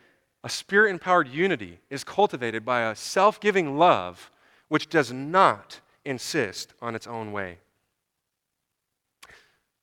a 0.44 0.48
spirit 0.48 0.90
empowered 0.90 1.28
unity 1.28 1.80
is 1.90 2.04
cultivated 2.04 2.64
by 2.64 2.82
a 2.82 2.94
self 2.94 3.40
giving 3.40 3.78
love 3.78 4.30
which 4.68 4.88
does 4.88 5.12
not 5.12 5.80
insist 6.04 6.72
on 6.80 6.94
its 6.94 7.06
own 7.06 7.32
way. 7.32 7.58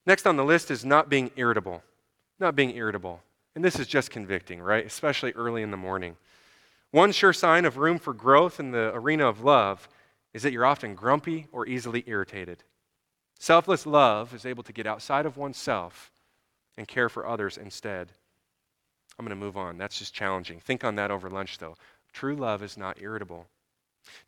Next 0.05 0.25
on 0.25 0.35
the 0.35 0.43
list 0.43 0.71
is 0.71 0.83
not 0.83 1.09
being 1.09 1.31
irritable. 1.35 1.83
Not 2.39 2.55
being 2.55 2.75
irritable. 2.75 3.21
And 3.55 3.63
this 3.63 3.79
is 3.79 3.87
just 3.87 4.09
convicting, 4.09 4.61
right? 4.61 4.85
Especially 4.85 5.31
early 5.33 5.61
in 5.61 5.71
the 5.71 5.77
morning. 5.77 6.17
One 6.91 7.11
sure 7.11 7.33
sign 7.33 7.65
of 7.65 7.77
room 7.77 7.99
for 7.99 8.13
growth 8.13 8.59
in 8.59 8.71
the 8.71 8.91
arena 8.93 9.27
of 9.27 9.43
love 9.43 9.87
is 10.33 10.43
that 10.43 10.51
you're 10.51 10.65
often 10.65 10.95
grumpy 10.95 11.47
or 11.51 11.67
easily 11.67 12.03
irritated. 12.07 12.63
Selfless 13.43 13.85
love 13.85 14.33
is 14.33 14.45
able 14.45 14.63
to 14.63 14.71
get 14.71 14.87
outside 14.87 15.25
of 15.25 15.35
oneself 15.35 16.13
and 16.77 16.87
care 16.87 17.09
for 17.09 17.27
others 17.27 17.57
instead. 17.57 18.07
I'm 19.19 19.25
going 19.25 19.37
to 19.37 19.45
move 19.45 19.57
on. 19.57 19.77
That's 19.77 19.99
just 19.99 20.13
challenging. 20.13 20.61
Think 20.61 20.85
on 20.85 20.95
that 20.95 21.11
over 21.11 21.29
lunch, 21.29 21.57
though. 21.57 21.75
True 22.13 22.37
love 22.37 22.63
is 22.63 22.77
not 22.77 23.01
irritable. 23.01 23.47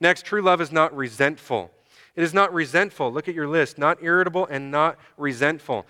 Next, 0.01 0.25
true 0.25 0.41
love 0.41 0.59
is 0.59 0.69
not 0.69 0.93
resentful. 0.93 1.71
It 2.17 2.23
is 2.23 2.33
not 2.33 2.53
resentful. 2.53 3.09
Look 3.09 3.29
at 3.29 3.35
your 3.35 3.47
list. 3.47 3.77
Not 3.77 4.03
irritable 4.03 4.47
and 4.47 4.69
not 4.69 4.97
resentful. 5.15 5.85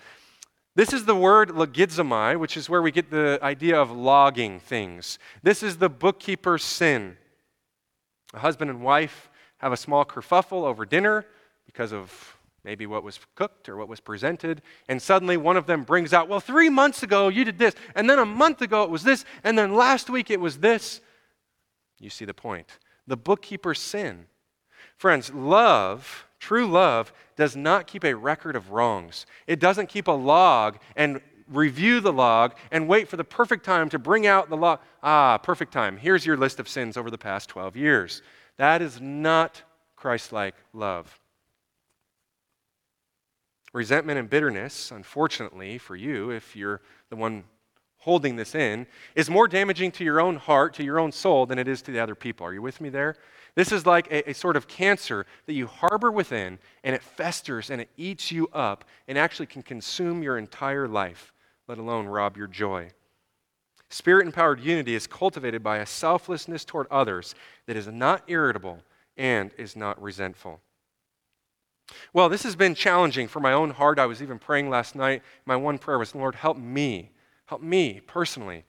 This 0.76 0.92
is 0.92 1.04
the 1.04 1.16
word 1.16 1.48
logizomai, 1.48 2.38
which 2.38 2.56
is 2.56 2.70
where 2.70 2.80
we 2.80 2.92
get 2.92 3.10
the 3.10 3.40
idea 3.42 3.76
of 3.76 3.90
logging 3.90 4.60
things. 4.60 5.18
This 5.42 5.64
is 5.64 5.78
the 5.78 5.88
bookkeeper's 5.88 6.62
sin. 6.62 7.16
A 8.34 8.38
husband 8.38 8.70
and 8.70 8.82
wife 8.82 9.28
have 9.58 9.72
a 9.72 9.76
small 9.76 10.04
kerfuffle 10.04 10.62
over 10.62 10.86
dinner 10.86 11.26
because 11.66 11.92
of 11.92 12.35
maybe 12.66 12.84
what 12.84 13.04
was 13.04 13.20
cooked 13.36 13.68
or 13.68 13.76
what 13.76 13.88
was 13.88 14.00
presented, 14.00 14.60
and 14.88 15.00
suddenly 15.00 15.36
one 15.36 15.56
of 15.56 15.66
them 15.66 15.84
brings 15.84 16.12
out, 16.12 16.28
Well, 16.28 16.40
three 16.40 16.68
months 16.68 17.04
ago 17.04 17.28
you 17.28 17.44
did 17.44 17.58
this, 17.58 17.74
and 17.94 18.10
then 18.10 18.18
a 18.18 18.26
month 18.26 18.60
ago 18.60 18.82
it 18.82 18.90
was 18.90 19.04
this, 19.04 19.24
and 19.44 19.56
then 19.56 19.74
last 19.74 20.10
week 20.10 20.30
it 20.30 20.40
was 20.40 20.58
this. 20.58 21.00
You 22.00 22.10
see 22.10 22.24
the 22.24 22.34
point. 22.34 22.78
The 23.06 23.16
bookkeeper's 23.16 23.78
sin. 23.78 24.26
Friends, 24.98 25.32
love, 25.32 26.26
true 26.40 26.66
love, 26.66 27.12
does 27.36 27.54
not 27.54 27.86
keep 27.86 28.04
a 28.04 28.14
record 28.14 28.56
of 28.56 28.72
wrongs. 28.72 29.26
It 29.46 29.60
doesn't 29.60 29.88
keep 29.88 30.08
a 30.08 30.12
log 30.12 30.78
and 30.96 31.20
review 31.48 32.00
the 32.00 32.12
log 32.12 32.56
and 32.72 32.88
wait 32.88 33.08
for 33.08 33.16
the 33.16 33.24
perfect 33.24 33.64
time 33.64 33.88
to 33.90 33.98
bring 33.98 34.26
out 34.26 34.50
the 34.50 34.56
log. 34.56 34.80
Ah, 35.04 35.38
perfect 35.38 35.72
time. 35.72 35.96
Here's 35.96 36.26
your 36.26 36.36
list 36.36 36.58
of 36.58 36.68
sins 36.68 36.96
over 36.96 37.12
the 37.12 37.18
past 37.18 37.48
12 37.48 37.76
years. 37.76 38.22
That 38.56 38.82
is 38.82 39.00
not 39.00 39.62
Christ 39.94 40.32
like 40.32 40.56
love. 40.72 41.20
Resentment 43.76 44.18
and 44.18 44.30
bitterness, 44.30 44.90
unfortunately 44.90 45.76
for 45.76 45.96
you, 45.96 46.30
if 46.30 46.56
you're 46.56 46.80
the 47.10 47.16
one 47.16 47.44
holding 47.98 48.34
this 48.34 48.54
in, 48.54 48.86
is 49.14 49.28
more 49.28 49.46
damaging 49.46 49.92
to 49.92 50.02
your 50.02 50.18
own 50.18 50.36
heart, 50.36 50.72
to 50.72 50.82
your 50.82 50.98
own 50.98 51.12
soul, 51.12 51.44
than 51.44 51.58
it 51.58 51.68
is 51.68 51.82
to 51.82 51.90
the 51.90 52.00
other 52.00 52.14
people. 52.14 52.46
Are 52.46 52.54
you 52.54 52.62
with 52.62 52.80
me 52.80 52.88
there? 52.88 53.16
This 53.54 53.72
is 53.72 53.84
like 53.84 54.10
a, 54.10 54.30
a, 54.30 54.32
sort 54.32 54.56
of 54.56 54.66
cancer 54.66 55.26
that 55.44 55.52
you 55.52 55.66
harbor 55.66 56.10
within, 56.10 56.58
and 56.84 56.94
it 56.94 57.02
festers 57.02 57.68
and 57.68 57.82
it 57.82 57.90
eats 57.98 58.32
you 58.32 58.48
up 58.54 58.86
and 59.08 59.18
actually 59.18 59.44
can 59.44 59.60
consume 59.60 60.22
your 60.22 60.38
entire 60.38 60.88
life, 60.88 61.34
let 61.68 61.76
alone 61.76 62.06
rob 62.06 62.38
your 62.38 62.46
joy. 62.46 62.88
Spirit 63.90 64.24
empowered 64.24 64.60
unity 64.60 64.94
is 64.94 65.06
cultivated 65.06 65.62
by 65.62 65.76
a 65.76 65.86
selflessness 65.86 66.64
toward 66.64 66.86
others 66.90 67.34
that 67.66 67.76
is 67.76 67.88
not 67.88 68.22
irritable 68.26 68.80
and 69.18 69.50
is 69.58 69.76
not 69.76 70.00
resentful. 70.00 70.62
Well, 72.12 72.28
this 72.28 72.42
has 72.42 72.56
been 72.56 72.74
challenging 72.74 73.28
for 73.28 73.40
my 73.40 73.52
own 73.52 73.70
heart. 73.70 73.98
I 73.98 74.06
was 74.06 74.22
even 74.22 74.38
praying 74.38 74.70
last 74.70 74.94
night. 74.94 75.22
My 75.44 75.56
one 75.56 75.78
prayer 75.78 75.98
was, 75.98 76.14
Lord, 76.14 76.34
help 76.34 76.56
me 76.56 77.10
Help 77.46 77.62
me 77.62 78.00
personally 78.06 78.64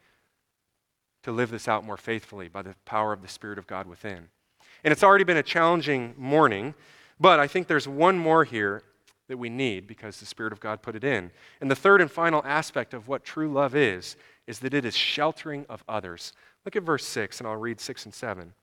to 1.23 1.31
live 1.31 1.49
this 1.49 1.67
out 1.67 1.83
more 1.83 1.97
faithfully 1.97 2.47
by 2.47 2.61
the 2.61 2.75
power 2.85 3.11
of 3.11 3.21
the 3.21 3.27
Spirit 3.27 3.57
of 3.57 3.67
God 3.67 3.87
within. 3.87 4.29
And 4.83 4.91
it's 4.91 5.03
already 5.03 5.23
been 5.23 5.37
a 5.37 5.43
challenging 5.43 6.13
morning, 6.15 6.75
but 7.19 7.39
I 7.39 7.47
think 7.47 7.67
there's 7.67 7.87
one 7.87 8.17
more 8.17 8.43
here 8.43 8.83
that 9.27 9.37
we 9.37 9.49
need 9.49 9.87
because 9.87 10.19
the 10.19 10.25
Spirit 10.25 10.53
of 10.53 10.59
God 10.59 10.81
put 10.81 10.95
it 10.95 11.03
in. 11.03 11.31
And 11.59 11.69
the 11.69 11.75
third 11.75 12.01
and 12.01 12.09
final 12.09 12.41
aspect 12.45 12.93
of 12.93 13.07
what 13.07 13.25
true 13.25 13.51
love 13.51 13.75
is, 13.75 14.15
is 14.45 14.59
that 14.59 14.73
it 14.73 14.85
is 14.85 14.95
sheltering 14.95 15.65
of 15.67 15.83
others. 15.89 16.31
Look 16.63 16.75
at 16.75 16.83
verse 16.83 17.05
6, 17.05 17.39
and 17.39 17.47
I'll 17.47 17.57
read 17.57 17.81
6 17.81 18.05
and 18.05 18.13
7. 18.13 18.47
It 18.47 18.53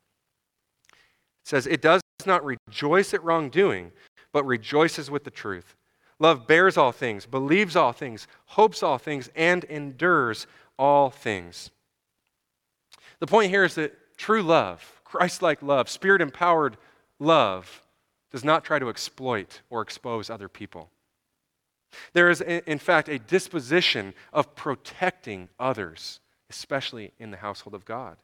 says, 1.42 1.66
It 1.66 1.82
does 1.82 2.00
not 2.24 2.44
rejoice 2.44 3.12
at 3.12 3.22
wrongdoing, 3.22 3.92
but 4.34 4.44
rejoices 4.44 5.12
with 5.12 5.22
the 5.22 5.30
truth. 5.30 5.76
Love 6.18 6.46
bears 6.46 6.76
all 6.76 6.90
things, 6.90 7.24
believes 7.24 7.76
all 7.76 7.92
things, 7.92 8.26
hopes 8.46 8.82
all 8.82 8.98
things, 8.98 9.30
and 9.36 9.62
endures 9.64 10.48
all 10.76 11.08
things. 11.08 11.70
The 13.20 13.28
point 13.28 13.50
here 13.50 13.62
is 13.62 13.76
that 13.76 14.16
true 14.16 14.42
love, 14.42 15.00
Christ 15.04 15.40
like 15.40 15.62
love, 15.62 15.88
spirit 15.88 16.20
empowered 16.20 16.76
love, 17.20 17.82
does 18.32 18.44
not 18.44 18.64
try 18.64 18.80
to 18.80 18.88
exploit 18.88 19.60
or 19.70 19.80
expose 19.80 20.28
other 20.28 20.48
people. 20.48 20.90
There 22.12 22.28
is, 22.28 22.40
in 22.40 22.80
fact, 22.80 23.08
a 23.08 23.20
disposition 23.20 24.14
of 24.32 24.56
protecting 24.56 25.48
others, 25.60 26.18
especially 26.50 27.12
in 27.20 27.30
the 27.30 27.36
household 27.36 27.74
of 27.74 27.84
God. 27.84 28.16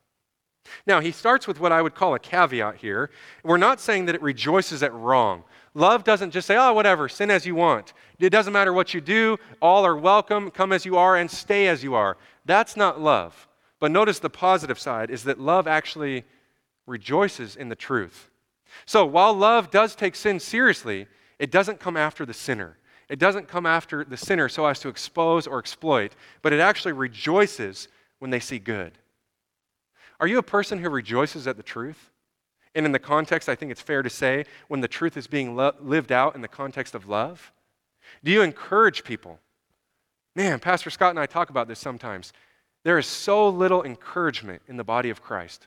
Now, 0.86 1.00
he 1.00 1.12
starts 1.12 1.46
with 1.46 1.60
what 1.60 1.72
I 1.72 1.82
would 1.82 1.94
call 1.94 2.14
a 2.14 2.18
caveat 2.18 2.76
here. 2.76 3.10
We're 3.44 3.56
not 3.56 3.80
saying 3.80 4.06
that 4.06 4.14
it 4.14 4.22
rejoices 4.22 4.82
at 4.82 4.92
wrong. 4.92 5.44
Love 5.74 6.02
doesn't 6.02 6.32
just 6.32 6.46
say, 6.46 6.56
oh, 6.56 6.72
whatever, 6.72 7.08
sin 7.08 7.30
as 7.30 7.46
you 7.46 7.54
want. 7.54 7.92
It 8.18 8.30
doesn't 8.30 8.52
matter 8.52 8.72
what 8.72 8.92
you 8.92 9.00
do, 9.00 9.38
all 9.62 9.86
are 9.86 9.96
welcome, 9.96 10.50
come 10.50 10.72
as 10.72 10.84
you 10.84 10.96
are, 10.96 11.16
and 11.16 11.30
stay 11.30 11.68
as 11.68 11.84
you 11.84 11.94
are. 11.94 12.16
That's 12.44 12.76
not 12.76 13.00
love. 13.00 13.48
But 13.78 13.92
notice 13.92 14.18
the 14.18 14.30
positive 14.30 14.78
side 14.78 15.10
is 15.10 15.24
that 15.24 15.40
love 15.40 15.66
actually 15.66 16.24
rejoices 16.86 17.56
in 17.56 17.68
the 17.68 17.76
truth. 17.76 18.30
So 18.84 19.06
while 19.06 19.32
love 19.32 19.70
does 19.70 19.94
take 19.94 20.16
sin 20.16 20.40
seriously, 20.40 21.06
it 21.38 21.50
doesn't 21.50 21.80
come 21.80 21.96
after 21.96 22.26
the 22.26 22.34
sinner. 22.34 22.76
It 23.08 23.18
doesn't 23.18 23.48
come 23.48 23.66
after 23.66 24.04
the 24.04 24.16
sinner 24.16 24.48
so 24.48 24.66
as 24.66 24.78
to 24.80 24.88
expose 24.88 25.46
or 25.46 25.58
exploit, 25.58 26.14
but 26.42 26.52
it 26.52 26.60
actually 26.60 26.92
rejoices 26.92 27.88
when 28.18 28.30
they 28.30 28.40
see 28.40 28.58
good. 28.58 28.92
Are 30.20 30.26
you 30.26 30.38
a 30.38 30.42
person 30.42 30.78
who 30.78 30.90
rejoices 30.90 31.46
at 31.46 31.56
the 31.56 31.62
truth? 31.62 32.10
And 32.74 32.86
in 32.86 32.92
the 32.92 32.98
context, 32.98 33.48
I 33.48 33.54
think 33.54 33.72
it's 33.72 33.80
fair 33.80 34.02
to 34.02 34.10
say, 34.10 34.44
when 34.68 34.80
the 34.80 34.88
truth 34.88 35.16
is 35.16 35.26
being 35.26 35.56
lo- 35.56 35.74
lived 35.80 36.12
out 36.12 36.34
in 36.34 36.40
the 36.40 36.48
context 36.48 36.94
of 36.94 37.08
love? 37.08 37.52
Do 38.22 38.30
you 38.30 38.42
encourage 38.42 39.04
people? 39.04 39.40
Man, 40.36 40.60
Pastor 40.60 40.90
Scott 40.90 41.10
and 41.10 41.18
I 41.18 41.26
talk 41.26 41.50
about 41.50 41.68
this 41.68 41.80
sometimes. 41.80 42.32
There 42.84 42.98
is 42.98 43.06
so 43.06 43.48
little 43.48 43.82
encouragement 43.82 44.62
in 44.68 44.76
the 44.76 44.84
body 44.84 45.10
of 45.10 45.20
Christ. 45.20 45.66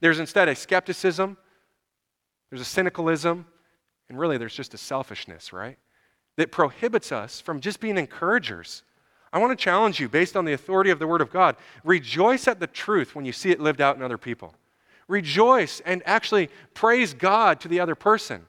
There's 0.00 0.18
instead 0.18 0.48
a 0.48 0.54
skepticism, 0.54 1.36
there's 2.50 2.62
a 2.62 2.64
cynicalism, 2.64 3.44
and 4.08 4.18
really 4.18 4.38
there's 4.38 4.54
just 4.54 4.74
a 4.74 4.78
selfishness, 4.78 5.52
right? 5.52 5.78
That 6.36 6.52
prohibits 6.52 7.10
us 7.10 7.40
from 7.40 7.60
just 7.60 7.80
being 7.80 7.98
encouragers. 7.98 8.82
I 9.32 9.38
want 9.38 9.58
to 9.58 9.62
challenge 9.62 9.98
you, 9.98 10.08
based 10.08 10.36
on 10.36 10.44
the 10.44 10.52
authority 10.52 10.90
of 10.90 10.98
the 10.98 11.06
Word 11.06 11.20
of 11.20 11.30
God, 11.30 11.56
rejoice 11.84 12.46
at 12.46 12.60
the 12.60 12.66
truth 12.66 13.14
when 13.14 13.24
you 13.24 13.32
see 13.32 13.50
it 13.50 13.60
lived 13.60 13.80
out 13.80 13.96
in 13.96 14.02
other 14.02 14.18
people. 14.18 14.54
Rejoice 15.08 15.80
and 15.80 16.02
actually 16.04 16.50
praise 16.74 17.14
God 17.14 17.60
to 17.60 17.68
the 17.68 17.80
other 17.80 17.94
person. 17.94 18.46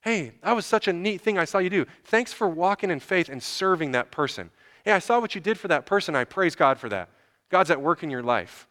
Hey, 0.00 0.32
that 0.42 0.54
was 0.54 0.64
such 0.64 0.88
a 0.88 0.92
neat 0.92 1.20
thing 1.20 1.38
I 1.38 1.44
saw 1.44 1.58
you 1.58 1.70
do. 1.70 1.86
Thanks 2.04 2.32
for 2.32 2.48
walking 2.48 2.90
in 2.90 3.00
faith 3.00 3.28
and 3.28 3.42
serving 3.42 3.92
that 3.92 4.10
person. 4.10 4.50
Hey, 4.84 4.92
I 4.92 5.00
saw 5.00 5.20
what 5.20 5.34
you 5.34 5.40
did 5.40 5.58
for 5.58 5.68
that 5.68 5.86
person. 5.86 6.14
I 6.14 6.24
praise 6.24 6.54
God 6.54 6.78
for 6.78 6.88
that. 6.88 7.10
God's 7.50 7.70
at 7.70 7.82
work 7.82 8.02
in 8.02 8.10
your 8.10 8.22
life. 8.22 8.68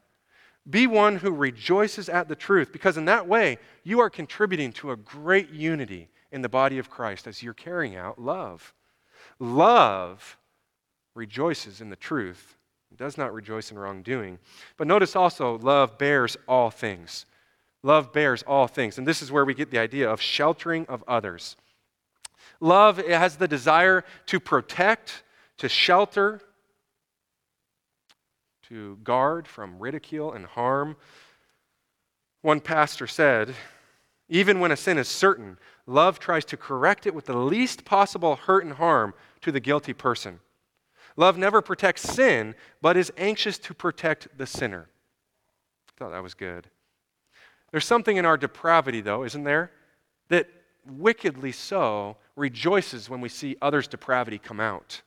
Be 0.69 0.88
one 0.88 1.17
who 1.17 1.32
rejoices 1.32 2.09
at 2.09 2.28
the 2.28 2.36
truth 2.36 2.71
because 2.71 2.97
in 2.97 3.05
that 3.05 3.28
way 3.28 3.57
you 3.84 3.99
are 3.99 4.09
contributing 4.09 4.71
to 4.73 4.91
a 4.91 4.97
great 4.97 5.49
unity 5.49 6.09
in 6.32 6.41
the 6.41 6.49
body 6.49 6.78
of 6.78 6.89
Christ 6.89 7.28
as 7.28 7.41
you're 7.41 7.53
carrying 7.53 7.95
out 7.95 8.19
love. 8.19 8.73
Love 9.39 10.38
rejoices 11.15 11.82
in 11.82 11.89
the 11.89 11.95
truth, 11.95 12.57
does 12.98 13.18
not 13.18 13.34
rejoice 13.34 13.72
in 13.72 13.80
wrongdoing. 13.80 14.39
But 14.78 14.88
notice 14.88 15.16
also, 15.16 15.58
love 15.60 15.98
bears 15.98 16.38
all 16.48 16.70
things. 16.70 17.26
Love 17.84 18.12
bears 18.12 18.43
all 18.43 18.68
things. 18.68 18.98
And 18.98 19.08
this 19.08 19.22
is 19.22 19.32
where 19.32 19.45
we 19.45 19.54
get 19.54 19.72
the 19.72 19.80
idea 19.80 20.10
of 20.10 20.20
sheltering 20.20 20.86
of 20.88 21.04
others. 21.08 21.56
Love 22.60 22.98
has 22.98 23.36
the 23.36 23.48
desire 23.48 24.04
to 24.26 24.39
protect, 24.39 25.24
to 25.58 25.70
shelter, 25.70 26.41
to 28.64 28.98
guard 29.04 29.48
from 29.48 29.80
ridicule 29.80 30.34
and 30.34 30.45
harm. 30.45 30.98
One 32.41 32.60
pastor 32.60 33.08
said, 33.08 33.56
even 34.30 34.60
when 34.60 34.72
a 34.72 34.78
sin 34.78 34.98
is 34.98 35.08
certain, 35.08 35.58
love 35.86 36.20
tries 36.20 36.43
to 36.45 36.58
correct 36.58 37.08
it 37.08 37.14
with 37.14 37.26
the 37.26 37.38
least 37.38 37.86
possible 37.86 38.36
hurt 38.36 38.66
and 38.66 38.74
harm 38.74 39.14
to 39.41 39.52
the 39.52 39.60
guilty 39.60 39.93
person. 39.93 40.39
Love 41.18 41.38
never 41.38 41.61
protects 41.61 42.03
sin, 42.03 42.55
but 42.82 42.95
is 42.95 43.11
anxious 43.18 43.57
to 43.57 43.74
protect 43.74 44.28
the 44.38 44.45
sinner. 44.45 44.88
I 45.89 45.91
thought 45.97 46.11
that 46.11 46.24
was 46.24 46.36
good. 46.36 46.68
There's 47.72 47.86
something 47.86 48.18
in 48.18 48.26
our 48.26 48.38
depravity, 48.38 49.01
though, 49.01 49.24
isn't 49.24 49.43
there? 49.43 49.72
That 50.30 50.47
wickedly 50.86 51.51
so 51.51 52.18
rejoices 52.36 53.09
when 53.09 53.20
we 53.20 53.30
see 53.30 53.57
others' 53.61 53.88
depravity 53.88 54.38
come 54.38 54.59
out. 54.59 55.01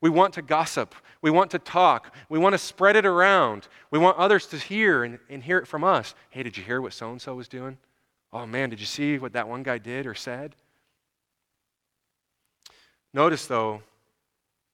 We 0.00 0.10
want 0.10 0.34
to 0.34 0.42
gossip. 0.42 0.94
We 1.20 1.30
want 1.30 1.50
to 1.50 1.58
talk. 1.58 2.14
We 2.28 2.38
want 2.38 2.54
to 2.54 2.58
spread 2.58 2.94
it 2.94 3.04
around. 3.04 3.66
We 3.90 3.98
want 3.98 4.16
others 4.16 4.46
to 4.46 4.56
hear 4.56 5.02
and, 5.02 5.18
and 5.28 5.42
hear 5.42 5.58
it 5.58 5.66
from 5.66 5.82
us. 5.82 6.14
Hey, 6.30 6.44
did 6.44 6.56
you 6.56 6.62
hear 6.62 6.80
what 6.80 6.92
so 6.92 7.10
and 7.10 7.20
so 7.20 7.34
was 7.34 7.48
doing? 7.48 7.76
Oh 8.32 8.46
man, 8.46 8.70
did 8.70 8.78
you 8.78 8.86
see 8.86 9.18
what 9.18 9.32
that 9.32 9.48
one 9.48 9.64
guy 9.64 9.78
did 9.78 10.06
or 10.06 10.14
said? 10.14 10.54
Notice, 13.12 13.46
though, 13.46 13.82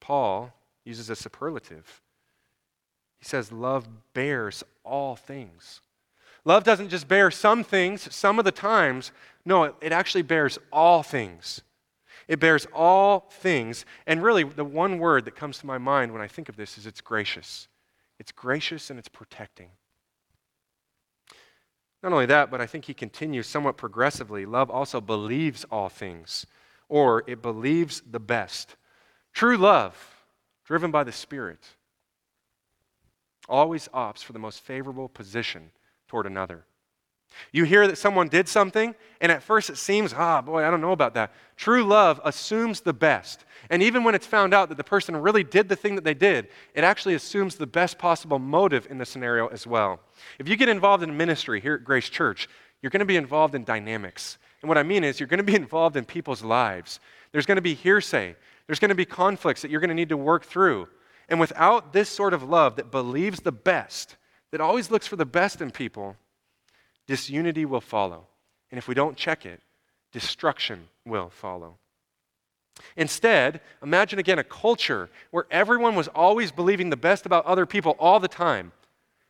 Paul 0.01 0.53
uses 0.85 1.11
a 1.11 1.17
superlative. 1.17 2.03
He 3.19 3.25
says, 3.25 3.51
Love 3.51 3.87
bears 4.13 4.63
all 4.85 5.17
things. 5.17 5.81
Love 6.45 6.65
doesn't 6.65 6.91
just 6.91 7.09
bear 7.09 7.31
some 7.31 7.65
things, 7.65 8.15
some 8.15 8.39
of 8.39 8.45
the 8.45 8.53
times. 8.53 9.13
No, 9.47 9.65
it, 9.65 9.75
it 9.81 9.93
actually 9.93 10.23
bears 10.23 10.59
all 10.73 11.03
things. 11.03 11.63
It 12.29 12.41
bears 12.41 12.67
all 12.73 13.29
things. 13.31 13.85
And 14.07 14.23
really, 14.23 14.45
the 14.45 14.65
one 14.65 14.99
word 14.99 15.25
that 15.25 15.37
comes 15.37 15.59
to 15.59 15.67
my 15.67 15.79
mind 15.79 16.13
when 16.13 16.23
I 16.23 16.29
think 16.29 16.49
of 16.49 16.57
this 16.57 16.77
is 16.79 16.87
it's 16.87 17.01
gracious. 17.01 17.69
It's 18.19 18.33
gracious 18.33 18.91
and 18.91 18.99
it's 18.99 19.09
protecting. 19.09 19.71
Not 22.03 22.13
only 22.13 22.27
that, 22.27 22.51
but 22.51 22.61
I 22.61 22.67
think 22.67 22.85
he 22.85 22.95
continues 22.95 23.47
somewhat 23.47 23.79
progressively. 23.79 24.45
Love 24.45 24.71
also 24.71 25.01
believes 25.01 25.65
all 25.71 25.89
things, 25.89 26.45
or 26.91 27.25
it 27.27 27.41
believes 27.41 28.03
the 28.09 28.21
best. 28.21 28.77
True 29.33 29.57
love, 29.57 30.14
driven 30.65 30.91
by 30.91 31.05
the 31.05 31.13
Spirit, 31.13 31.61
always 33.49 33.89
opts 33.89 34.23
for 34.23 34.33
the 34.33 34.39
most 34.39 34.61
favorable 34.61 35.09
position 35.09 35.71
toward 36.09 36.27
another. 36.27 36.65
You 37.53 37.65
hear 37.65 37.87
that 37.87 37.99
someone 37.99 38.29
did 38.29 38.49
something, 38.49 38.95
and 39.21 39.33
at 39.33 39.43
first 39.43 39.71
it 39.71 39.77
seems, 39.77 40.13
ah, 40.13 40.41
boy, 40.41 40.65
I 40.65 40.71
don't 40.71 40.81
know 40.81 40.93
about 40.93 41.15
that. 41.15 41.33
True 41.57 41.83
love 41.83 42.21
assumes 42.25 42.81
the 42.81 42.93
best. 42.93 43.45
And 43.71 43.83
even 43.83 44.05
when 44.05 44.15
it's 44.15 44.27
found 44.27 44.55
out 44.55 44.69
that 44.69 44.77
the 44.77 44.85
person 44.85 45.17
really 45.17 45.45
did 45.45 45.69
the 45.69 45.77
thing 45.77 45.95
that 45.97 46.05
they 46.05 46.15
did, 46.15 46.49
it 46.75 46.85
actually 46.85 47.15
assumes 47.15 47.57
the 47.57 47.67
best 47.67 47.99
possible 47.99 48.39
motive 48.39 48.87
in 48.91 48.99
the 48.99 49.07
scenario 49.07 49.49
as 49.49 49.67
well. 49.67 50.01
If 50.39 50.49
you 50.49 50.57
get 50.57 50.69
involved 50.69 51.03
in 51.03 51.17
ministry 51.17 51.61
here 51.61 51.75
at 51.75 51.85
Grace 51.85 52.09
Church, 52.09 52.49
you're 52.83 52.91
going 52.91 53.01
to 53.01 53.07
be 53.07 53.17
involved 53.17 53.55
in 53.55 53.65
dynamics. 53.65 54.39
And 54.63 54.69
what 54.69 54.79
I 54.79 54.83
mean 54.83 55.05
is, 55.05 55.19
you're 55.19 55.27
going 55.27 55.39
to 55.39 55.45
be 55.45 55.55
involved 55.57 55.97
in 55.97 56.05
people's 56.05 56.43
lives. 56.43 57.01
There's 57.33 57.47
going 57.47 57.57
to 57.57 57.63
be 57.63 57.75
hearsay, 57.75 58.37
there's 58.67 58.79
going 58.79 58.91
to 58.91 58.95
be 58.95 59.05
conflicts 59.05 59.63
that 59.63 59.71
you're 59.71 59.81
going 59.81 59.89
to 59.89 59.95
need 59.95 60.09
to 60.09 60.17
work 60.17 60.45
through. 60.45 60.89
And 61.29 61.41
without 61.41 61.93
this 61.93 62.09
sort 62.09 62.35
of 62.35 62.43
love 62.43 62.77
that 62.77 62.91
believes 62.91 63.41
the 63.41 63.53
best, 63.53 64.17
that 64.51 64.61
always 64.61 64.91
looks 64.91 65.07
for 65.07 65.17
the 65.17 65.25
best 65.25 65.61
in 65.61 65.71
people, 65.71 66.17
disunity 67.07 67.65
will 67.65 67.81
follow. 67.81 68.27
And 68.71 68.79
if 68.79 68.89
we 68.89 68.95
don't 68.95 69.17
check 69.17 69.47
it, 69.47 69.61
destruction 70.13 70.89
will 71.05 71.31
follow. 71.31 71.77
Instead, 72.97 73.61
imagine 73.83 74.19
again 74.19 74.39
a 74.39 74.45
culture 74.45 75.09
where 75.31 75.47
everyone 75.51 75.95
was 75.95 76.09
always 76.09 76.51
believing 76.51 76.91
the 76.91 76.97
best 76.97 77.27
about 77.27 77.47
other 77.47 77.67
people 77.67 77.97
all 77.99 78.21
the 78.21 78.29
time. 78.29 78.73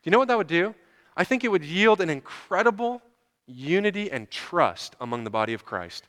Do 0.02 0.08
you 0.08 0.12
know 0.12 0.18
what 0.18 0.28
that 0.28 0.38
would 0.38 0.46
do? 0.46 0.74
I 1.16 1.24
think 1.24 1.44
it 1.44 1.48
would 1.48 1.64
yield 1.64 2.00
an 2.00 2.10
incredible 2.10 3.02
unity 3.46 4.10
and 4.10 4.30
trust 4.30 4.96
among 5.00 5.24
the 5.24 5.30
body 5.30 5.52
of 5.52 5.64
Christ. 5.64 6.04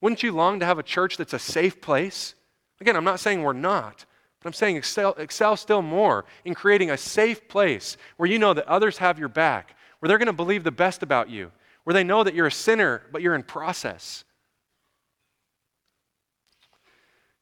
Wouldn't 0.00 0.22
you 0.22 0.32
long 0.32 0.60
to 0.60 0.66
have 0.66 0.78
a 0.78 0.82
church 0.82 1.16
that's 1.16 1.32
a 1.32 1.38
safe 1.38 1.80
place? 1.80 2.34
Again, 2.80 2.96
I'm 2.96 3.04
not 3.04 3.20
saying 3.20 3.42
we're 3.42 3.52
not, 3.52 4.04
but 4.40 4.48
I'm 4.48 4.52
saying 4.52 4.76
excel, 4.76 5.14
excel 5.14 5.56
still 5.56 5.82
more 5.82 6.24
in 6.44 6.54
creating 6.54 6.90
a 6.90 6.96
safe 6.96 7.48
place 7.48 7.96
where 8.16 8.28
you 8.28 8.38
know 8.38 8.52
that 8.54 8.68
others 8.68 8.98
have 8.98 9.18
your 9.18 9.28
back, 9.28 9.74
where 9.98 10.08
they're 10.08 10.18
going 10.18 10.26
to 10.26 10.32
believe 10.32 10.64
the 10.64 10.70
best 10.70 11.02
about 11.02 11.30
you, 11.30 11.50
where 11.84 11.94
they 11.94 12.04
know 12.04 12.22
that 12.22 12.34
you're 12.34 12.46
a 12.46 12.52
sinner, 12.52 13.02
but 13.12 13.22
you're 13.22 13.34
in 13.34 13.42
process. 13.42 14.24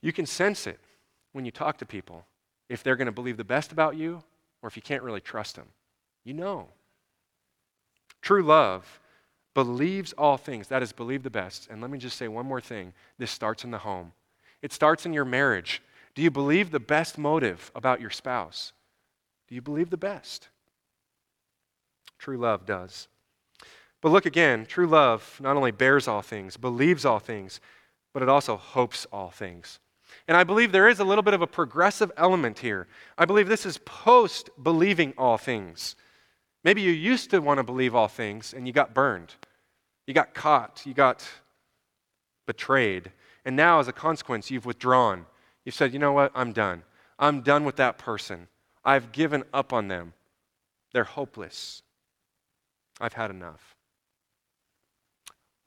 You 0.01 0.13
can 0.13 0.27
sense 0.27 0.67
it 0.67 0.79
when 1.33 1.45
you 1.45 1.51
talk 1.51 1.79
to 1.79 1.87
people 1.87 2.27
if 2.69 2.83
they're 2.83 2.97
going 2.97 3.07
to 3.07 3.13
believe 3.13 3.37
the 3.37 3.45
best 3.45 3.73
about 3.73 3.97
you 3.97 4.23
or 4.63 4.69
if 4.69 4.77
you 4.77 4.83
can't 4.83 5.03
really 5.03 5.21
trust 5.21 5.57
them. 5.57 5.67
You 6.25 6.35
know. 6.35 6.69
True 8.23 8.43
love 8.43 9.01
believes 9.55 10.13
all 10.15 10.37
things. 10.37 10.69
That 10.69 10.83
is, 10.83 10.93
believe 10.93 11.23
the 11.23 11.31
best. 11.31 11.69
And 11.71 11.81
let 11.81 11.91
me 11.91 11.99
just 11.99 12.19
say 12.19 12.29
one 12.29 12.47
more 12.47 12.61
thing 12.61 12.93
this 13.19 13.31
starts 13.31 13.65
in 13.65 13.71
the 13.71 13.79
home, 13.79 14.13
it 14.63 14.73
starts 14.73 15.07
in 15.07 15.13
your 15.13 15.25
marriage. 15.25 15.83
Do 16.15 16.23
you 16.23 16.31
believe 16.31 16.71
the 16.71 16.81
best 16.81 17.19
motive 17.19 17.73
about 17.75 18.01
your 18.01 18.11
spouse? 18.11 18.73
Do 19.49 19.55
you 19.57 19.61
believe 19.61 19.91
the 19.91 19.97
best? 19.97 20.49
True 22.19 22.37
love 22.37 22.65
does. 22.65 23.09
But 24.01 24.13
look 24.13 24.27
again, 24.27 24.65
true 24.65 24.87
love 24.87 25.39
not 25.43 25.57
only 25.57 25.73
bears 25.73 26.07
all 26.07 26.23
things, 26.23 26.57
believes 26.57 27.05
all 27.05 27.19
things, 27.19 27.59
but 28.13 28.23
it 28.23 28.29
also 28.29 28.57
hopes 28.57 29.07
all 29.13 29.31
things. 29.31 29.81
And 30.29 30.37
I 30.37 30.45
believe 30.45 30.73
there 30.73 30.89
is 30.89 31.01
a 31.01 31.05
little 31.05 31.23
bit 31.23 31.35
of 31.35 31.43
a 31.43 31.47
progressive 31.47 32.13
element 32.17 32.61
here. 32.61 32.87
I 33.19 33.25
believe 33.25 33.49
this 33.49 33.67
is 33.67 33.79
post 33.79 34.51
believing 34.63 35.15
all 35.19 35.37
things. 35.37 35.97
Maybe 36.65 36.81
you 36.81 36.91
used 36.91 37.31
to 37.31 37.41
want 37.41 37.59
to 37.59 37.63
believe 37.63 37.95
all 37.95 38.09
things 38.09 38.55
and 38.55 38.67
you 38.67 38.73
got 38.73 38.95
burned. 38.95 39.35
You 40.07 40.15
got 40.15 40.35
caught. 40.35 40.83
You 40.87 40.95
got 40.95 41.27
betrayed. 42.47 43.13
And 43.45 43.55
now, 43.55 43.81
as 43.81 43.89
a 43.89 43.93
consequence, 43.93 44.51
you've 44.51 44.67
withdrawn. 44.67 45.27
You've 45.65 45.75
said, 45.75 45.93
you 45.93 45.99
know 45.99 46.13
what? 46.13 46.33
I'm 46.35 46.53
done. 46.53 46.83
I'm 47.19 47.43
done 47.43 47.65
with 47.65 47.77
that 47.77 47.99
person. 47.99 48.49
I've 48.85 49.13
given 49.13 49.45
up 49.53 49.73
on 49.73 49.89
them. 49.89 50.15
They're 50.93 51.05
hopeless. 51.05 51.83
I've 53.01 53.13
had 53.13 53.31
enough. 53.31 53.77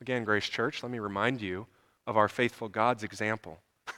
Again, 0.01 0.23
Grace 0.23 0.47
Church, 0.47 0.83
let 0.83 0.91
me 0.91 0.99
remind 0.99 1.41
you 1.41 1.67
of 2.05 2.17
our 2.17 2.27
faithful 2.27 2.69
God's 2.69 3.03
example. 3.03 3.59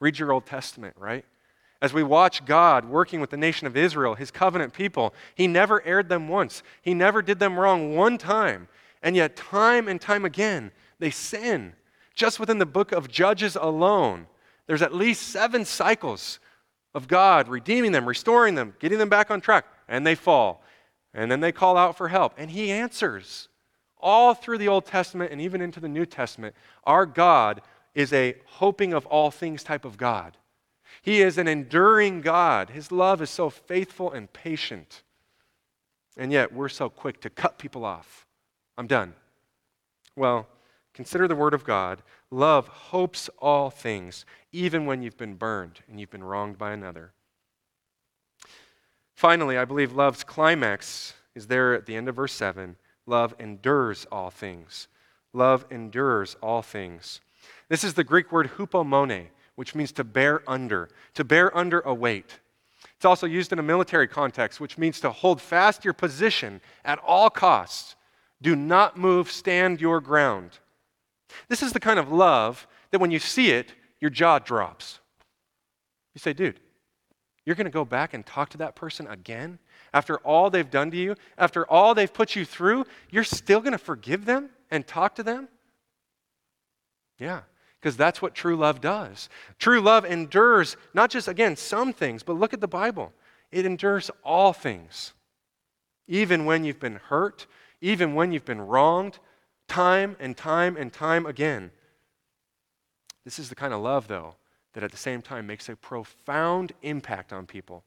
Read 0.00 0.18
your 0.18 0.32
Old 0.32 0.46
Testament, 0.46 0.94
right? 0.98 1.24
As 1.84 1.92
we 1.92 2.02
watch 2.02 2.46
God 2.46 2.86
working 2.86 3.20
with 3.20 3.28
the 3.28 3.36
nation 3.36 3.66
of 3.66 3.76
Israel, 3.76 4.14
his 4.14 4.30
covenant 4.30 4.72
people, 4.72 5.12
he 5.34 5.46
never 5.46 5.84
erred 5.84 6.08
them 6.08 6.28
once. 6.28 6.62
He 6.80 6.94
never 6.94 7.20
did 7.20 7.38
them 7.38 7.60
wrong 7.60 7.94
one 7.94 8.16
time. 8.16 8.68
And 9.02 9.14
yet, 9.14 9.36
time 9.36 9.86
and 9.86 10.00
time 10.00 10.24
again, 10.24 10.72
they 10.98 11.10
sin. 11.10 11.74
Just 12.14 12.40
within 12.40 12.56
the 12.56 12.64
book 12.64 12.92
of 12.92 13.10
Judges 13.10 13.54
alone, 13.54 14.28
there's 14.66 14.80
at 14.80 14.94
least 14.94 15.28
seven 15.28 15.66
cycles 15.66 16.40
of 16.94 17.06
God 17.06 17.48
redeeming 17.48 17.92
them, 17.92 18.08
restoring 18.08 18.54
them, 18.54 18.72
getting 18.80 18.96
them 18.96 19.10
back 19.10 19.30
on 19.30 19.42
track, 19.42 19.66
and 19.86 20.06
they 20.06 20.14
fall. 20.14 20.64
And 21.12 21.30
then 21.30 21.40
they 21.40 21.52
call 21.52 21.76
out 21.76 21.98
for 21.98 22.08
help, 22.08 22.32
and 22.38 22.50
he 22.50 22.72
answers. 22.72 23.50
All 24.00 24.32
through 24.32 24.56
the 24.56 24.68
Old 24.68 24.86
Testament 24.86 25.32
and 25.32 25.40
even 25.42 25.60
into 25.60 25.80
the 25.80 25.88
New 25.90 26.06
Testament, 26.06 26.56
our 26.84 27.04
God 27.04 27.60
is 27.94 28.10
a 28.14 28.36
hoping 28.46 28.94
of 28.94 29.04
all 29.04 29.30
things 29.30 29.62
type 29.62 29.84
of 29.84 29.98
God. 29.98 30.38
He 31.04 31.20
is 31.20 31.36
an 31.36 31.46
enduring 31.46 32.22
God. 32.22 32.70
His 32.70 32.90
love 32.90 33.20
is 33.20 33.28
so 33.28 33.50
faithful 33.50 34.10
and 34.10 34.32
patient. 34.32 35.02
And 36.16 36.32
yet, 36.32 36.50
we're 36.50 36.70
so 36.70 36.88
quick 36.88 37.20
to 37.20 37.30
cut 37.30 37.58
people 37.58 37.84
off. 37.84 38.26
I'm 38.78 38.86
done. 38.86 39.12
Well, 40.16 40.48
consider 40.94 41.28
the 41.28 41.34
Word 41.34 41.52
of 41.52 41.62
God. 41.62 42.02
Love 42.30 42.68
hopes 42.68 43.28
all 43.38 43.68
things, 43.68 44.24
even 44.50 44.86
when 44.86 45.02
you've 45.02 45.18
been 45.18 45.34
burned 45.34 45.80
and 45.90 46.00
you've 46.00 46.10
been 46.10 46.24
wronged 46.24 46.56
by 46.56 46.72
another. 46.72 47.12
Finally, 49.14 49.58
I 49.58 49.66
believe 49.66 49.92
love's 49.92 50.24
climax 50.24 51.12
is 51.34 51.48
there 51.48 51.74
at 51.74 51.84
the 51.84 51.96
end 51.96 52.08
of 52.08 52.16
verse 52.16 52.32
7. 52.32 52.76
Love 53.04 53.34
endures 53.38 54.06
all 54.10 54.30
things. 54.30 54.88
Love 55.34 55.66
endures 55.70 56.34
all 56.40 56.62
things. 56.62 57.20
This 57.68 57.84
is 57.84 57.92
the 57.92 58.04
Greek 58.04 58.32
word 58.32 58.52
hupomone, 58.56 59.26
which 59.56 59.74
means 59.74 59.92
to 59.92 60.04
bear 60.04 60.42
under, 60.48 60.88
to 61.14 61.24
bear 61.24 61.56
under 61.56 61.80
a 61.80 61.94
weight. 61.94 62.40
It's 62.96 63.04
also 63.04 63.26
used 63.26 63.52
in 63.52 63.58
a 63.58 63.62
military 63.62 64.08
context, 64.08 64.60
which 64.60 64.78
means 64.78 65.00
to 65.00 65.10
hold 65.10 65.40
fast 65.40 65.84
your 65.84 65.94
position 65.94 66.60
at 66.84 66.98
all 67.00 67.30
costs. 67.30 67.96
Do 68.40 68.56
not 68.56 68.96
move, 68.96 69.30
stand 69.30 69.80
your 69.80 70.00
ground. 70.00 70.58
This 71.48 71.62
is 71.62 71.72
the 71.72 71.80
kind 71.80 71.98
of 71.98 72.12
love 72.12 72.66
that 72.90 73.00
when 73.00 73.10
you 73.10 73.18
see 73.18 73.50
it, 73.50 73.72
your 74.00 74.10
jaw 74.10 74.38
drops. 74.38 75.00
You 76.14 76.18
say, 76.18 76.32
dude, 76.32 76.60
you're 77.44 77.56
going 77.56 77.66
to 77.66 77.70
go 77.70 77.84
back 77.84 78.14
and 78.14 78.24
talk 78.24 78.50
to 78.50 78.58
that 78.58 78.74
person 78.74 79.06
again? 79.06 79.58
After 79.92 80.18
all 80.18 80.50
they've 80.50 80.70
done 80.70 80.90
to 80.90 80.96
you, 80.96 81.14
after 81.36 81.66
all 81.66 81.94
they've 81.94 82.12
put 82.12 82.34
you 82.34 82.44
through, 82.44 82.84
you're 83.10 83.24
still 83.24 83.60
going 83.60 83.72
to 83.72 83.78
forgive 83.78 84.24
them 84.24 84.50
and 84.70 84.86
talk 84.86 85.14
to 85.16 85.22
them? 85.22 85.48
Yeah, 87.18 87.42
because 87.84 87.98
that's 87.98 88.22
what 88.22 88.34
true 88.34 88.56
love 88.56 88.80
does. 88.80 89.28
True 89.58 89.78
love 89.78 90.06
endures 90.06 90.78
not 90.94 91.10
just, 91.10 91.28
again, 91.28 91.54
some 91.54 91.92
things, 91.92 92.22
but 92.22 92.32
look 92.32 92.54
at 92.54 92.62
the 92.62 92.66
Bible. 92.66 93.12
It 93.52 93.66
endures 93.66 94.10
all 94.24 94.54
things. 94.54 95.12
Even 96.08 96.46
when 96.46 96.64
you've 96.64 96.80
been 96.80 96.96
hurt, 96.96 97.46
even 97.82 98.14
when 98.14 98.32
you've 98.32 98.46
been 98.46 98.62
wronged, 98.62 99.18
time 99.68 100.16
and 100.18 100.34
time 100.34 100.78
and 100.78 100.94
time 100.94 101.26
again. 101.26 101.70
This 103.22 103.38
is 103.38 103.50
the 103.50 103.54
kind 103.54 103.74
of 103.74 103.82
love, 103.82 104.08
though, 104.08 104.36
that 104.72 104.82
at 104.82 104.90
the 104.90 104.96
same 104.96 105.20
time 105.20 105.46
makes 105.46 105.68
a 105.68 105.76
profound 105.76 106.72
impact 106.80 107.34
on 107.34 107.44
people. 107.44 107.84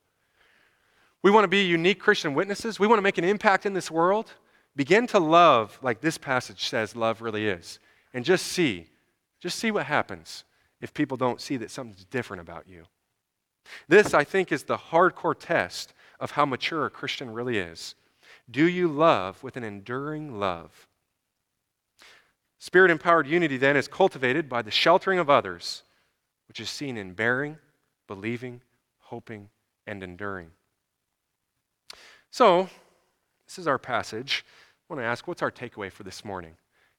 We 1.23 1.31
want 1.31 1.43
to 1.43 1.47
be 1.47 1.63
unique 1.63 1.99
Christian 1.99 2.35
witnesses. 2.35 2.79
We 2.79 2.85
want 2.85 2.99
to 2.99 3.03
make 3.03 3.17
an 3.17 3.23
impact 3.23 3.65
in 3.65 3.73
this 3.73 3.89
world. 3.89 4.31
Begin 4.75 5.07
to 5.07 5.17
love 5.17 5.79
like 5.81 6.01
this 6.01 6.19
passage 6.19 6.65
says 6.69 6.95
love 6.95 7.23
really 7.23 7.47
is. 7.47 7.79
And 8.13 8.23
just 8.23 8.45
see, 8.45 8.89
just 9.39 9.59
see 9.59 9.71
what 9.71 9.85
happens 9.85 10.43
if 10.81 10.93
people 10.93 11.17
don't 11.17 11.41
see 11.41 11.57
that 11.57 11.71
something's 11.71 12.05
different 12.05 12.41
about 12.41 12.67
you. 12.67 12.85
This, 13.87 14.13
I 14.13 14.23
think, 14.23 14.51
is 14.51 14.63
the 14.63 14.77
hardcore 14.77 15.35
test 15.37 15.93
of 16.19 16.31
how 16.31 16.45
mature 16.45 16.85
a 16.85 16.89
Christian 16.89 17.31
really 17.31 17.57
is. 17.57 17.95
Do 18.49 18.65
you 18.67 18.87
love 18.87 19.43
with 19.43 19.57
an 19.57 19.63
enduring 19.63 20.39
love? 20.39 20.87
Spirit 22.59 22.91
empowered 22.91 23.27
unity 23.27 23.57
then 23.57 23.77
is 23.77 23.87
cultivated 23.87 24.49
by 24.49 24.61
the 24.61 24.71
sheltering 24.71 25.19
of 25.19 25.29
others 25.29 25.83
which 26.47 26.59
is 26.59 26.69
seen 26.69 26.97
in 26.97 27.13
bearing, 27.13 27.57
believing, 28.07 28.61
hoping, 28.99 29.49
and 29.85 30.01
enduring. 30.01 30.49
So, 32.31 32.69
this 33.45 33.59
is 33.59 33.67
our 33.67 33.77
passage. 33.77 34.45
I 34.89 34.93
want 34.93 35.01
to 35.01 35.07
ask, 35.07 35.27
what's 35.27 35.41
our 35.41 35.51
takeaway 35.51 35.91
for 35.91 36.03
this 36.03 36.23
morning? 36.23 36.55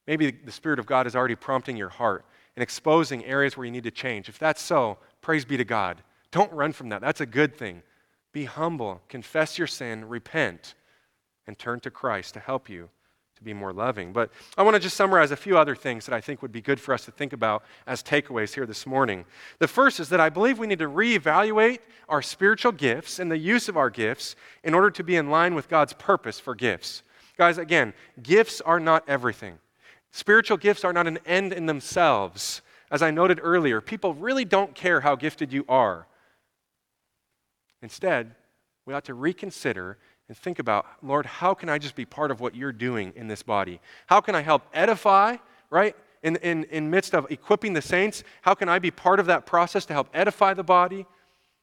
Maybe 0.08 0.30
the 0.30 0.50
Spirit 0.50 0.78
of 0.78 0.86
God 0.86 1.06
is 1.06 1.14
already 1.14 1.36
prompting 1.36 1.76
your 1.76 1.90
heart 1.90 2.24
and 2.56 2.62
exposing 2.62 3.24
areas 3.26 3.56
where 3.56 3.66
you 3.66 3.70
need 3.70 3.84
to 3.84 3.90
change. 3.90 4.30
If 4.30 4.38
that's 4.38 4.62
so, 4.62 4.96
praise 5.20 5.44
be 5.44 5.58
to 5.58 5.64
God. 5.64 6.02
Don't 6.30 6.50
run 6.50 6.72
from 6.72 6.88
that. 6.88 7.02
That's 7.02 7.20
a 7.20 7.26
good 7.26 7.56
thing. 7.56 7.82
Be 8.32 8.46
humble, 8.46 9.02
confess 9.08 9.58
your 9.58 9.66
sin, 9.66 10.06
repent, 10.06 10.74
and 11.46 11.58
turn 11.58 11.80
to 11.80 11.90
Christ 11.90 12.34
to 12.34 12.40
help 12.40 12.70
you 12.70 12.88
to 13.36 13.42
be 13.42 13.52
more 13.52 13.72
loving. 13.72 14.14
But 14.14 14.30
I 14.56 14.62
want 14.62 14.74
to 14.74 14.80
just 14.80 14.96
summarize 14.96 15.30
a 15.30 15.36
few 15.36 15.58
other 15.58 15.76
things 15.76 16.06
that 16.06 16.14
I 16.14 16.22
think 16.22 16.40
would 16.40 16.52
be 16.52 16.62
good 16.62 16.80
for 16.80 16.94
us 16.94 17.04
to 17.04 17.10
think 17.10 17.34
about 17.34 17.62
as 17.86 18.02
takeaways 18.02 18.54
here 18.54 18.66
this 18.66 18.86
morning. 18.86 19.26
The 19.58 19.68
first 19.68 20.00
is 20.00 20.08
that 20.08 20.20
I 20.20 20.30
believe 20.30 20.58
we 20.58 20.66
need 20.66 20.78
to 20.78 20.88
reevaluate 20.88 21.80
our 22.08 22.22
spiritual 22.22 22.72
gifts 22.72 23.18
and 23.18 23.30
the 23.30 23.36
use 23.36 23.68
of 23.68 23.76
our 23.76 23.90
gifts 23.90 24.36
in 24.64 24.72
order 24.72 24.90
to 24.90 25.04
be 25.04 25.16
in 25.16 25.30
line 25.30 25.54
with 25.54 25.68
God's 25.68 25.92
purpose 25.92 26.40
for 26.40 26.54
gifts. 26.54 27.02
Guys, 27.36 27.58
again, 27.58 27.92
gifts 28.22 28.62
are 28.62 28.80
not 28.80 29.06
everything. 29.06 29.58
Spiritual 30.10 30.56
gifts 30.56 30.84
are 30.84 30.92
not 30.92 31.06
an 31.06 31.18
end 31.26 31.52
in 31.52 31.66
themselves. 31.66 32.62
As 32.90 33.02
I 33.02 33.10
noted 33.10 33.40
earlier, 33.42 33.80
people 33.80 34.14
really 34.14 34.44
don't 34.44 34.74
care 34.74 35.00
how 35.00 35.14
gifted 35.14 35.52
you 35.52 35.64
are. 35.68 36.06
Instead, 37.82 38.34
we 38.86 38.94
ought 38.94 39.04
to 39.04 39.14
reconsider 39.14 39.98
and 40.28 40.36
think 40.36 40.58
about, 40.58 40.86
Lord, 41.02 41.26
how 41.26 41.54
can 41.54 41.68
I 41.68 41.78
just 41.78 41.94
be 41.94 42.04
part 42.04 42.30
of 42.30 42.40
what 42.40 42.54
you're 42.54 42.72
doing 42.72 43.12
in 43.16 43.28
this 43.28 43.42
body? 43.42 43.80
How 44.06 44.20
can 44.20 44.34
I 44.34 44.40
help 44.40 44.62
edify, 44.74 45.36
right? 45.70 45.94
In, 46.22 46.36
in, 46.36 46.64
in 46.64 46.90
midst 46.90 47.14
of 47.14 47.30
equipping 47.30 47.72
the 47.72 47.82
saints, 47.82 48.24
how 48.42 48.54
can 48.54 48.68
I 48.68 48.78
be 48.78 48.90
part 48.90 49.20
of 49.20 49.26
that 49.26 49.46
process 49.46 49.86
to 49.86 49.92
help 49.92 50.08
edify 50.12 50.54
the 50.54 50.64
body? 50.64 51.06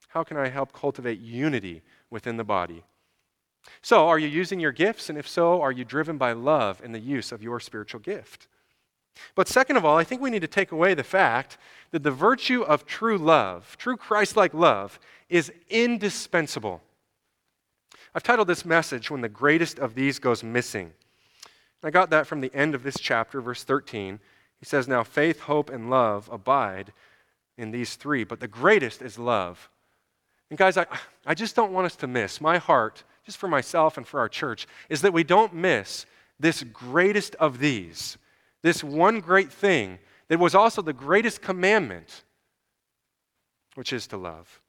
How 0.07 0.23
can 0.23 0.37
I 0.37 0.47
help 0.47 0.71
cultivate 0.71 1.19
unity 1.19 1.83
within 2.09 2.37
the 2.37 2.43
body? 2.43 2.83
So, 3.82 4.07
are 4.07 4.20
you 4.20 4.28
using 4.28 4.59
your 4.59 4.72
gifts? 4.72 5.09
And 5.09 5.18
if 5.18 5.28
so, 5.28 5.61
are 5.61 5.72
you 5.72 5.86
driven 5.86 6.18
by 6.18 6.34
love 6.34 6.82
in 6.84 6.91
the 6.91 6.99
use 6.99 7.32
of 7.32 7.43
your 7.43 7.59
spiritual 7.59 7.99
gift? 7.99 8.47
But 9.34 9.47
second 9.47 9.78
of 9.78 9.86
all, 9.86 9.97
I 9.97 10.03
think 10.03 10.22
we 10.22 10.30
need 10.30 10.41
to 10.41 10.47
take 10.47 10.72
away 10.72 10.93
the 10.93 11.03
fact 11.03 11.57
that 11.91 12.03
the 12.03 12.11
virtue 12.11 12.61
of 12.61 12.86
true 12.86 13.18
love, 13.18 13.78
true 13.78 13.97
Christ 13.97 14.36
like 14.36 14.53
love, 14.53 14.99
is 15.30 15.51
indispensable. 15.70 16.82
I've 18.13 18.24
titled 18.24 18.47
this 18.47 18.66
message, 18.66 19.09
When 19.09 19.22
the 19.22 19.30
Greatest 19.30 19.80
of 19.80 19.95
These 19.95 20.20
Goes 20.20 20.43
Missing. 20.43 20.93
I 21.84 21.91
got 21.91 22.09
that 22.09 22.26
from 22.26 22.41
the 22.41 22.53
end 22.53 22.74
of 22.74 22.82
this 22.82 22.97
chapter, 22.99 23.39
verse 23.41 23.63
13. 23.63 24.20
He 24.59 24.66
says, 24.66 24.88
Now 24.88 25.03
faith, 25.03 25.41
hope, 25.41 25.70
and 25.70 25.89
love 25.89 26.28
abide 26.32 26.91
in 27.57 27.72
these 27.72 27.95
three, 27.95 28.24
but 28.24 28.39
the 28.39 28.47
greatest 28.47 29.01
is 29.01 29.20
love. 29.20 29.70
And 30.49 30.57
guys, 30.57 30.78
I, 30.78 30.88
I 31.26 31.34
just 31.34 31.55
don't 31.55 31.72
want 31.72 31.86
us 31.86 31.95
to 31.97 32.07
miss. 32.07 32.41
My 32.41 32.57
heart, 32.57 33.03
just 33.26 33.38
for 33.38 33.47
myself 33.47 33.97
and 33.97 34.07
for 34.07 34.19
our 34.19 34.30
church, 34.30 34.67
is 34.89 35.01
that 35.01 35.13
we 35.13 35.23
don't 35.23 35.53
miss 35.53 36.05
this 36.39 36.63
greatest 36.63 37.36
of 37.36 37.59
these, 37.59 38.17
this 38.61 38.84
one 38.84 39.19
great 39.19 39.51
thing 39.51 39.99
that 40.28 40.39
was 40.39 40.55
also 40.55 40.82
the 40.82 40.93
greatest 40.93 41.41
commandment, 41.41 42.23
which 43.76 43.93
is 43.93 44.07
to 44.07 44.17
love. 44.17 44.61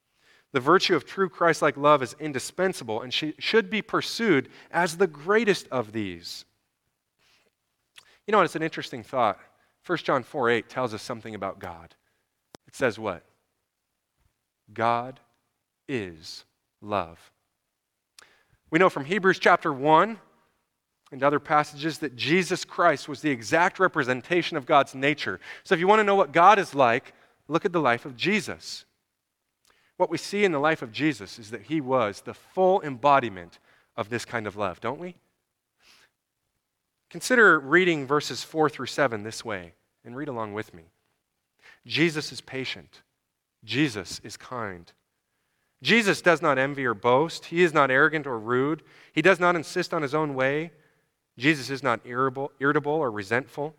The 0.53 0.61
virtue 0.61 0.97
of 0.97 1.05
true 1.05 1.29
Christ 1.29 1.61
like 1.61 1.77
love 1.77 2.03
is 2.03 2.17
indispensable 2.19 3.03
and 3.03 3.13
should 3.13 3.69
be 3.69 3.83
pursued 3.83 4.49
as 4.71 4.97
the 4.97 5.07
greatest 5.07 5.69
of 5.71 5.93
these. 5.93 6.45
You 8.27 8.33
know, 8.33 8.39
what? 8.39 8.45
it's 8.45 8.57
an 8.57 8.63
interesting 8.63 9.03
thought. 9.03 9.39
1 9.85 9.99
John 9.99 10.23
4 10.23 10.51
8 10.51 10.69
tells 10.69 10.95
us 10.95 11.03
something 11.03 11.35
about 11.35 11.59
God. 11.59 11.95
It 12.67 12.75
says 12.75 12.99
what? 12.99 13.23
God 14.73 15.21
is 15.89 16.45
love. 16.81 17.19
We 18.77 18.79
know 18.79 18.91
from 18.91 19.07
Hebrews 19.07 19.39
chapter 19.39 19.73
1 19.73 20.19
and 21.11 21.23
other 21.23 21.41
passages 21.41 21.97
that 22.01 22.15
Jesus 22.15 22.63
Christ 22.63 23.09
was 23.09 23.23
the 23.23 23.31
exact 23.31 23.79
representation 23.79 24.59
of 24.59 24.67
God's 24.67 24.95
nature. 24.95 25.41
So 25.65 25.75
if 25.75 25.81
you 25.81 25.89
want 25.89 26.01
to 26.01 26.05
know 26.05 26.15
what 26.15 26.31
God 26.31 26.59
is 26.59 26.75
like, 26.75 27.15
look 27.49 27.65
at 27.65 27.73
the 27.73 27.81
life 27.81 28.05
of 28.05 28.19
Jesus. 28.19 28.85
What 29.97 30.11
we 30.11 30.19
see 30.19 30.45
in 30.45 30.53
the 30.53 30.59
life 30.59 30.83
of 30.83 30.93
Jesus 30.93 31.39
is 31.39 31.53
that 31.53 31.63
he 31.63 31.81
was 31.81 32.21
the 32.21 32.35
full 32.35 32.83
embodiment 32.83 33.61
of 33.97 34.11
this 34.11 34.27
kind 34.27 34.47
of 34.47 34.57
love, 34.57 34.79
don't 34.83 35.01
we? 35.01 35.17
Consider 37.09 37.59
reading 37.59 38.07
verses 38.07 38.43
4 38.43 38.69
through 38.69 38.89
7 38.89 39.23
this 39.23 39.43
way, 39.43 39.73
and 40.05 40.15
read 40.15 40.29
along 40.29 40.53
with 40.53 40.75
me. 40.75 40.83
Jesus 41.87 42.31
is 42.31 42.43
patient. 42.43 43.01
Jesus 43.65 44.21
is 44.23 44.37
kind. 44.37 44.93
Jesus 45.83 46.23
does 46.23 46.41
not 46.41 46.59
envy 46.59 46.85
or 46.85 46.95
boast. 46.95 47.47
He 47.47 47.63
is 47.63 47.75
not 47.75 47.91
arrogant 47.91 48.27
or 48.27 48.39
rude. 48.39 48.83
He 49.13 49.23
does 49.23 49.39
not 49.39 49.57
insist 49.57 49.93
on 49.93 50.03
his 50.03 50.15
own 50.15 50.35
way. 50.35 50.73
Jesus 51.39 51.71
is 51.71 51.83
not 51.83 52.01
irritable, 52.05 52.53
irritable 52.59 52.93
or 52.93 53.11
resentful. 53.11 53.75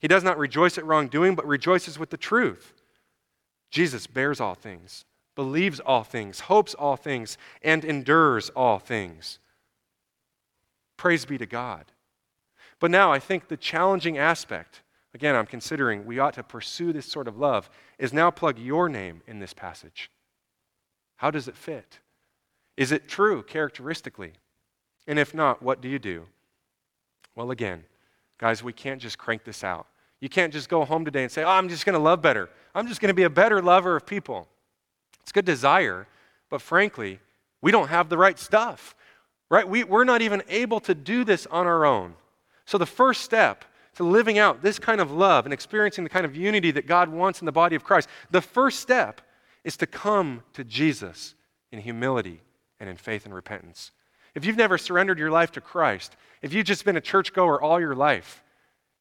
He 0.00 0.08
does 0.08 0.24
not 0.24 0.38
rejoice 0.38 0.78
at 0.78 0.84
wrongdoing, 0.84 1.34
but 1.34 1.46
rejoices 1.46 1.98
with 1.98 2.10
the 2.10 2.16
truth. 2.16 2.72
Jesus 3.70 4.06
bears 4.06 4.40
all 4.40 4.54
things, 4.54 5.04
believes 5.34 5.80
all 5.80 6.02
things, 6.02 6.40
hopes 6.40 6.74
all 6.74 6.96
things, 6.96 7.38
and 7.62 7.84
endures 7.84 8.50
all 8.50 8.78
things. 8.78 9.38
Praise 10.96 11.24
be 11.24 11.38
to 11.38 11.46
God. 11.46 11.84
But 12.80 12.90
now 12.90 13.12
I 13.12 13.18
think 13.18 13.48
the 13.48 13.56
challenging 13.56 14.18
aspect, 14.18 14.82
again, 15.14 15.36
I'm 15.36 15.46
considering 15.46 16.06
we 16.06 16.18
ought 16.18 16.34
to 16.34 16.42
pursue 16.42 16.92
this 16.92 17.06
sort 17.06 17.28
of 17.28 17.38
love, 17.38 17.68
is 17.98 18.12
now 18.12 18.30
plug 18.30 18.58
your 18.58 18.88
name 18.88 19.22
in 19.26 19.38
this 19.38 19.52
passage. 19.52 20.10
How 21.18 21.30
does 21.30 21.48
it 21.48 21.56
fit? 21.56 21.98
Is 22.76 22.92
it 22.92 23.08
true 23.08 23.42
characteristically? 23.42 24.32
And 25.06 25.18
if 25.18 25.34
not, 25.34 25.62
what 25.62 25.80
do 25.80 25.88
you 25.88 25.98
do? 25.98 26.26
Well, 27.34 27.50
again, 27.50 27.84
guys, 28.38 28.62
we 28.62 28.72
can't 28.72 29.00
just 29.00 29.18
crank 29.18 29.44
this 29.44 29.62
out. 29.62 29.86
You 30.20 30.28
can't 30.28 30.52
just 30.52 30.68
go 30.68 30.84
home 30.84 31.04
today 31.04 31.22
and 31.22 31.30
say, 31.30 31.44
Oh, 31.44 31.50
I'm 31.50 31.68
just 31.68 31.84
going 31.84 31.94
to 31.94 32.02
love 32.02 32.22
better. 32.22 32.48
I'm 32.74 32.88
just 32.88 33.00
going 33.00 33.08
to 33.08 33.14
be 33.14 33.24
a 33.24 33.30
better 33.30 33.60
lover 33.60 33.96
of 33.96 34.06
people. 34.06 34.48
It's 35.22 35.32
good 35.32 35.44
desire, 35.44 36.06
but 36.50 36.62
frankly, 36.62 37.20
we 37.60 37.72
don't 37.72 37.88
have 37.88 38.08
the 38.08 38.16
right 38.16 38.38
stuff, 38.38 38.94
right? 39.50 39.68
We, 39.68 39.84
we're 39.84 40.04
not 40.04 40.22
even 40.22 40.42
able 40.48 40.80
to 40.80 40.94
do 40.94 41.24
this 41.24 41.46
on 41.46 41.66
our 41.66 41.84
own. 41.84 42.14
So, 42.64 42.78
the 42.78 42.86
first 42.86 43.22
step 43.22 43.64
to 43.96 44.04
living 44.04 44.38
out 44.38 44.62
this 44.62 44.78
kind 44.78 45.00
of 45.00 45.10
love 45.10 45.46
and 45.46 45.52
experiencing 45.52 46.04
the 46.04 46.10
kind 46.10 46.24
of 46.24 46.36
unity 46.36 46.70
that 46.70 46.86
God 46.86 47.08
wants 47.08 47.40
in 47.40 47.46
the 47.46 47.52
body 47.52 47.74
of 47.74 47.82
Christ, 47.82 48.08
the 48.30 48.40
first 48.40 48.80
step 48.80 49.20
is 49.68 49.76
to 49.76 49.86
come 49.86 50.42
to 50.54 50.64
Jesus 50.64 51.34
in 51.72 51.78
humility 51.78 52.40
and 52.80 52.88
in 52.88 52.96
faith 52.96 53.26
and 53.26 53.34
repentance. 53.34 53.92
If 54.34 54.46
you've 54.46 54.56
never 54.56 54.78
surrendered 54.78 55.18
your 55.18 55.30
life 55.30 55.52
to 55.52 55.60
Christ, 55.60 56.16
if 56.40 56.54
you've 56.54 56.64
just 56.64 56.86
been 56.86 56.96
a 56.96 57.02
churchgoer 57.02 57.60
all 57.60 57.78
your 57.78 57.94
life, 57.94 58.42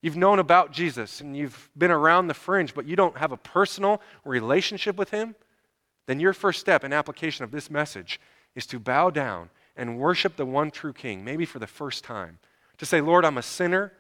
you've 0.01 0.18
known 0.18 0.39
about 0.39 0.74
Jesus 0.74 1.22
and 1.22 1.38
you've 1.38 1.70
been 1.78 1.89
around 1.89 2.28
the 2.28 2.34
fringe, 2.34 2.74
but 2.76 2.86
you 2.86 2.97
don't 2.97 3.18
have 3.18 3.32
a 3.32 3.38
personal 3.38 4.01
relationship 4.26 4.97
with 4.97 5.09
Him, 5.09 5.36
then 6.05 6.20
your 6.20 6.34
first 6.34 6.59
step 6.59 6.84
in 6.84 6.91
application 6.91 7.45
of 7.45 7.51
this 7.51 7.72
message 7.72 8.20
is 8.53 8.65
to 8.65 8.78
bow 8.78 9.09
down 9.09 9.49
and 9.78 9.97
worship 9.97 10.36
the 10.36 10.45
one 10.45 10.70
true 10.70 10.91
King, 10.91 11.24
maybe 11.24 11.45
for 11.45 11.59
the 11.59 11.65
first 11.65 12.03
time. 12.03 12.39
To 12.80 12.86
say, 12.86 12.99
Lord, 12.99 13.24
I'm 13.24 13.38
a 13.38 13.41
sinner. 13.41 13.93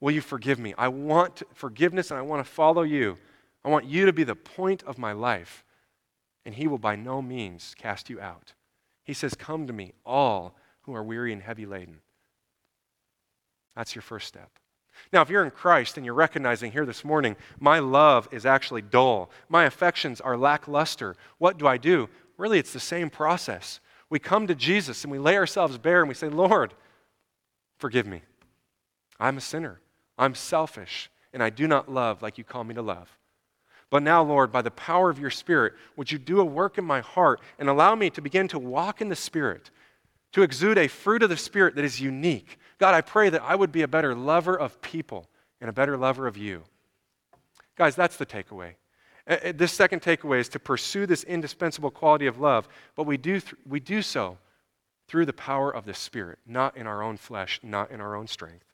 Will 0.00 0.12
you 0.12 0.20
forgive 0.20 0.58
me? 0.58 0.74
I 0.76 0.88
want 0.88 1.44
forgiveness 1.54 2.10
and 2.10 2.18
I 2.18 2.22
want 2.22 2.44
to 2.44 2.52
follow 2.52 2.82
you. 2.82 3.16
I 3.64 3.70
want 3.70 3.86
you 3.86 4.04
to 4.04 4.12
be 4.12 4.24
the 4.24 4.34
point 4.34 4.82
of 4.82 4.98
my 4.98 5.12
life. 5.12 5.64
And 6.44 6.54
he 6.54 6.66
will 6.66 6.78
by 6.78 6.96
no 6.96 7.20
means 7.20 7.74
cast 7.78 8.08
you 8.08 8.20
out. 8.20 8.54
He 9.04 9.14
says, 9.14 9.34
Come 9.34 9.66
to 9.66 9.72
me, 9.72 9.92
all 10.04 10.56
who 10.82 10.94
are 10.94 11.02
weary 11.02 11.32
and 11.32 11.42
heavy 11.42 11.66
laden. 11.66 12.00
That's 13.76 13.94
your 13.94 14.02
first 14.02 14.26
step. 14.28 14.50
Now, 15.12 15.22
if 15.22 15.30
you're 15.30 15.44
in 15.44 15.50
Christ 15.50 15.96
and 15.96 16.04
you're 16.04 16.14
recognizing 16.14 16.72
here 16.72 16.84
this 16.84 17.04
morning, 17.04 17.36
my 17.58 17.78
love 17.78 18.28
is 18.30 18.44
actually 18.44 18.82
dull, 18.82 19.30
my 19.48 19.64
affections 19.64 20.20
are 20.20 20.36
lackluster, 20.36 21.16
what 21.38 21.58
do 21.58 21.66
I 21.66 21.76
do? 21.76 22.08
Really, 22.36 22.58
it's 22.58 22.72
the 22.72 22.80
same 22.80 23.10
process. 23.10 23.80
We 24.08 24.18
come 24.18 24.46
to 24.46 24.54
Jesus 24.54 25.04
and 25.04 25.10
we 25.10 25.18
lay 25.18 25.36
ourselves 25.36 25.78
bare 25.78 26.00
and 26.00 26.08
we 26.08 26.14
say, 26.14 26.28
Lord, 26.28 26.74
forgive 27.78 28.06
me. 28.06 28.22
I'm 29.18 29.36
a 29.36 29.42
sinner. 29.42 29.80
I'm 30.18 30.34
selfish, 30.34 31.10
and 31.32 31.42
I 31.42 31.48
do 31.48 31.66
not 31.66 31.90
love 31.90 32.20
like 32.20 32.36
you 32.36 32.44
call 32.44 32.64
me 32.64 32.74
to 32.74 32.82
love. 32.82 33.16
But 33.90 34.04
now, 34.04 34.22
Lord, 34.22 34.52
by 34.52 34.62
the 34.62 34.70
power 34.70 35.10
of 35.10 35.18
your 35.18 35.30
Spirit, 35.30 35.74
would 35.96 36.10
you 36.10 36.18
do 36.18 36.40
a 36.40 36.44
work 36.44 36.78
in 36.78 36.84
my 36.84 37.00
heart 37.00 37.40
and 37.58 37.68
allow 37.68 37.94
me 37.94 38.08
to 38.10 38.22
begin 38.22 38.46
to 38.48 38.58
walk 38.58 39.00
in 39.00 39.08
the 39.08 39.16
Spirit, 39.16 39.70
to 40.32 40.42
exude 40.42 40.78
a 40.78 40.86
fruit 40.86 41.24
of 41.24 41.28
the 41.28 41.36
Spirit 41.36 41.74
that 41.74 41.84
is 41.84 42.00
unique, 42.00 42.58
God, 42.78 42.94
I 42.94 43.02
pray 43.02 43.28
that 43.28 43.42
I 43.42 43.54
would 43.54 43.72
be 43.72 43.82
a 43.82 43.88
better 43.88 44.14
lover 44.14 44.58
of 44.58 44.80
people 44.80 45.28
and 45.60 45.68
a 45.68 45.72
better 45.72 45.98
lover 45.98 46.26
of 46.26 46.38
you. 46.38 46.62
Guys, 47.76 47.94
that's 47.94 48.16
the 48.16 48.24
takeaway. 48.24 48.74
This 49.54 49.72
second 49.72 50.00
takeaway 50.00 50.40
is 50.40 50.48
to 50.50 50.58
pursue 50.58 51.04
this 51.04 51.24
indispensable 51.24 51.90
quality 51.90 52.26
of 52.26 52.40
love, 52.40 52.68
but 52.96 53.04
we 53.04 53.16
do, 53.16 53.38
th- 53.38 53.54
we 53.68 53.78
do 53.78 54.00
so 54.02 54.38
through 55.08 55.26
the 55.26 55.32
power 55.32 55.70
of 55.70 55.84
the 55.84 55.94
Spirit, 55.94 56.38
not 56.46 56.76
in 56.76 56.86
our 56.86 57.02
own 57.02 57.16
flesh, 57.16 57.60
not 57.62 57.90
in 57.90 58.00
our 58.00 58.16
own 58.16 58.26
strength. 58.26 58.64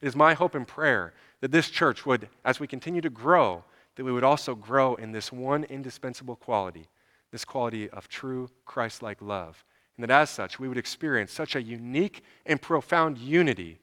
It 0.00 0.06
is 0.06 0.14
my 0.14 0.34
hope 0.34 0.54
and 0.54 0.66
prayer 0.66 1.12
that 1.40 1.50
this 1.50 1.70
church 1.70 2.06
would, 2.06 2.28
as 2.44 2.60
we 2.60 2.66
continue 2.66 3.00
to 3.00 3.10
grow, 3.10 3.64
that 3.96 4.04
we 4.04 4.12
would 4.12 4.24
also 4.24 4.54
grow 4.54 4.94
in 4.94 5.12
this 5.12 5.32
one 5.32 5.64
indispensable 5.64 6.36
quality, 6.36 6.88
this 7.30 7.44
quality 7.44 7.88
of 7.90 8.08
true 8.08 8.48
Christ 8.64 9.02
like 9.02 9.20
love, 9.20 9.64
and 9.96 10.08
that 10.08 10.22
as 10.22 10.30
such, 10.30 10.58
we 10.58 10.68
would 10.68 10.78
experience 10.78 11.32
such 11.32 11.54
a 11.54 11.62
unique 11.62 12.22
and 12.46 12.60
profound 12.60 13.18
unity 13.18 13.78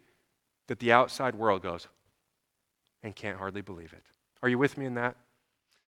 that 0.67 0.79
the 0.79 0.91
outside 0.91 1.35
world 1.35 1.61
goes 1.61 1.87
and 3.03 3.15
can't 3.15 3.37
hardly 3.37 3.61
believe 3.61 3.93
it. 3.93 4.03
Are 4.41 4.49
you 4.49 4.57
with 4.57 4.77
me 4.77 4.85
in 4.85 4.95
that? 4.95 5.15